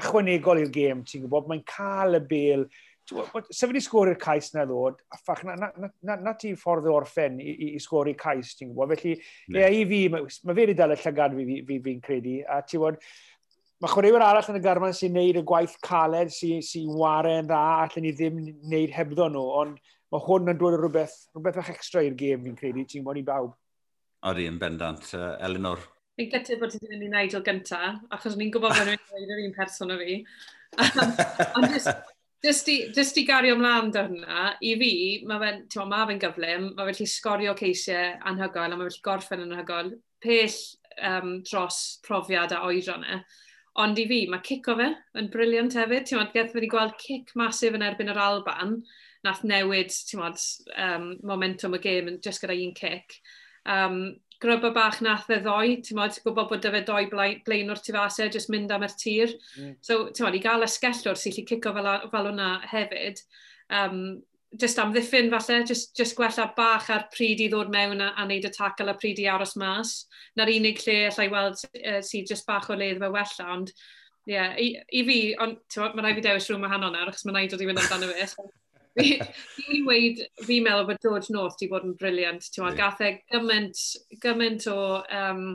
ychwanegol 0.00 0.62
i'r 0.62 0.72
gêm, 0.74 1.04
ti'n 1.06 1.24
gwybod, 1.24 1.48
mae'n 1.50 1.62
cael 1.68 2.18
y 2.18 2.22
bel. 2.30 2.66
Sef 3.04 3.68
wedi 3.68 3.82
sgorio'r 3.84 4.16
cais 4.20 4.54
na 4.54 4.64
ddod, 4.64 4.96
a 5.12 5.18
ffach, 5.20 5.42
na, 5.44 5.58
na, 5.60 5.68
na, 5.76 5.90
na, 6.08 6.16
na 6.24 6.32
ti 6.40 6.54
ffordd 6.56 6.88
o 6.88 6.94
orffen 6.96 7.36
i, 7.42 7.52
i, 7.52 7.68
i 7.76 7.82
sgorio'r 7.82 8.18
cais, 8.20 8.54
ti'n 8.56 8.72
gwybod. 8.72 8.94
Felly, 8.94 9.14
yeah. 9.52 9.68
ie, 9.68 9.82
i 9.82 9.88
fi, 9.90 10.00
mae 10.12 10.24
mae 10.24 10.56
fe 10.56 10.64
wedi 10.64 10.76
dal 10.78 10.96
y 10.96 10.98
llygad 11.02 11.36
fi, 11.36 11.46
fi, 11.50 11.60
fi, 11.68 11.80
fi'n 11.88 12.04
credu, 12.04 12.36
a 12.48 12.60
ti'n 12.64 12.80
gwybod, 12.80 13.00
mae 13.84 13.92
chwaraewyr 13.92 14.24
arall 14.24 14.52
yn 14.54 14.60
y 14.60 14.62
garman 14.64 14.96
sy'n 14.96 15.12
neud 15.18 15.40
y 15.40 15.44
gwaith 15.44 15.74
caled 15.84 16.32
sy'n 16.32 16.62
sy 16.64 16.86
waren 16.88 17.50
dda 17.50 17.60
allan 17.82 18.06
ni 18.06 18.14
ddim 18.16 18.38
neud 18.72 18.94
hebddo 18.94 19.28
nhw, 19.34 19.44
ond 19.60 19.82
mae 20.14 20.24
hwn 20.24 20.54
yn 20.54 20.60
dod 20.60 20.78
o 20.78 20.80
rhywbeth, 20.80 21.18
rhywbeth 21.34 21.58
fach 21.60 21.72
extra 21.74 22.04
i'r 22.06 22.16
gêm 22.16 22.46
fi'n 22.46 22.56
credu, 22.56 22.86
ti'n 22.88 23.02
gwybod, 23.04 23.20
i 23.20 23.26
bawb. 23.28 23.52
Odi, 24.24 24.46
yn 24.48 24.56
bendant. 24.62 25.10
Uh, 25.12 25.34
Elinor? 25.44 25.82
Fi'n 26.14 26.30
cytu 26.30 26.58
bod 26.60 26.70
ti'n 26.70 26.90
mynd 26.92 27.02
i 27.02 27.10
wneud 27.10 27.34
o 27.34 27.42
gynta, 27.46 27.80
achos 28.14 28.36
ni'n 28.38 28.52
gwybod 28.54 28.74
bod 28.74 28.86
nhw'n 28.86 29.00
gwneud 29.08 29.32
yr 29.34 29.46
un 29.48 29.54
person 29.56 29.90
o 29.90 29.96
fi. 29.98 30.20
Ond 31.58 31.74
jyst 32.44 32.70
i, 32.70 32.76
just 32.94 33.18
i 33.18 33.24
gario 33.26 33.56
ymlaen 33.56 33.90
dy 33.94 34.04
hwnna, 34.04 34.44
i 34.62 34.74
fi, 34.78 34.92
mae 35.26 35.40
fe'n 35.42 35.90
ma, 35.90 36.04
fe 36.06 36.18
gyflym, 36.22 36.70
mae 36.76 36.88
fe'n 36.90 37.00
lli 37.00 37.08
sgorio 37.10 37.54
ceisiau 37.58 38.14
anhygoel, 38.30 38.76
a 38.76 38.78
mae 38.78 38.86
fe'n 38.86 38.98
lli 38.98 39.04
gorffen 39.08 39.42
yn 39.42 39.56
anhygoel, 39.56 39.90
pell 40.22 40.58
um, 41.10 41.32
dros 41.50 41.80
profiad 42.06 42.54
a 42.54 42.62
oedron 42.68 43.06
e. 43.08 43.18
Ond 43.82 43.98
i 43.98 44.04
fi, 44.06 44.20
mae 44.30 44.44
cico 44.46 44.76
fe 44.78 44.92
yn 45.18 45.30
briliant 45.32 45.74
hefyd. 45.74 46.04
Ti'n 46.06 46.20
modd, 46.20 46.34
gethon 46.36 46.62
ni 46.62 46.70
gweld 46.70 46.94
cic 47.02 47.32
masif 47.38 47.74
yn 47.74 47.82
erbyn 47.82 48.12
yr 48.12 48.20
Alban, 48.22 48.76
nath 49.26 49.42
newid, 49.42 49.90
ti'n 49.90 50.22
modd, 50.22 50.38
um, 50.78 51.08
momentum 51.26 51.74
y 51.74 51.82
gêm 51.82 52.12
yn 52.12 52.20
just 52.22 52.44
gyda 52.44 52.54
un 52.54 52.76
cic. 52.78 53.18
Um, 53.64 53.98
gryba 54.44 54.70
bach 54.76 55.00
nath 55.04 55.30
e 55.32 55.40
ddoi, 55.42 55.78
ti'n 55.84 55.98
modd, 55.98 56.20
gwybod 56.24 56.50
bod 56.50 56.62
dyfe 56.64 56.84
doi 56.86 57.06
blaen, 57.10 57.72
o'r 57.72 57.80
tifasau, 57.82 58.28
e, 58.28 58.34
jyst 58.36 58.52
mynd 58.52 58.74
am 58.74 58.84
yr 58.86 58.94
tir. 59.00 59.34
Mm. 59.56 59.72
So, 59.84 60.04
ti'n 60.10 60.28
modd, 60.28 60.38
i 60.38 60.44
gael 60.44 60.66
ysgellwr 60.68 61.18
sy'n 61.18 61.34
lli 61.34 61.46
cico 61.48 61.72
fel, 61.74 61.90
fel 62.12 62.30
hwnna 62.30 62.52
hefyd, 62.70 63.24
um, 63.80 63.98
just 64.60 64.78
am 64.78 64.92
ddiffyn 64.94 65.30
falle, 65.32 65.64
just, 65.66 65.96
just 65.96 66.16
gwella 66.18 66.46
bach 66.56 66.88
ar 66.92 67.08
pryd 67.12 67.42
i 67.42 67.48
ddod 67.50 67.72
mewn 67.74 68.02
a, 68.04 68.12
a 68.14 68.26
wneud 68.26 68.46
y 68.46 68.52
tacl 68.54 68.92
a 68.92 68.94
pryd 68.98 69.22
i 69.22 69.28
aros 69.30 69.56
mas. 69.60 69.96
Na'r 70.38 70.52
unig 70.54 70.82
lle 70.84 70.98
allai 71.08 71.28
weld 71.32 71.64
uh, 71.64 72.00
sy'n 72.04 72.28
just 72.28 72.46
bach 72.46 72.70
o 72.70 72.78
ledd 72.78 73.02
fe 73.02 73.10
wella, 73.10 73.48
ond 73.56 73.72
ie, 73.74 74.34
yeah, 74.36 74.54
i, 74.60 74.70
i 74.94 75.02
fi, 75.08 75.18
ond 75.42 75.80
mae 75.82 76.04
rhaid 76.04 76.20
fi 76.20 76.28
dewis 76.28 76.46
rhwng 76.48 76.64
wahanol 76.64 76.94
nawr, 76.94 77.10
achos 77.10 77.26
mae'n 77.26 77.40
rhaid 77.40 77.54
dod 77.54 77.64
i 77.64 77.68
fynd 77.68 77.82
amdano 77.82 78.12
fe. 78.12 78.28
So, 78.30 78.46
Fi'n 78.94 79.84
dweud, 79.84 80.20
fi'n 80.46 80.66
meddwl 80.66 80.88
bod 80.88 81.00
George 81.02 81.34
North 81.34 81.56
wedi 81.58 81.70
bod 81.72 81.86
yn 81.88 81.96
briliant. 81.98 82.50
Yeah. 82.54 82.74
Gath 82.78 83.02
e 83.02 83.14
gymaint, 83.32 83.80
gymaint 84.22 84.68
o 84.70 84.78
um, 85.02 85.46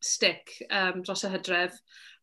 stick 0.00 0.54
um, 0.70 1.02
dros 1.04 1.26
y 1.28 1.32
hydref, 1.34 1.76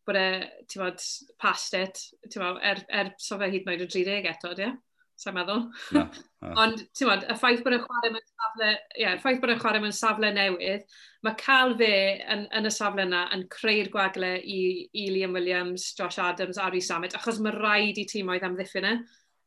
bod 0.06 0.18
e, 0.18 0.26
ti'n 0.70 0.82
bod, 0.82 1.06
past 1.42 1.76
it, 1.78 2.02
ti'n 2.26 2.42
bod, 2.42 2.58
er, 2.66 2.82
er 2.90 3.14
so 3.22 3.38
fe 3.38 3.50
hyd 3.52 3.66
yn 3.66 3.74
oed 3.74 3.86
yn 3.86 3.94
30 3.94 4.30
eto, 4.32 4.52
ie? 4.56 4.66
Yeah? 4.66 4.76
Sa'n 5.16 5.32
meddwl. 5.32 5.62
Na, 5.96 6.02
na. 6.44 6.50
Ond, 6.62 6.82
ti'n 6.96 7.08
bod, 7.08 7.22
y 7.24 7.36
ffaith 7.40 7.62
bod 7.64 7.76
e'n 7.76 7.84
chwarae 7.84 8.10
mewn 8.12 8.26
safle, 8.28 8.72
ie, 8.72 9.04
yeah, 9.04 9.14
y 9.16 9.20
ffaith 9.22 9.38
bod 9.42 9.52
e'n 9.54 9.60
chwarae 9.62 9.82
mewn 9.84 9.94
safle 9.96 10.32
newydd, 10.36 10.98
mae 11.24 11.38
cael 11.40 11.76
fe 11.78 11.92
yn, 12.34 12.42
yn 12.58 12.68
y 12.68 12.72
safle 12.74 13.06
yna 13.06 13.22
yn 13.36 13.46
creu'r 13.54 13.88
gwagle 13.94 14.34
i, 14.42 14.58
i 14.92 15.06
Liam 15.14 15.38
Williams, 15.38 15.88
Josh 15.96 16.20
Adams 16.22 16.60
a 16.60 16.68
Rhys 16.68 16.90
Samet, 16.90 17.16
achos 17.16 17.40
mae 17.40 17.54
rhaid 17.56 18.02
i 18.02 18.04
tîm 18.10 18.34
oedd 18.34 18.44
am 18.46 18.58
ddiffyn 18.58 18.90
e. 18.90 18.98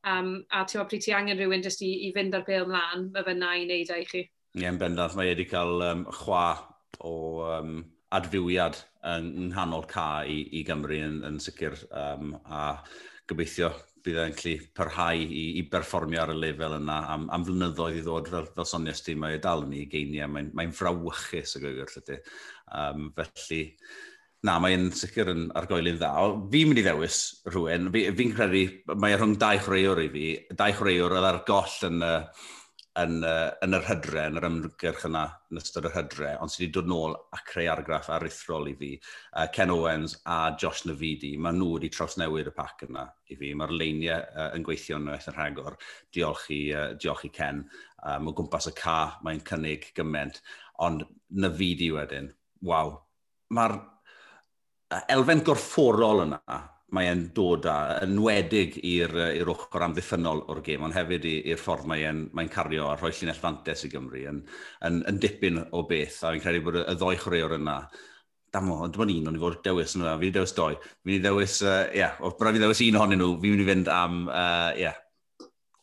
Um, 0.08 0.34
a 0.56 0.64
ti'n 0.64 0.80
meddwl, 0.80 0.90
pryd 0.92 1.04
ti 1.04 1.14
angen 1.16 1.40
rhywun 1.40 1.66
jyst 1.66 1.84
i, 1.84 1.92
i 2.08 2.12
fynd 2.16 2.38
ar 2.38 2.46
bel 2.48 2.68
mlaen, 2.70 3.10
mae 3.14 3.26
fe 3.26 3.36
na 3.36 3.54
e 3.56 3.64
i 3.64 3.66
wneud 3.68 3.94
e 3.96 4.04
chi. 4.08 4.26
Ie, 4.58 4.68
yn 4.70 4.80
bendant, 4.82 5.16
mae 5.18 5.32
wedi 5.34 5.46
cael 5.50 5.84
um, 5.86 6.06
chwa 6.22 6.46
o 7.06 7.14
um, 7.46 7.76
adfywiad 8.16 8.80
yng 9.10 9.50
nghanol 9.50 9.86
ca 9.92 10.08
i, 10.28 10.42
i 10.58 10.64
Gymru 10.68 10.98
yn, 11.06 11.22
yn 11.28 11.38
sicr. 11.44 11.76
Um, 11.92 12.34
a 12.48 12.80
gobeithio 13.30 13.70
bydd 14.04 14.20
e'n 14.24 14.36
gallu 14.36 14.54
parhau 14.76 15.20
i, 15.22 15.44
i 15.60 15.64
berfformio 15.72 16.22
ar 16.24 16.32
y 16.34 16.38
lefel 16.40 16.78
yna 16.80 17.00
am, 17.14 17.28
am 17.36 17.46
flynyddoedd 17.46 18.00
i 18.00 18.04
ddod 18.06 18.30
fel, 18.32 18.48
fel 18.56 18.68
sonias 18.68 19.04
ti, 19.06 19.16
mae 19.20 19.38
e 19.38 19.42
dal 19.44 19.66
yn 19.66 19.76
ei 19.76 19.90
geiniau, 19.92 20.32
mae'n 20.32 20.54
mae, 20.54 20.70
mae 20.70 20.76
frawychus 20.76 21.58
y 21.60 21.64
gwir 21.66 21.92
tydi. 21.92 22.20
Um, 22.80 23.10
felly, 23.18 23.62
na, 24.48 24.56
mae'n 24.64 24.88
sicr 24.96 25.34
yn 25.34 25.50
argoelyn 25.60 25.98
dda. 26.00 26.14
Fi'n 26.52 26.70
mynd 26.70 26.80
i 26.80 26.86
ddewis 26.86 27.24
rhywun. 27.50 27.90
Fi'n 27.92 28.16
fi 28.20 28.30
credu, 28.36 28.64
mae 28.96 29.18
rhwng 29.18 29.36
dau 29.42 29.60
chreuwr 29.66 30.06
i 30.06 30.08
fi. 30.14 30.30
Dau 30.56 30.76
chreuwr 30.78 31.18
oedd 31.18 31.28
ar 31.28 31.42
goll 31.48 31.76
yn, 31.90 32.06
yn, 33.00 33.18
yn 33.66 33.76
yr 33.76 33.86
hydre, 33.90 34.24
yn 34.30 34.40
yr 34.40 34.48
ymgyrch 34.48 35.04
yna, 35.10 35.26
yn 35.52 35.60
ystod 35.60 35.90
yr 35.90 35.96
hydre, 35.98 36.32
ond 36.40 36.54
sydd 36.54 36.64
wedi 36.64 36.72
dod 36.78 36.88
nôl 36.92 37.18
a 37.36 37.42
creu 37.50 37.68
argraff 37.74 38.08
arithrol 38.16 38.72
i 38.72 38.78
fi. 38.80 38.94
Uh, 39.34 39.50
Ken 39.56 39.76
Owens 39.76 40.16
a 40.24 40.40
Josh 40.60 40.86
Navidi, 40.88 41.34
mae 41.36 41.56
nhw 41.60 41.74
wedi 41.76 41.92
trawsnewid 41.94 42.52
y 42.54 42.56
pac 42.56 42.88
yna 42.88 43.06
i 43.28 43.38
fi. 43.40 43.52
Mae'r 43.60 43.76
leiniau 43.76 44.24
uh, 44.24 44.50
yn 44.56 44.66
gweithio 44.68 45.02
yn 45.02 45.12
eitha 45.18 45.36
rhagor. 45.36 45.78
Diolch 46.16 46.48
i, 46.56 46.64
uh, 46.72 46.90
diolch 46.96 47.28
i 47.28 47.34
Ken. 47.36 47.66
Um, 48.08 48.32
o 48.32 48.36
gwmpas 48.40 48.72
y 48.72 48.76
ca, 48.80 48.98
mae'n 49.28 49.44
cynnig 49.48 49.92
gymaint. 50.00 50.40
Ond 50.88 51.04
Navidi 51.36 51.92
wedyn, 51.92 52.32
waw. 52.64 52.96
Mae'r 53.52 53.80
elfen 54.90 55.44
gorfforol 55.46 56.26
yna 56.26 56.42
mae 56.96 57.10
e'n 57.12 57.28
dod 57.38 57.68
â, 57.70 57.78
yn 58.06 58.18
wedig 58.24 58.80
i'r 58.88 59.50
ochr 59.52 59.84
amddiffynol 59.86 60.42
o'r 60.50 60.62
gêm, 60.66 60.86
ond 60.88 60.96
hefyd 60.98 61.28
i'r 61.30 61.60
ffordd 61.62 61.86
mae'n 61.90 62.24
mae 62.38 62.50
cario 62.50 62.88
a 62.90 62.96
rhoi 62.98 63.12
llinell 63.14 63.38
fantes 63.38 63.86
i 63.86 63.92
Gymru 63.92 64.24
yn, 64.32 64.40
yn, 64.88 65.04
yn 65.10 65.20
dipyn 65.22 65.62
o 65.70 65.84
beth, 65.90 66.24
a 66.24 66.34
fi'n 66.34 66.42
credu 66.42 66.64
bod 66.66 66.80
y 66.82 66.96
ddoi 66.98 67.20
chwaraewr 67.22 67.60
yna 67.60 67.76
damo, 68.54 68.80
dyma 68.90 69.06
un 69.06 69.30
o'n 69.30 69.38
i 69.38 69.44
fod 69.44 69.60
dewis 69.66 69.94
yna, 70.00 70.16
fi 70.16 70.26
wedi 70.26 70.38
dewis 70.40 70.56
doi, 70.58 70.72
fi 70.82 71.12
wedi 71.12 71.22
dewis, 71.28 71.60
ie, 71.62 71.70
uh, 71.70 71.94
yeah, 72.00 72.18
o 72.26 72.34
braf 72.40 72.58
i 72.58 72.64
ddewis 72.64 72.82
un 72.88 72.98
ohonyn 72.98 73.22
nhw, 73.22 73.30
fi'n 73.44 73.54
mynd 73.54 73.66
i 73.66 73.70
fynd 73.70 73.94
am, 73.94 74.20
ie, 74.26 74.42
uh, 74.42 74.74
yeah, 74.88 74.98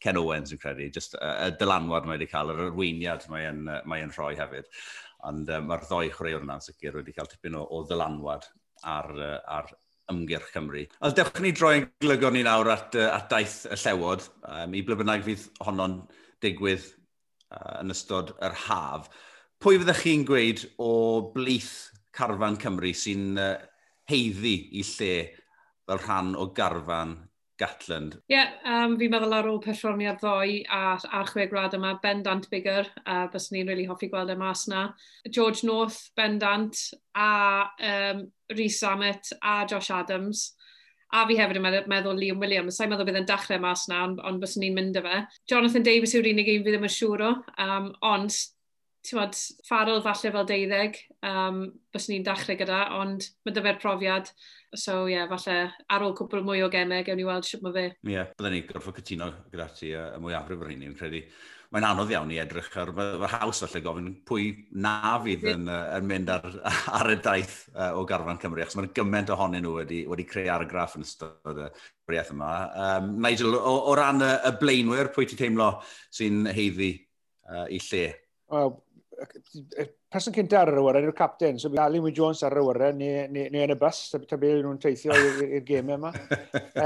Ken 0.03 0.19
Owens 0.21 0.53
yn 0.53 0.59
credu, 0.61 0.91
just 0.93 1.15
y 1.15 1.23
uh, 1.23 1.53
dylanwad 1.61 2.05
mae 2.07 2.19
wedi 2.19 2.27
cael, 2.31 2.51
yr 2.53 2.67
arweiniad 2.67 3.31
mae'n 3.31 3.63
uh, 3.71 3.81
mae 3.87 4.03
rhoi 4.11 4.35
hefyd, 4.39 4.67
ond 5.31 5.55
uh, 5.55 5.63
mae'r 5.63 5.87
ddoi 5.87 6.11
chwaraewr 6.11 6.43
yna'n 6.43 6.67
sicr 6.67 6.99
wedi 6.99 7.15
cael 7.15 7.31
tipyn 7.31 7.57
o, 7.59 7.63
o 7.63 7.87
dylanwad 7.87 8.51
ar, 8.87 9.11
ar 9.59 9.71
ymgyrch 10.13 10.53
Cymru. 10.55 10.85
Os 11.03 11.15
dewch 11.17 11.41
ni 11.43 11.53
droi'n 11.57 11.89
glygon 12.03 12.37
ni 12.37 12.45
nawr 12.47 12.71
at, 12.77 12.95
at 12.97 13.29
daith 13.33 13.65
y 13.71 13.79
llewod, 13.83 14.27
um, 14.47 14.77
i 14.77 14.83
ble 14.87 14.99
bynnag 15.01 15.25
fydd 15.27 15.49
honno'n 15.67 15.99
digwydd 16.45 16.87
uh, 17.51 17.81
yn 17.83 17.95
ystod 17.95 18.35
yr 18.45 18.55
haf. 18.67 19.11
Pwy 19.63 19.81
fyddech 19.81 20.05
chi'n 20.05 20.27
gweud 20.29 20.63
o 20.83 20.93
blith 21.35 21.75
carfan 22.17 22.59
Cymru 22.61 22.93
sy'n 22.97 23.41
uh, 23.41 23.55
heiddi 24.11 24.57
i 24.79 24.85
lle 24.87 25.15
fel 25.87 26.03
rhan 26.03 26.35
o 26.39 26.51
garfan 26.55 27.17
Gatland. 27.61 28.19
Ie, 28.29 28.37
yeah, 28.37 28.53
um, 28.69 28.97
fi'n 29.01 29.13
meddwl 29.13 29.35
ar 29.39 29.49
ôl 29.49 29.61
perfformiad 29.65 30.19
ddoe 30.21 30.59
a, 30.73 30.97
a 30.97 31.23
chwe 31.29 31.47
grad 31.51 31.77
yma, 31.79 31.95
bendant 32.03 32.49
bigger, 32.53 32.89
a 33.05 33.23
uh, 33.25 33.31
bys 33.33 33.49
ni'n 33.53 33.71
really 33.71 33.87
hoffi 33.89 34.11
gweld 34.13 34.35
y 34.35 34.37
mas 34.41 34.67
na. 34.69 34.89
George 35.31 35.65
North, 35.65 36.11
bendant, 36.17 36.83
a 37.17 37.31
um, 37.91 38.27
Rhys 38.53 38.81
Samet, 38.83 39.33
a 39.43 39.63
Josh 39.69 39.91
Adams. 39.91 40.51
A 41.15 41.23
fi 41.29 41.37
hefyd 41.39 41.61
yn 41.61 41.89
meddwl 41.89 42.19
Liam 42.19 42.43
Williams. 42.43 42.77
Sa'n 42.77 42.91
meddwl 42.91 43.07
bydd 43.09 43.23
yn 43.23 43.29
dechrau 43.31 43.63
mas 43.63 43.87
na, 43.89 44.03
ond 44.09 44.21
on 44.27 44.41
bys 44.43 44.59
ni'n 44.61 44.75
mynd 44.77 44.99
y 44.99 45.05
fe. 45.05 45.23
Jonathan 45.49 45.87
Davis 45.87 46.17
yw'r 46.19 46.29
unig 46.33 46.51
un 46.53 46.67
fi 46.67 46.75
ddim 46.75 46.89
yn 46.89 46.93
siŵr 46.93 47.25
o. 47.25 47.33
Um, 47.63 47.93
ond 48.05 48.37
ti'n 49.07 49.21
bod, 49.21 49.41
ffarl 49.67 50.03
falle 50.05 50.33
fel 50.35 50.47
deuddeg, 50.49 51.01
um, 51.31 51.65
bys 51.95 52.09
ni'n 52.11 52.25
dachrau 52.27 52.59
gyda, 52.59 52.83
ond 52.99 53.29
mae 53.47 53.55
dyfer 53.55 53.81
profiad. 53.83 54.31
So, 54.77 55.05
ie, 55.07 55.15
yeah, 55.15 55.29
falle 55.31 55.59
ar 55.95 56.05
ôl 56.05 56.15
cwpl 56.19 56.43
mwy 56.45 56.65
o 56.67 56.71
gemau, 56.73 57.05
gewn 57.07 57.21
ni 57.21 57.27
weld 57.27 57.47
sut 57.47 57.63
mae 57.65 57.75
fe. 57.77 57.85
Ie, 57.95 58.17
yeah, 58.17 58.33
byddwn 58.37 58.57
ni 58.57 58.65
gorfod 58.69 58.99
cytuno 58.99 59.31
gyda 59.53 59.69
ti 59.77 59.93
y, 59.93 60.01
y 60.17 60.25
mwyafrif 60.25 60.65
o'r 60.65 60.73
hynny, 60.73 60.91
yn 60.91 60.99
credu. 60.99 61.23
Mae'n 61.75 61.87
anodd 61.89 62.13
iawn 62.13 62.31
i 62.31 62.39
edrych 62.39 62.69
ar, 62.79 62.93
mae'r 62.95 63.33
haws 63.41 63.61
falle 63.65 63.83
gofyn 63.83 64.11
pwy 64.29 64.45
na 64.83 65.17
fydd 65.23 65.49
yn, 65.51 65.65
yn 65.71 66.07
mynd 66.07 66.31
ar, 66.31 66.47
ar 66.99 67.11
y 67.11 67.17
daith 67.23 67.57
uh, 67.75 67.91
o 67.99 68.05
Garfan 68.09 68.39
Cymru, 68.43 68.63
achos 68.63 68.79
mae'n 68.79 68.93
gymaint 68.97 69.33
ohonyn 69.35 69.67
nhw 69.67 69.75
wedi, 69.81 70.03
wedi 70.11 70.27
creu 70.31 70.51
argraff 70.55 70.95
yn 70.99 71.07
ystod 71.07 71.63
y 71.65 71.67
bwriaeth 72.07 72.31
yma. 72.37 72.53
Um, 72.85 73.11
Nigel, 73.23 73.59
o, 73.59 73.75
o 73.91 73.97
ran 73.99 74.23
y, 74.23 74.31
y 74.47 74.55
blaenwyr, 74.61 75.11
pwy 75.15 75.27
ti 75.31 75.39
teimlo 75.41 75.73
sy'n 76.15 76.47
heiddi 76.55 76.93
uh, 77.51 77.67
i 77.67 77.83
lle? 77.89 78.07
Wel, 78.55 78.77
person 80.13 80.35
cynta 80.35 80.61
ar 80.61 80.73
yr 80.73 80.81
awyren 80.81 81.07
yw'r 81.07 81.17
capten, 81.17 81.59
so 81.61 81.71
bydd 81.73 81.83
Alan 81.85 82.05
Wyn 82.05 82.17
Jones 82.17 82.43
ar 82.47 82.57
yr 82.57 82.63
awyren 82.63 82.99
neu, 83.01 83.25
neu, 83.33 83.49
neu 83.53 83.65
yn 83.67 83.75
y 83.75 83.79
bus, 83.81 84.03
ta 84.13 84.39
beth 84.41 84.61
nhw'n 84.63 84.81
teithio 84.83 85.17
i'r 85.47 85.65
gemau 85.67 86.01
yma. 86.01 86.13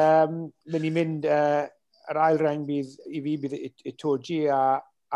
Um, 0.00 0.44
Fy 0.70 0.78
ni'n 0.78 0.94
mynd, 0.94 1.26
uh, 1.26 1.64
yr 2.10 2.20
ail 2.22 2.38
reng 2.40 2.62
bydd 2.68 2.92
i 3.10 3.22
fi 3.24 3.34
bydd 3.42 3.56
Itoji 3.90 4.44
a 4.52 4.60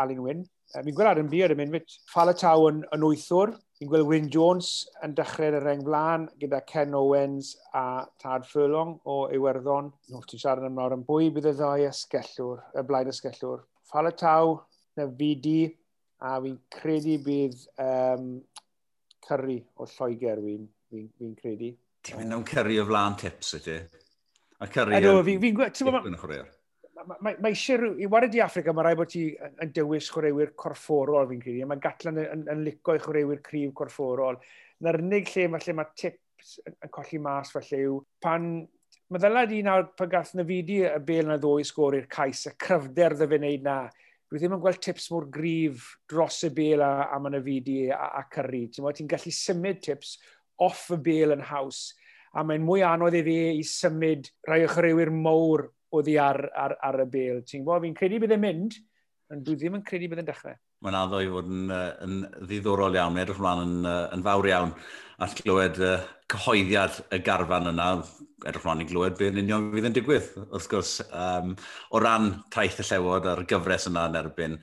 Alun 0.01 0.23
Wyn. 0.25 0.41
Uh, 0.73 0.81
mi'n 0.83 0.95
gweld 0.97 1.11
Adam 1.13 1.29
Beard 1.31 1.55
yn 1.55 1.61
mynd 1.61 1.77
fyt. 1.77 1.95
Falataw 2.11 2.67
yn, 2.69 2.81
yn 2.95 3.05
wythwr. 3.07 3.53
Mi'n 3.79 3.91
gweld 3.91 4.09
Wyn 4.09 4.27
Jones 4.31 4.73
yn 5.03 5.15
dechrau 5.15 5.51
yn 5.51 5.63
reng 5.63 5.83
flan 5.87 6.27
gyda 6.41 6.61
Ken 6.67 6.95
Owens 6.95 7.53
a 7.75 8.03
Tad 8.23 8.47
Furlong 8.47 8.97
o 9.07 9.17
Iwerddon. 9.35 9.91
Nwch 10.11 10.19
no, 10.19 10.27
ti'n 10.31 10.43
siarad 10.43 10.67
am 10.67 10.77
nawr 10.79 10.95
yn 10.97 11.07
bwy 11.07 11.31
bydd 11.35 11.49
y 11.51 11.55
ddau 11.57 11.87
ysgellwr, 11.89 12.61
y 12.75 12.85
blaen 12.87 13.11
ysgellwr. 13.11 13.65
Falataw, 13.91 14.57
na 14.99 15.07
fi 15.19 15.33
a 16.23 16.35
fi'n 16.43 16.57
credu 16.71 17.17
bydd 17.25 17.63
um, 17.83 18.29
Curry 19.25 19.57
o 19.81 19.87
Lloegr 19.89 20.41
fi'n 20.43 20.67
fi, 20.89 21.05
fi 21.17 21.31
credu. 21.41 21.71
Ti'n 22.05 22.21
mynd 22.21 22.37
am 22.37 22.45
Curry 22.47 22.79
o 22.79 22.85
flaen 22.87 23.17
tips 23.19 23.55
ydy? 23.59 23.79
A 24.61 24.69
Curry 24.71 24.99
Ydw, 24.99 25.17
fi'n 25.27 25.41
fi, 25.41 25.55
fi, 25.55 25.95
fi, 26.21 26.43
Mae 27.05 27.35
eisiau 27.51 27.77
rhyw... 27.77 27.97
I 28.01 28.07
wared 28.09 28.33
i 28.33 28.41
Africa, 28.41 28.73
mae 28.73 28.87
rai 28.87 28.95
bod 28.97 29.11
ti 29.11 29.27
yn 29.61 29.73
dewis 29.75 30.07
chwaraewyr 30.13 30.55
corfforol 30.57 31.27
fi'n 31.29 31.41
credu. 31.41 31.65
Mae 31.69 31.81
Gatlan 31.83 32.21
yn, 32.21 32.29
yn, 32.31 32.45
yn 32.53 32.63
licio 32.65 32.95
i 32.95 33.01
chwaraewyr 33.03 33.41
cryf 33.45 33.73
corfforol. 33.77 34.39
Na'r 34.85 35.01
unig 35.03 35.29
lle 35.33 35.49
mae, 35.51 35.61
lle 35.65 35.75
mae 35.77 35.91
tips 35.99 36.55
yn 36.71 36.93
colli 36.93 37.19
mas 37.21 37.53
falle 37.53 37.81
yw 37.89 37.99
pan 38.23 38.47
mae 39.11 39.21
ddylad 39.21 39.53
i 39.53 39.61
nawr 39.65 39.89
pan 39.97 40.09
gath 40.09 40.33
na 40.37 40.45
fidi 40.47 40.79
y 40.87 40.95
bel 41.05 41.29
na 41.29 41.37
ddwy 41.41 41.65
sgôr 41.67 41.97
i'r 41.99 42.07
cais, 42.11 42.45
y 42.49 42.55
cryfder 42.61 43.15
ddyfyn 43.19 43.43
neud 43.45 43.65
na, 43.65 43.77
dwi 44.29 44.41
ddim 44.41 44.55
yn 44.57 44.61
gweld 44.63 44.81
tips 44.81 45.09
mor 45.13 45.27
grif 45.31 45.91
dros 46.09 46.41
y 46.47 46.49
bel 46.55 46.81
a, 46.81 47.09
a 47.13 47.19
ma'n 47.21 47.37
y 47.37 47.43
fidi 47.45 47.77
a, 47.93 48.09
a 48.19 48.23
cyrru. 48.33 48.65
Ti'n 48.73 48.89
ti'n 48.97 49.11
gallu 49.11 49.33
symud 49.35 49.81
tips 49.85 50.15
off 50.65 50.87
y 50.95 50.99
bel 51.05 51.35
yn 51.35 51.45
haws, 51.45 51.87
a 52.35 52.43
mae'n 52.43 52.65
mwy 52.65 52.83
anodd 52.85 53.15
i 53.19 53.23
fi 53.25 53.37
i 53.59 53.63
symud 53.67 54.27
rai 54.49 54.63
o 54.65 54.71
chyrwyr 54.71 55.11
mowr 55.13 55.67
o 55.95 56.01
ddi 56.03 56.17
ar, 56.19 56.41
ar, 56.57 56.75
ar 56.83 57.01
y 57.05 57.07
bel. 57.11 57.41
Ti'n 57.47 57.63
gwybod, 57.63 57.85
fi'n 57.85 57.97
credu 57.97 58.19
bydd 58.23 58.35
e'n 58.35 58.43
mynd, 58.43 58.79
ond 59.31 59.45
dwi 59.45 59.59
ddim 59.59 59.77
yn 59.79 59.85
credu 59.87 60.09
bydd 60.11 60.23
e'n 60.23 60.29
dechrau 60.31 60.57
mae'n 60.85 60.99
addo 60.99 61.21
i 61.23 61.31
fod 61.31 61.49
yn, 61.51 61.65
uh, 61.73 61.89
yn 62.05 62.19
ddiddorol 62.45 62.97
iawn. 62.97 63.17
Edrych 63.21 63.41
ymlaen 63.41 63.63
yn, 63.65 63.75
uh, 63.89 64.05
yn 64.15 64.23
fawr 64.25 64.49
iawn 64.51 64.73
at 65.25 65.35
glywed 65.39 65.81
uh, 65.81 65.97
cyhoeddiad 66.31 67.01
y 67.15 67.21
garfan 67.25 67.71
yna. 67.71 67.89
Edrych 68.45 68.63
ymlaen 68.63 68.83
i 68.85 68.89
glywed 68.89 69.17
beth 69.19 69.33
yn 69.33 69.41
union 69.43 69.69
fydd 69.73 69.89
yn 69.89 69.95
digwydd. 69.95 70.31
Wrth 70.45 70.69
gwrs, 70.71 70.97
um, 71.09 71.55
o 71.91 72.01
ran 72.03 72.31
taith 72.53 72.81
y 72.83 72.87
llewod 72.91 73.29
a'r 73.31 73.45
gyfres 73.49 73.89
yna 73.91 74.09
yn 74.11 74.19
erbyn 74.21 74.59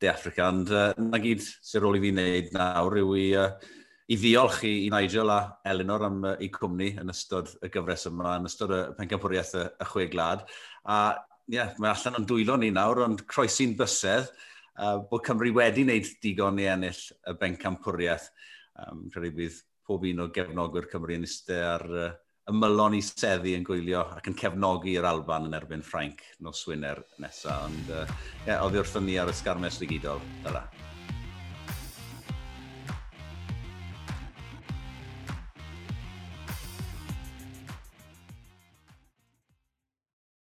De 0.00 0.10
Africa. 0.12 0.50
Ond 0.50 0.72
uh, 0.72 0.90
na 1.00 1.20
gyd 1.22 1.44
sy'n 1.44 1.84
rôl 1.84 1.98
i 1.98 2.02
fi 2.04 2.12
wneud 2.12 2.50
nawr 2.56 2.98
yw 3.00 3.14
i, 3.16 3.28
uh, 3.40 3.76
i 4.12 4.18
ddiolch 4.20 4.60
i, 4.68 4.74
i 4.86 4.90
Nigel 4.92 5.32
a 5.32 5.38
Eleanor 5.68 6.08
am 6.08 6.18
uh, 6.24 6.34
eu 6.40 6.50
cwmni 6.52 6.92
yn 7.00 7.12
ystod 7.12 7.54
y 7.64 7.70
gyfres 7.72 8.08
yma, 8.10 8.36
yn 8.40 8.48
ystod 8.48 8.74
y 8.76 8.82
pencampwriaeth 8.98 9.56
y, 9.56 9.64
y 9.80 9.88
chwe 9.92 10.10
glad. 10.12 10.44
A 10.84 10.98
ie, 11.46 11.56
yeah, 11.56 11.72
mae 11.78 11.92
allan 11.92 12.20
o'n 12.20 12.28
dwylo 12.28 12.58
ni 12.60 12.72
nawr, 12.74 13.04
ond 13.06 13.24
croesi'n 13.30 13.76
bysedd 13.78 14.28
uh, 14.78 14.98
bod 15.10 15.24
Cymru 15.26 15.52
wedi 15.56 15.86
wneud 15.86 16.12
digon 16.22 16.60
i 16.62 16.68
ennill 16.72 17.02
y 17.26 17.34
bencampwriaeth. 17.40 18.30
Um, 18.76 19.06
credu 19.12 19.32
bydd 19.40 19.58
pob 19.86 20.06
un 20.08 20.24
o 20.24 20.30
gefnogwyr 20.34 20.88
Cymru 20.92 21.16
yn 21.16 21.26
eistedd 21.26 21.64
ar 21.64 21.86
uh, 21.90 22.08
ymylon 22.50 22.94
i 22.98 23.02
seddi 23.02 23.56
yn 23.58 23.66
gwylio 23.66 24.04
ac 24.14 24.28
yn 24.30 24.38
cefnogi'r 24.38 25.08
Alban 25.08 25.48
yn 25.48 25.58
erbyn 25.58 25.84
Ffrainc 25.86 26.22
nos 26.46 26.62
Wyner 26.68 27.02
nesaf. 27.22 27.66
Ond 27.70 27.94
uh, 27.94 28.06
yeah, 28.46 28.62
oedd 28.62 28.78
wrthyn 28.82 29.08
ni 29.08 29.18
ar 29.22 29.32
y 29.32 29.36
sgarmes 29.36 29.80
digidol. 29.82 30.22
Dyla. 30.46 30.66